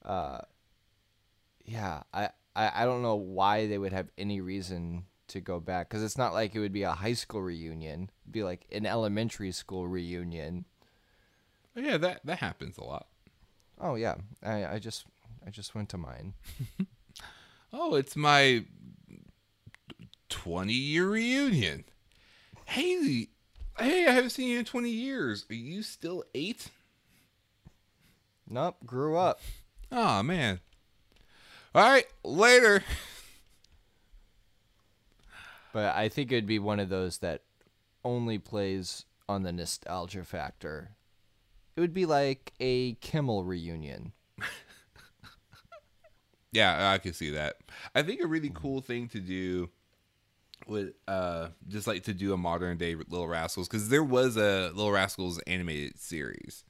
Uh, 0.05 0.39
yeah, 1.65 2.05
I, 2.15 2.29
I 2.57 2.83
I 2.83 2.85
don't 2.85 3.03
know 3.03 3.15
why 3.17 3.69
they 3.69 3.79
would 3.79 3.93
have 3.93 4.09
any 4.19 4.41
reason 4.41 5.05
to 5.29 5.41
go 5.41 5.61
back 5.61 5.89
because 5.89 6.03
it's 6.03 6.19
not 6.19 6.33
like 6.33 6.55
it 6.55 6.61
would 6.61 6.73
be 6.73 6.83
a 6.85 6.93
high 6.93 7.13
school 7.13 7.43
reunion. 7.43 8.11
It'd 8.25 8.33
be 8.33 8.43
like 8.43 8.67
an 8.73 8.87
elementary 8.87 9.53
school 9.53 9.87
reunion. 9.87 10.65
Oh, 11.77 11.81
yeah, 11.81 11.99
that 11.99 12.25
that 12.25 12.39
happens 12.39 12.79
a 12.79 12.85
lot. 12.85 13.07
Oh 13.81 13.95
yeah, 13.95 14.17
I 14.43 14.67
I 14.67 14.79
just 14.79 15.05
I 15.47 15.51
just 15.51 15.75
went 15.75 15.91
to 15.91 15.99
mine. 15.99 16.35
Oh, 17.73 17.95
it's 17.97 18.17
my 18.17 18.65
20 20.31 20.73
year 20.73 21.09
reunion. 21.09 21.85
Hey, 22.65 23.29
hey, 23.79 24.07
I 24.07 24.13
haven't 24.13 24.31
seen 24.31 24.49
you 24.49 24.59
in 24.61 24.65
20 24.65 24.89
years. 24.89 25.45
Are 25.51 25.55
you 25.55 25.83
still 25.83 26.25
8? 26.35 26.71
Nope, 28.49 28.77
grew 28.87 29.17
up. 29.17 29.41
Oh, 29.93 30.23
man. 30.23 30.61
All 31.77 31.83
right, 31.83 32.07
later. 32.25 32.83
But 35.75 35.95
I 35.95 36.09
think 36.09 36.33
it'd 36.33 36.47
be 36.47 36.59
one 36.59 36.81
of 36.81 36.89
those 36.89 37.19
that 37.19 37.43
only 38.03 38.39
plays 38.39 39.05
on 39.29 39.43
the 39.43 39.53
nostalgia 39.53 40.25
factor. 40.25 40.93
It 41.77 41.83
would 41.83 41.93
be 41.93 42.07
like 42.07 42.55
a 42.61 42.95
Kimmel 42.95 43.45
reunion. 43.45 44.13
Yeah, 46.53 46.91
I 46.91 46.97
can 46.97 47.13
see 47.13 47.31
that. 47.33 47.57
I 47.95 48.01
think 48.03 48.23
a 48.23 48.27
really 48.27 48.51
cool 48.55 48.81
thing 48.81 49.09
to 49.09 49.21
do 49.21 49.69
would 50.67 50.95
uh 51.07 51.49
just 51.69 51.87
like 51.87 52.05
to 52.05 52.15
do 52.15 52.33
a 52.33 52.39
modern 52.39 52.79
day 52.79 52.95
Little 52.95 53.29
Rascals 53.29 53.69
because 53.69 53.91
there 53.91 54.05
was 54.05 54.39
a 54.39 54.71
Little 54.75 54.93
Rascals 54.93 55.39
animated 55.41 56.01
series. 56.01 56.65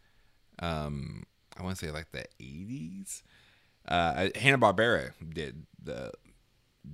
Um, 0.59 1.23
I 1.57 1.63
want 1.63 1.77
to 1.79 1.87
say 1.87 1.93
like 1.93 2.11
the 2.11 2.25
eighties. 2.41 3.23
Uh, 3.89 4.29
Hanna 4.35 4.59
Barbera 4.59 5.13
did 5.33 5.65
the 5.83 6.13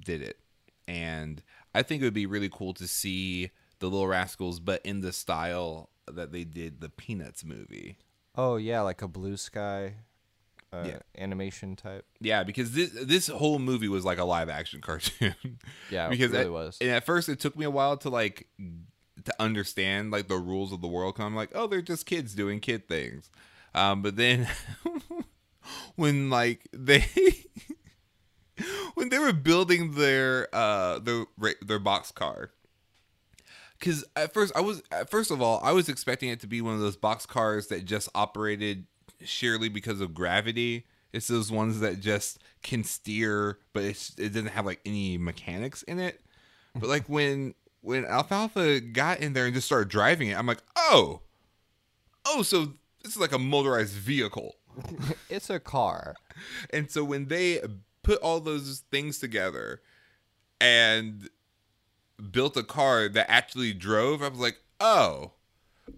did 0.04 0.22
it, 0.22 0.38
and 0.86 1.42
I 1.74 1.82
think 1.82 2.02
it 2.02 2.04
would 2.04 2.14
be 2.14 2.26
really 2.26 2.50
cool 2.50 2.74
to 2.74 2.86
see 2.86 3.50
the 3.78 3.88
Little 3.88 4.06
Rascals, 4.06 4.60
but 4.60 4.80
in 4.84 5.00
the 5.00 5.12
style 5.12 5.88
that 6.10 6.32
they 6.32 6.44
did 6.44 6.80
the 6.80 6.88
Peanuts 6.88 7.44
movie. 7.44 7.96
Oh 8.36 8.56
yeah, 8.56 8.80
like 8.82 9.02
a 9.02 9.08
blue 9.08 9.36
sky 9.36 9.94
uh, 10.72 10.84
Yeah. 10.86 10.98
animation 11.18 11.76
type. 11.76 12.04
Yeah, 12.20 12.42
because 12.44 12.72
this 12.72 12.90
this 12.92 13.28
whole 13.28 13.58
movie 13.58 13.88
was 13.88 14.04
like 14.04 14.18
a 14.18 14.24
live 14.24 14.48
action 14.48 14.80
cartoon. 14.82 15.58
Yeah, 15.90 16.06
it 16.06 16.10
because 16.10 16.30
really 16.32 16.44
at, 16.46 16.52
was. 16.52 16.78
And 16.80 16.90
at 16.90 17.04
first, 17.06 17.28
it 17.28 17.40
took 17.40 17.56
me 17.56 17.64
a 17.64 17.70
while 17.70 17.96
to 17.98 18.10
like 18.10 18.48
to 19.24 19.34
understand 19.38 20.10
like 20.10 20.28
the 20.28 20.36
rules 20.36 20.72
of 20.72 20.80
the 20.80 20.88
world. 20.88 21.14
Cause 21.16 21.24
I'm 21.24 21.36
like, 21.36 21.50
oh, 21.54 21.66
they're 21.66 21.82
just 21.82 22.06
kids 22.06 22.34
doing 22.34 22.60
kid 22.60 22.88
things. 22.88 23.30
Um, 23.74 24.02
but 24.02 24.16
then 24.16 24.48
when 25.96 26.30
like 26.30 26.66
they 26.72 27.04
when 28.94 29.08
they 29.08 29.18
were 29.18 29.32
building 29.32 29.92
their 29.92 30.48
uh 30.54 30.98
their 30.98 31.24
their 31.62 31.78
box 31.78 32.10
car. 32.10 32.50
Cause 33.80 34.04
at 34.14 34.32
first 34.32 34.52
I 34.54 34.60
was 34.60 34.82
first 35.08 35.30
of 35.30 35.42
all 35.42 35.60
I 35.62 35.72
was 35.72 35.88
expecting 35.88 36.28
it 36.28 36.40
to 36.40 36.46
be 36.46 36.60
one 36.60 36.74
of 36.74 36.80
those 36.80 36.96
box 36.96 37.26
cars 37.26 37.66
that 37.68 37.84
just 37.84 38.08
operated 38.14 38.86
sheerly 39.24 39.68
because 39.68 40.00
of 40.00 40.14
gravity. 40.14 40.86
It's 41.12 41.26
those 41.26 41.52
ones 41.52 41.80
that 41.80 42.00
just 42.00 42.38
can 42.62 42.84
steer, 42.84 43.58
but 43.72 43.82
it 43.82 44.32
doesn't 44.32 44.46
have 44.46 44.64
like 44.64 44.80
any 44.86 45.18
mechanics 45.18 45.82
in 45.82 45.98
it. 45.98 46.20
But 46.74 46.88
like 46.88 47.08
when 47.08 47.54
when 47.82 48.06
Alfalfa 48.06 48.80
got 48.80 49.20
in 49.20 49.32
there 49.32 49.44
and 49.44 49.54
just 49.54 49.66
started 49.66 49.88
driving 49.88 50.28
it, 50.28 50.38
I'm 50.38 50.46
like, 50.46 50.62
oh, 50.76 51.20
oh, 52.24 52.42
so 52.42 52.72
this 53.02 53.12
is 53.12 53.20
like 53.20 53.32
a 53.32 53.38
motorized 53.38 53.94
vehicle. 53.94 54.56
it's 55.30 55.50
a 55.50 55.60
car. 55.60 56.14
And 56.70 56.90
so 56.90 57.04
when 57.04 57.28
they 57.28 57.60
put 58.02 58.20
all 58.20 58.40
those 58.40 58.82
things 58.90 59.18
together 59.18 59.80
and 60.60 61.28
built 62.30 62.56
a 62.56 62.62
car 62.62 63.08
that 63.08 63.30
actually 63.30 63.72
drove, 63.72 64.22
I 64.22 64.28
was 64.28 64.38
like, 64.38 64.58
oh, 64.80 65.32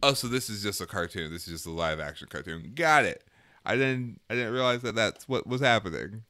oh, 0.02 0.14
so 0.14 0.28
this 0.28 0.48
is 0.48 0.62
just 0.62 0.80
a 0.80 0.86
cartoon. 0.86 1.32
This 1.32 1.46
is 1.46 1.54
just 1.54 1.66
a 1.66 1.70
live 1.70 2.00
action 2.00 2.28
cartoon. 2.30 2.72
Got 2.74 3.04
it. 3.04 3.24
I 3.64 3.76
didn't 3.76 4.20
I 4.28 4.34
didn't 4.34 4.52
realize 4.52 4.82
that 4.82 4.94
that's 4.94 5.28
what 5.28 5.46
was 5.46 5.60
happening. 5.60 6.24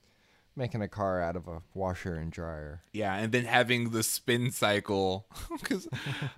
Making 0.57 0.83
a 0.83 0.89
car 0.89 1.21
out 1.21 1.35
of 1.35 1.49
a 1.49 1.63
washer 1.75 2.15
and 2.15 2.31
dryer. 2.31 2.83
Yeah, 2.93 3.17
and 3.17 3.33
then 3.33 3.45
having 3.45 3.91
the 3.91 4.05
spin 4.05 4.53
cycle 4.53 5.27
because 5.61 5.89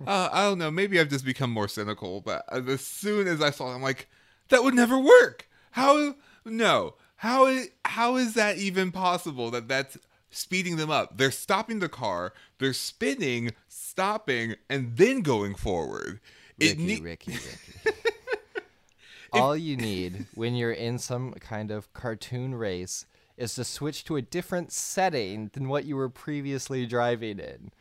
uh, 0.07 0.29
I 0.31 0.43
don't 0.43 0.57
know. 0.57 0.71
Maybe 0.71 0.99
I've 0.99 1.09
just 1.09 1.25
become 1.25 1.51
more 1.51 1.67
cynical. 1.67 2.21
But 2.21 2.43
as 2.51 2.81
soon 2.81 3.27
as 3.27 3.43
I 3.43 3.51
saw, 3.51 3.71
it, 3.71 3.75
I'm 3.75 3.83
like, 3.83 4.09
that 4.49 4.63
would 4.63 4.73
never 4.73 4.97
work. 4.97 5.47
How? 5.71 6.15
No. 6.45 6.95
How 7.17 7.47
is 7.47 7.69
how 7.83 8.15
is 8.17 8.35
that 8.35 8.57
even 8.57 8.91
possible? 8.91 9.49
That 9.51 9.67
that's 9.67 9.97
speeding 10.29 10.75
them 10.75 10.91
up. 10.91 11.17
They're 11.17 11.31
stopping 11.31 11.79
the 11.79 11.89
car. 11.89 12.33
They're 12.59 12.73
spinning, 12.73 13.51
stopping, 13.67 14.55
and 14.69 14.95
then 14.97 15.21
going 15.21 15.55
forward. 15.55 16.19
It 16.59 16.77
Ricky, 16.77 16.85
ne- 16.85 17.01
Ricky, 17.01 17.31
Ricky. 17.33 17.97
All 19.33 19.57
you 19.57 19.75
need 19.75 20.25
when 20.35 20.55
you're 20.55 20.71
in 20.71 20.97
some 20.99 21.33
kind 21.33 21.69
of 21.71 21.91
cartoon 21.93 22.55
race 22.55 23.05
is 23.35 23.55
to 23.55 23.63
switch 23.63 24.03
to 24.05 24.15
a 24.15 24.21
different 24.21 24.71
setting 24.71 25.49
than 25.53 25.67
what 25.67 25.85
you 25.85 25.95
were 25.95 26.09
previously 26.09 26.85
driving 26.85 27.39
in. 27.39 27.71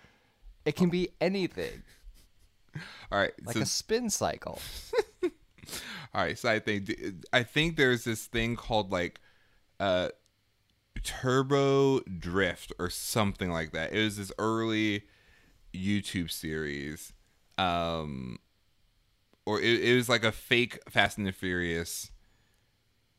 It 0.64 0.76
can 0.76 0.90
be 0.90 1.10
anything, 1.20 1.82
All 3.12 3.18
right. 3.18 3.32
like 3.44 3.56
so, 3.56 3.62
a 3.62 3.66
spin 3.66 4.10
cycle. 4.10 4.60
all 6.14 6.22
right. 6.22 6.38
So 6.38 6.48
I 6.48 6.58
think 6.58 6.92
I 7.32 7.42
think 7.42 7.76
there's 7.76 8.04
this 8.04 8.26
thing 8.26 8.56
called 8.56 8.90
like 8.92 9.20
uh 9.80 10.08
turbo 11.02 12.00
drift 12.00 12.72
or 12.78 12.90
something 12.90 13.50
like 13.50 13.72
that. 13.72 13.92
It 13.92 14.02
was 14.02 14.16
this 14.16 14.32
early 14.38 15.04
YouTube 15.74 16.30
series. 16.30 17.12
Um 17.58 18.38
or 19.44 19.60
it, 19.60 19.84
it 19.84 19.94
was 19.94 20.08
like 20.08 20.24
a 20.24 20.32
fake 20.32 20.78
Fast 20.90 21.18
and 21.18 21.26
the 21.26 21.32
Furious 21.32 22.10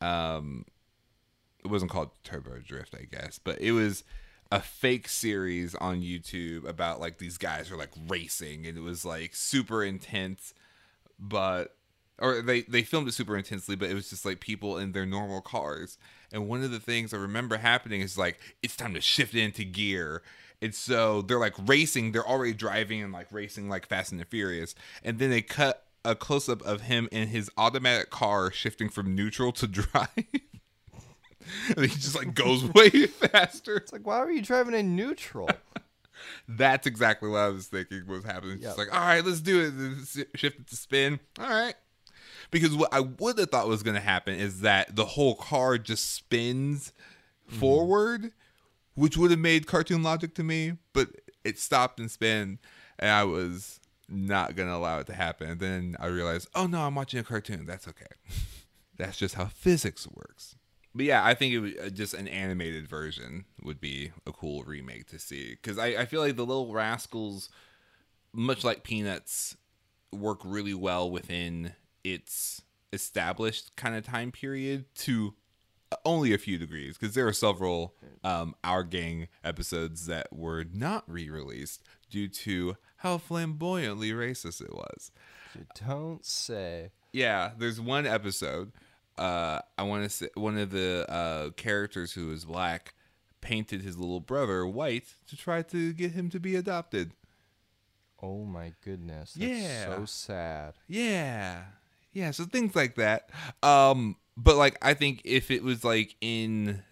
um 0.00 0.64
it 1.64 1.68
wasn't 1.68 1.90
called 1.90 2.10
Turbo 2.22 2.58
Drift, 2.60 2.94
I 2.94 3.04
guess, 3.04 3.40
but 3.42 3.60
it 3.60 3.72
was 3.72 4.04
a 4.50 4.60
fake 4.60 5.08
series 5.08 5.74
on 5.74 6.00
YouTube 6.00 6.66
about 6.66 7.00
like 7.00 7.18
these 7.18 7.36
guys 7.36 7.70
are 7.70 7.76
like 7.76 7.90
racing 8.06 8.66
and 8.66 8.78
it 8.78 8.80
was 8.80 9.04
like 9.04 9.34
super 9.34 9.82
intense 9.84 10.54
but 11.18 11.76
or 12.18 12.42
they 12.42 12.62
they 12.62 12.82
filmed 12.82 13.08
it 13.08 13.12
super 13.12 13.36
intensely 13.36 13.76
but 13.76 13.88
it 13.90 13.94
was 13.94 14.10
just 14.10 14.24
like 14.24 14.40
people 14.40 14.76
in 14.78 14.92
their 14.92 15.06
normal 15.06 15.40
cars 15.40 15.98
and 16.32 16.48
one 16.48 16.62
of 16.62 16.70
the 16.70 16.80
things 16.80 17.12
i 17.14 17.16
remember 17.16 17.56
happening 17.58 18.00
is 18.00 18.16
like 18.18 18.38
it's 18.62 18.76
time 18.76 18.94
to 18.94 19.00
shift 19.00 19.34
into 19.34 19.64
gear 19.64 20.22
and 20.60 20.74
so 20.74 21.22
they're 21.22 21.38
like 21.38 21.54
racing 21.66 22.12
they're 22.12 22.26
already 22.26 22.52
driving 22.54 23.02
and 23.02 23.12
like 23.12 23.30
racing 23.32 23.68
like 23.68 23.86
fast 23.86 24.10
and 24.12 24.20
the 24.20 24.24
furious 24.24 24.74
and 25.04 25.18
then 25.18 25.30
they 25.30 25.42
cut 25.42 25.84
a 26.04 26.14
close-up 26.14 26.62
of 26.62 26.82
him 26.82 27.08
in 27.12 27.28
his 27.28 27.50
automatic 27.56 28.08
car 28.10 28.50
shifting 28.50 28.88
from 28.88 29.14
neutral 29.14 29.52
to 29.52 29.66
drive 29.68 30.08
and 30.16 31.80
he 31.80 31.88
just 31.88 32.14
like 32.16 32.34
goes 32.34 32.64
way 32.74 32.90
faster 33.06 33.76
It's 33.76 33.92
like, 33.92 34.06
why 34.06 34.20
were 34.20 34.30
you 34.30 34.42
driving 34.42 34.74
in 34.74 34.94
neutral? 34.96 35.48
that's 36.48 36.86
exactly 36.86 37.28
what 37.28 37.38
I 37.38 37.48
was 37.48 37.68
thinking 37.68 38.06
was 38.06 38.24
happening. 38.24 38.54
It's 38.56 38.62
Just 38.64 38.78
Yep. 38.78 38.88
like, 38.88 38.94
all 38.94 39.06
right, 39.06 39.24
let's 39.24 39.40
do 39.40 39.60
it. 39.60 40.28
Shift 40.36 40.60
it 40.60 40.66
to 40.68 40.76
spin. 40.76 41.20
All 41.38 41.48
right. 41.48 41.74
Because 42.50 42.74
what 42.74 42.92
I 42.92 43.00
would 43.00 43.38
have 43.38 43.50
thought 43.50 43.68
was 43.68 43.82
going 43.82 43.96
to 43.96 44.00
happen 44.00 44.34
is 44.34 44.60
that 44.60 44.96
the 44.96 45.04
whole 45.04 45.34
car 45.34 45.76
just 45.76 46.14
spins 46.14 46.92
forward, 47.46 48.32
which 48.94 49.16
would 49.16 49.30
have 49.30 49.40
made 49.40 49.66
cartoon 49.66 50.02
logic 50.02 50.34
to 50.34 50.42
me, 50.42 50.74
but 50.92 51.08
it 51.44 51.58
stopped 51.58 52.00
and 52.00 52.10
spin, 52.10 52.58
and 52.98 53.10
I 53.10 53.24
was 53.24 53.80
not 54.08 54.56
going 54.56 54.68
to 54.68 54.74
allow 54.74 54.98
it 55.00 55.06
to 55.06 55.14
happen. 55.14 55.50
And 55.50 55.60
then 55.60 55.96
I 56.00 56.06
realized, 56.06 56.48
oh 56.54 56.66
no, 56.66 56.80
I'm 56.80 56.94
watching 56.94 57.20
a 57.20 57.24
cartoon. 57.24 57.66
That's 57.66 57.86
okay. 57.88 58.06
That's 58.96 59.16
just 59.16 59.34
how 59.34 59.46
physics 59.46 60.08
works. 60.08 60.56
But 60.94 61.06
yeah, 61.06 61.24
I 61.24 61.34
think 61.34 61.54
it 61.54 61.60
would, 61.60 61.78
uh, 61.78 61.90
just 61.90 62.14
an 62.14 62.26
animated 62.26 62.88
version 62.88 63.44
would 63.62 63.80
be 63.80 64.10
a 64.26 64.32
cool 64.32 64.64
remake 64.64 65.06
to 65.08 65.18
see 65.18 65.50
because 65.50 65.78
I, 65.78 65.88
I 65.88 66.04
feel 66.06 66.20
like 66.20 66.36
the 66.36 66.46
Little 66.46 66.72
Rascals, 66.72 67.50
much 68.32 68.64
like 68.64 68.82
Peanuts, 68.82 69.56
work 70.10 70.40
really 70.44 70.74
well 70.74 71.10
within 71.10 71.74
its 72.12 72.62
established 72.92 73.76
kind 73.76 73.94
of 73.96 74.04
time 74.06 74.32
period 74.32 74.84
to 74.94 75.34
only 76.04 76.34
a 76.34 76.38
few 76.38 76.58
degrees 76.58 76.98
because 76.98 77.14
there 77.14 77.26
are 77.26 77.32
several 77.32 77.94
um, 78.24 78.54
Our 78.62 78.82
Gang 78.84 79.28
episodes 79.42 80.06
that 80.06 80.26
were 80.32 80.64
not 80.72 81.04
re-released 81.06 81.82
due 82.10 82.28
to 82.28 82.76
how 82.98 83.16
flamboyantly 83.18 84.10
racist 84.12 84.60
it 84.60 84.72
was. 84.74 85.10
you 85.54 85.66
don't 85.86 86.24
say. 86.24 86.90
Yeah, 87.12 87.52
there's 87.58 87.80
one 87.80 88.06
episode. 88.06 88.72
Uh, 89.16 89.60
I 89.78 89.82
want 89.84 90.04
to 90.04 90.10
say 90.10 90.28
one 90.34 90.58
of 90.58 90.70
the 90.70 91.06
uh, 91.10 91.50
characters 91.50 92.12
who 92.12 92.30
is 92.32 92.44
black 92.44 92.94
painted 93.40 93.80
his 93.82 93.96
little 93.96 94.20
brother 94.20 94.66
white 94.66 95.14
to 95.28 95.36
try 95.36 95.62
to 95.62 95.92
get 95.92 96.12
him 96.12 96.28
to 96.30 96.38
be 96.40 96.54
adopted. 96.54 97.12
Oh 98.22 98.44
my 98.44 98.72
goodness. 98.84 99.32
That's 99.34 99.50
Yeah. 99.60 99.84
so 99.96 100.04
sad. 100.04 100.74
Yeah, 100.86 101.62
yeah. 102.12 102.30
So 102.32 102.44
things 102.44 102.74
like 102.74 102.96
that. 102.96 103.30
Um, 103.62 104.16
but 104.36 104.56
like 104.56 104.76
I 104.82 104.94
think 104.94 105.22
if 105.24 105.50
it 105.50 105.62
was 105.62 105.84
like 105.84 106.16
in 106.20 106.82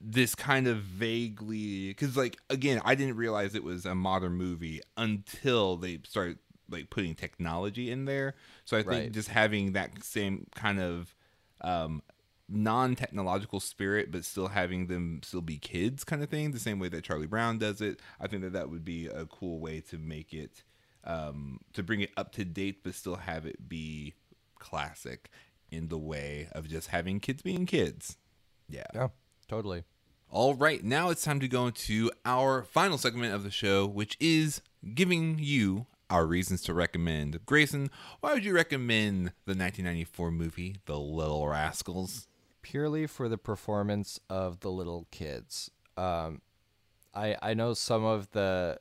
this 0.00 0.34
kind 0.34 0.66
of 0.66 0.78
vaguely, 0.78 1.88
because 1.88 2.16
like 2.16 2.38
again, 2.50 2.80
I 2.84 2.94
didn't 2.94 3.16
realize 3.16 3.54
it 3.54 3.64
was 3.64 3.86
a 3.86 3.94
modern 3.94 4.32
movie 4.34 4.80
until 4.96 5.76
they 5.76 6.00
started 6.04 6.38
like 6.70 6.90
putting 6.90 7.14
technology 7.14 7.90
in 7.90 8.04
there. 8.06 8.34
So 8.64 8.76
I 8.76 8.80
think 8.80 8.88
Right. 8.90 9.12
just 9.12 9.28
having 9.28 9.72
that 9.72 10.02
same 10.04 10.46
kind 10.54 10.80
of 10.80 11.14
um 11.60 12.02
non-technological 12.48 13.60
spirit 13.60 14.10
but 14.12 14.24
still 14.24 14.48
having 14.48 14.86
them 14.86 15.20
still 15.22 15.40
be 15.40 15.56
kids 15.56 16.04
kind 16.04 16.22
of 16.22 16.28
thing 16.28 16.50
the 16.50 16.58
same 16.58 16.78
way 16.78 16.88
that 16.88 17.02
charlie 17.02 17.26
brown 17.26 17.56
does 17.58 17.80
it 17.80 17.98
i 18.20 18.26
think 18.26 18.42
that 18.42 18.52
that 18.52 18.68
would 18.68 18.84
be 18.84 19.06
a 19.06 19.24
cool 19.26 19.58
way 19.58 19.80
to 19.80 19.96
make 19.96 20.34
it 20.34 20.62
um 21.04 21.58
to 21.72 21.82
bring 21.82 22.00
it 22.02 22.10
up 22.16 22.30
to 22.32 22.44
date 22.44 22.82
but 22.84 22.94
still 22.94 23.16
have 23.16 23.46
it 23.46 23.68
be 23.70 24.12
classic 24.62 25.28
in 25.70 25.88
the 25.88 25.98
way 25.98 26.48
of 26.52 26.68
just 26.68 26.88
having 26.88 27.18
kids 27.20 27.42
being 27.42 27.66
kids 27.66 28.16
yeah 28.68 28.86
Yeah, 28.94 29.08
totally. 29.48 29.84
all 30.30 30.54
right, 30.54 30.82
now 30.82 31.10
it's 31.10 31.24
time 31.24 31.40
to 31.40 31.48
go 31.48 31.66
into 31.66 32.10
our 32.24 32.62
final 32.62 32.96
segment 32.96 33.34
of 33.34 33.42
the 33.44 33.50
show, 33.50 33.86
which 33.86 34.16
is 34.20 34.62
giving 34.94 35.38
you 35.38 35.86
our 36.08 36.26
reasons 36.26 36.62
to 36.62 36.72
recommend. 36.74 37.44
Grayson, 37.46 37.90
why 38.20 38.32
would 38.34 38.44
you 38.44 38.54
recommend 38.54 39.32
the 39.46 39.52
1994 39.56 40.30
movie, 40.30 40.76
The 40.86 40.98
Little 40.98 41.46
Rascals? 41.48 42.28
purely 42.62 43.06
for 43.08 43.28
the 43.28 43.36
performance 43.38 44.20
of 44.30 44.60
the 44.60 44.70
little 44.70 45.06
kids. 45.10 45.68
Um, 45.96 46.40
I 47.14 47.36
I 47.42 47.54
know 47.54 47.74
some 47.74 48.04
of 48.04 48.30
the 48.30 48.78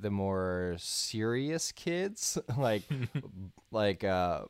the 0.00 0.10
more 0.10 0.76
serious 0.78 1.72
kids 1.72 2.38
like 2.56 2.82
like 3.72 4.04
uh, 4.04 4.44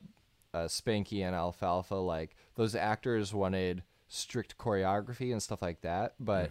uh, 0.55 0.65
Spanky 0.67 1.25
and 1.25 1.35
Alfalfa. 1.35 1.95
Like 1.97 2.37
those 2.57 2.75
actors 2.75 3.35
wanted 3.35 3.83
strict 4.09 4.57
choreography 4.59 5.33
and 5.33 5.43
stuff 5.43 5.63
like 5.63 5.83
that, 5.83 6.15
but 6.19 6.51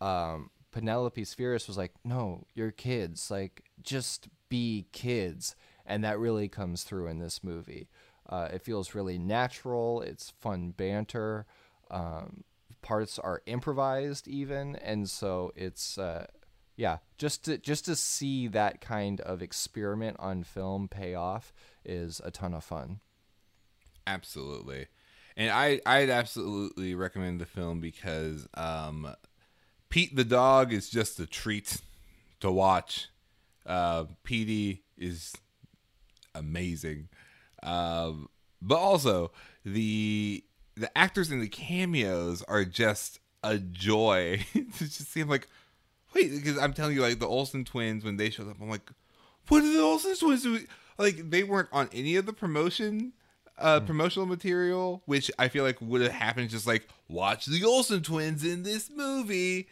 um, 0.00 0.50
Penelope 0.72 1.22
Spheeris 1.24 1.68
was 1.68 1.78
like, 1.78 1.92
"No, 2.04 2.46
you're 2.54 2.70
kids. 2.70 3.30
Like 3.30 3.64
just 3.82 4.28
be 4.48 4.86
kids," 4.92 5.54
and 5.86 6.02
that 6.04 6.18
really 6.18 6.48
comes 6.48 6.82
through 6.84 7.06
in 7.08 7.18
this 7.18 7.44
movie. 7.44 7.88
Uh, 8.28 8.48
it 8.52 8.62
feels 8.62 8.94
really 8.94 9.18
natural. 9.18 10.00
It's 10.00 10.30
fun 10.30 10.70
banter. 10.70 11.46
Um, 11.90 12.44
parts 12.82 13.18
are 13.18 13.42
improvised 13.46 14.26
even, 14.28 14.76
and 14.76 15.08
so 15.08 15.52
it's 15.54 15.98
uh, 15.98 16.26
yeah, 16.76 16.98
just 17.18 17.44
to 17.44 17.58
just 17.58 17.84
to 17.84 17.94
see 17.96 18.48
that 18.48 18.80
kind 18.80 19.20
of 19.20 19.42
experiment 19.42 20.16
on 20.18 20.42
film 20.42 20.88
pay 20.88 21.14
off 21.14 21.52
is 21.84 22.20
a 22.24 22.30
ton 22.30 22.54
of 22.54 22.64
fun. 22.64 23.00
Absolutely. 24.06 24.86
And 25.36 25.50
I, 25.50 25.80
I'd 25.84 26.10
absolutely 26.10 26.94
recommend 26.94 27.40
the 27.40 27.46
film 27.46 27.80
because 27.80 28.46
um, 28.54 29.14
Pete 29.88 30.14
the 30.14 30.24
dog 30.24 30.72
is 30.72 30.88
just 30.88 31.18
a 31.18 31.26
treat 31.26 31.80
to 32.40 32.50
watch. 32.50 33.08
Uh, 33.66 34.04
Petey 34.22 34.84
is 34.96 35.34
amazing. 36.34 37.08
Um, 37.62 38.28
but 38.60 38.76
also 38.76 39.32
the 39.64 40.44
the 40.76 40.98
actors 40.98 41.30
in 41.30 41.40
the 41.40 41.48
cameos 41.48 42.42
are 42.42 42.64
just 42.64 43.20
a 43.42 43.58
joy 43.58 44.44
to 44.52 44.62
just 44.78 45.10
see. 45.12 45.22
Like, 45.24 45.48
wait, 46.14 46.32
because 46.32 46.58
I'm 46.58 46.72
telling 46.72 46.94
you, 46.94 47.02
like 47.02 47.18
the 47.18 47.28
Olsen 47.28 47.64
twins 47.64 48.04
when 48.04 48.16
they 48.16 48.30
showed 48.30 48.48
up, 48.48 48.56
I'm 48.60 48.68
like, 48.68 48.90
what 49.48 49.62
are 49.62 49.72
the 49.72 49.80
Olsen 49.80 50.16
twins? 50.16 50.46
Like 50.98 51.30
they 51.30 51.42
weren't 51.42 51.68
on 51.72 51.88
any 51.92 52.16
of 52.16 52.26
the 52.26 52.32
promotion, 52.32 53.12
uh, 53.58 53.80
promotional 53.80 54.26
material, 54.26 55.02
which 55.06 55.30
I 55.38 55.48
feel 55.48 55.64
like 55.64 55.80
would 55.80 56.00
have 56.02 56.12
happened 56.12 56.50
just 56.50 56.66
like 56.66 56.88
watch 57.08 57.46
the 57.46 57.64
Olsen 57.64 58.02
twins 58.02 58.44
in 58.44 58.62
this 58.62 58.90
movie. 58.94 59.68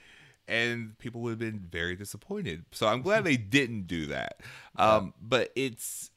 And 0.49 0.99
people 0.99 1.21
would 1.23 1.31
have 1.31 1.39
been 1.39 1.61
very 1.61 1.95
disappointed. 1.95 2.65
So 2.73 2.87
I'm 2.87 3.03
glad 3.03 3.25
they 3.25 3.37
didn't 3.37 3.87
do 3.87 4.07
that. 4.07 4.41
Um, 4.77 5.15
but 5.21 5.53
it's 5.55 6.11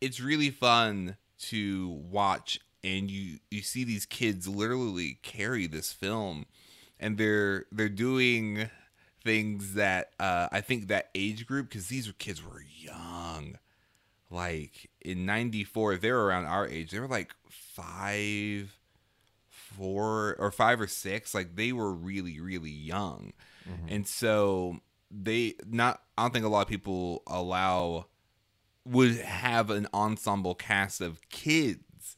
it's 0.00 0.20
really 0.20 0.50
fun 0.50 1.16
to 1.38 1.88
watch 2.10 2.60
and 2.84 3.10
you 3.10 3.38
you 3.50 3.62
see 3.62 3.84
these 3.84 4.06
kids 4.06 4.48
literally 4.48 5.18
carry 5.22 5.66
this 5.66 5.92
film 5.92 6.46
and 6.98 7.18
they're 7.18 7.66
they're 7.72 7.88
doing 7.88 8.68
things 9.24 9.74
that 9.74 10.10
uh 10.18 10.48
I 10.50 10.60
think 10.60 10.88
that 10.88 11.10
age 11.14 11.46
group 11.46 11.70
cuz 11.70 11.86
these 11.88 12.12
kids 12.18 12.42
were 12.44 12.62
young 12.76 13.58
like 14.32 14.90
in 15.00 15.26
94 15.26 15.94
if 15.94 16.00
they 16.00 16.10
were 16.10 16.24
around 16.24 16.46
our 16.46 16.66
age 16.66 16.90
they 16.90 17.00
were 17.00 17.08
like 17.08 17.34
5 17.48 18.78
4 19.76 20.36
or 20.38 20.50
5 20.50 20.80
or 20.80 20.86
6 20.86 21.34
like 21.34 21.56
they 21.56 21.72
were 21.72 21.92
really 21.92 22.40
really 22.40 22.70
young. 22.70 23.32
Mm-hmm. 23.68 23.94
And 23.94 24.08
so 24.08 24.80
they 25.10 25.54
not 25.66 26.02
I 26.16 26.22
don't 26.22 26.32
think 26.32 26.44
a 26.44 26.48
lot 26.48 26.62
of 26.62 26.68
people 26.68 27.22
allow 27.26 28.06
would 28.84 29.16
have 29.16 29.70
an 29.70 29.86
ensemble 29.94 30.54
cast 30.54 31.00
of 31.00 31.20
kids 31.28 32.16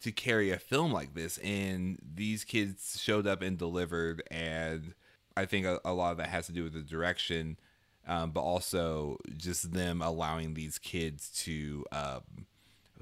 to 0.00 0.12
carry 0.12 0.50
a 0.50 0.58
film 0.58 0.92
like 0.92 1.14
this 1.14 1.38
and 1.38 1.98
these 2.14 2.44
kids 2.44 3.00
showed 3.02 3.26
up 3.26 3.42
and 3.42 3.58
delivered 3.58 4.22
and 4.30 4.94
i 5.36 5.44
think 5.44 5.66
a, 5.66 5.80
a 5.84 5.92
lot 5.92 6.12
of 6.12 6.18
that 6.18 6.28
has 6.28 6.46
to 6.46 6.52
do 6.52 6.62
with 6.62 6.74
the 6.74 6.80
direction 6.80 7.58
um, 8.06 8.30
but 8.30 8.40
also 8.40 9.18
just 9.36 9.72
them 9.72 10.00
allowing 10.00 10.54
these 10.54 10.78
kids 10.78 11.30
to 11.44 11.84
um, 11.92 12.46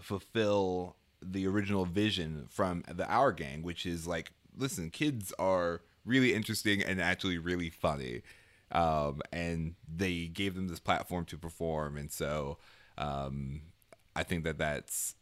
fulfill 0.00 0.96
the 1.22 1.46
original 1.46 1.84
vision 1.84 2.46
from 2.50 2.84
the 2.92 3.08
Our 3.08 3.32
Gang, 3.32 3.62
which 3.62 3.86
is 3.86 4.06
like, 4.06 4.32
listen, 4.56 4.90
kids 4.90 5.32
are 5.38 5.82
really 6.04 6.34
interesting 6.34 6.82
and 6.82 7.00
actually 7.00 7.38
really 7.38 7.70
funny. 7.70 8.22
Um, 8.72 9.20
and 9.32 9.74
they 9.94 10.26
gave 10.26 10.54
them 10.54 10.68
this 10.68 10.80
platform 10.80 11.24
to 11.26 11.38
perform. 11.38 11.96
And 11.96 12.10
so 12.10 12.58
um, 12.98 13.62
I 14.16 14.22
think 14.22 14.44
that 14.44 14.58
that's 14.58 15.14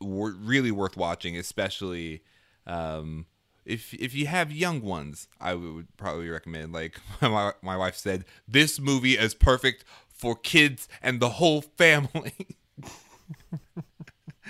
really 0.00 0.70
worth 0.70 0.96
watching, 0.96 1.36
especially 1.36 2.22
um, 2.66 3.26
if 3.64 3.94
if 3.94 4.14
you 4.14 4.26
have 4.26 4.52
young 4.52 4.82
ones. 4.82 5.28
I 5.40 5.54
would 5.54 5.88
probably 5.96 6.28
recommend. 6.28 6.72
Like 6.72 7.00
my 7.20 7.52
my 7.62 7.76
wife 7.76 7.96
said, 7.96 8.24
this 8.46 8.78
movie 8.78 9.18
is 9.18 9.34
perfect 9.34 9.84
for 10.08 10.34
kids 10.34 10.88
and 11.02 11.20
the 11.20 11.30
whole 11.30 11.62
family. 11.62 12.34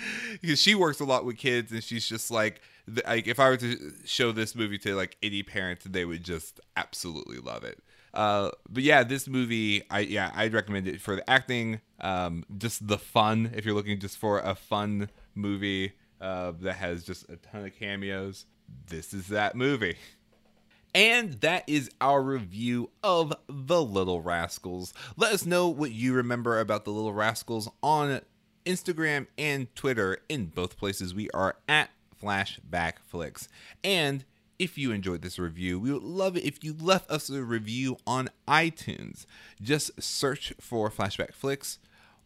because 0.41 0.61
she 0.61 0.75
works 0.75 0.99
a 0.99 1.05
lot 1.05 1.25
with 1.25 1.37
kids 1.37 1.71
and 1.71 1.83
she's 1.83 2.07
just 2.07 2.29
like 2.29 2.61
like 3.05 3.27
if 3.27 3.39
i 3.39 3.49
were 3.49 3.57
to 3.57 3.93
show 4.05 4.31
this 4.31 4.55
movie 4.55 4.77
to 4.77 4.95
like 4.95 5.17
any 5.23 5.41
parent 5.41 5.79
they 5.91 6.05
would 6.05 6.23
just 6.23 6.59
absolutely 6.75 7.37
love 7.37 7.63
it 7.63 7.79
uh, 8.13 8.49
but 8.69 8.83
yeah 8.83 9.03
this 9.03 9.27
movie 9.27 9.83
i 9.89 9.99
yeah 9.99 10.31
i'd 10.35 10.53
recommend 10.53 10.87
it 10.87 11.01
for 11.01 11.15
the 11.15 11.29
acting 11.29 11.81
um, 12.01 12.45
just 12.57 12.87
the 12.87 12.97
fun 12.97 13.51
if 13.55 13.65
you're 13.65 13.75
looking 13.75 13.99
just 13.99 14.17
for 14.17 14.39
a 14.39 14.55
fun 14.55 15.09
movie 15.33 15.93
uh, 16.21 16.51
that 16.61 16.75
has 16.75 17.03
just 17.03 17.29
a 17.29 17.35
ton 17.37 17.65
of 17.65 17.73
cameos 17.77 18.45
this 18.87 19.13
is 19.13 19.27
that 19.27 19.55
movie 19.55 19.95
and 20.95 21.33
that 21.41 21.65
is 21.67 21.91
our 21.99 22.23
review 22.23 22.89
of 23.03 23.33
The 23.49 23.83
Little 23.83 24.21
Rascals. 24.21 24.93
Let 25.17 25.33
us 25.33 25.45
know 25.45 25.67
what 25.67 25.91
you 25.91 26.13
remember 26.13 26.57
about 26.57 26.85
The 26.85 26.91
Little 26.91 27.11
Rascals 27.11 27.69
on 27.83 28.21
Instagram 28.65 29.27
and 29.37 29.73
Twitter. 29.75 30.19
In 30.29 30.45
both 30.45 30.77
places, 30.77 31.13
we 31.13 31.29
are 31.31 31.57
at 31.67 31.89
Flashback 32.23 32.93
Flicks. 33.05 33.49
And 33.83 34.23
if 34.57 34.77
you 34.77 34.93
enjoyed 34.93 35.21
this 35.21 35.37
review, 35.37 35.77
we 35.77 35.91
would 35.91 36.01
love 36.01 36.37
it 36.37 36.45
if 36.45 36.63
you 36.63 36.73
left 36.73 37.11
us 37.11 37.29
a 37.29 37.43
review 37.43 37.97
on 38.07 38.29
iTunes. 38.47 39.25
Just 39.61 40.01
search 40.01 40.53
for 40.61 40.89
Flashback 40.89 41.33
Flicks 41.33 41.77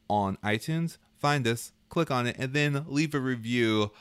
on 0.07 0.37
iTunes, 0.43 0.97
find 1.17 1.47
us, 1.47 1.71
click 1.89 2.11
on 2.11 2.27
it, 2.27 2.35
and 2.37 2.53
then 2.53 2.85
leave 2.87 3.15
a 3.15 3.19
review 3.19 3.91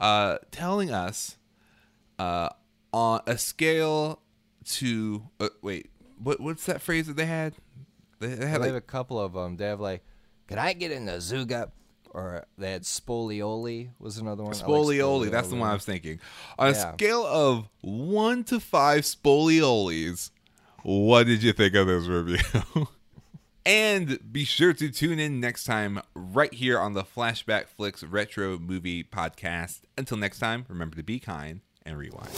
uh, 0.00 0.38
telling 0.50 0.90
us 0.90 1.36
uh, 2.18 2.48
on 2.92 3.20
a 3.26 3.38
scale 3.38 4.20
to 4.64 5.22
uh, 5.40 5.48
wait, 5.62 5.90
what 6.18 6.40
what's 6.40 6.66
that 6.66 6.80
phrase 6.80 7.06
that 7.06 7.16
they 7.16 7.26
had? 7.26 7.54
They, 8.20 8.28
they 8.28 8.46
had 8.46 8.56
they 8.56 8.66
like, 8.66 8.66
have 8.68 8.76
a 8.76 8.80
couple 8.80 9.20
of 9.20 9.32
them. 9.32 9.56
They 9.56 9.66
have 9.66 9.80
like, 9.80 10.04
"Can 10.48 10.58
I 10.58 10.72
get 10.72 10.90
in 10.90 11.06
the 11.06 11.12
Zuga?" 11.12 11.70
Or 12.10 12.46
they 12.56 12.70
had 12.70 12.82
Spolioli 12.82 13.90
was 13.98 14.18
another 14.18 14.44
one. 14.44 14.54
Spolioli, 14.54 15.22
like 15.22 15.30
that's 15.32 15.48
the 15.48 15.56
one 15.56 15.68
I 15.68 15.74
was 15.74 15.84
thinking. 15.84 16.20
On 16.58 16.72
yeah. 16.72 16.90
a 16.90 16.92
scale 16.92 17.26
of 17.26 17.68
one 17.80 18.44
to 18.44 18.60
five 18.60 19.02
Spoliolis, 19.02 20.30
what 20.84 21.26
did 21.26 21.42
you 21.42 21.52
think 21.52 21.74
of 21.74 21.88
this 21.88 22.06
review? 22.06 22.86
and 23.66 24.32
be 24.32 24.44
sure 24.44 24.72
to 24.74 24.90
tune 24.90 25.18
in 25.18 25.40
next 25.40 25.64
time 25.64 26.00
right 26.14 26.54
here 26.54 26.78
on 26.78 26.92
the 26.92 27.02
Flashback 27.02 27.66
Flicks 27.66 28.04
Retro 28.04 28.58
Movie 28.58 29.02
Podcast. 29.02 29.80
Until 29.98 30.16
next 30.16 30.38
time, 30.38 30.66
remember 30.68 30.94
to 30.94 31.02
be 31.02 31.18
kind 31.18 31.62
and 31.86 31.98
rewind. 31.98 32.30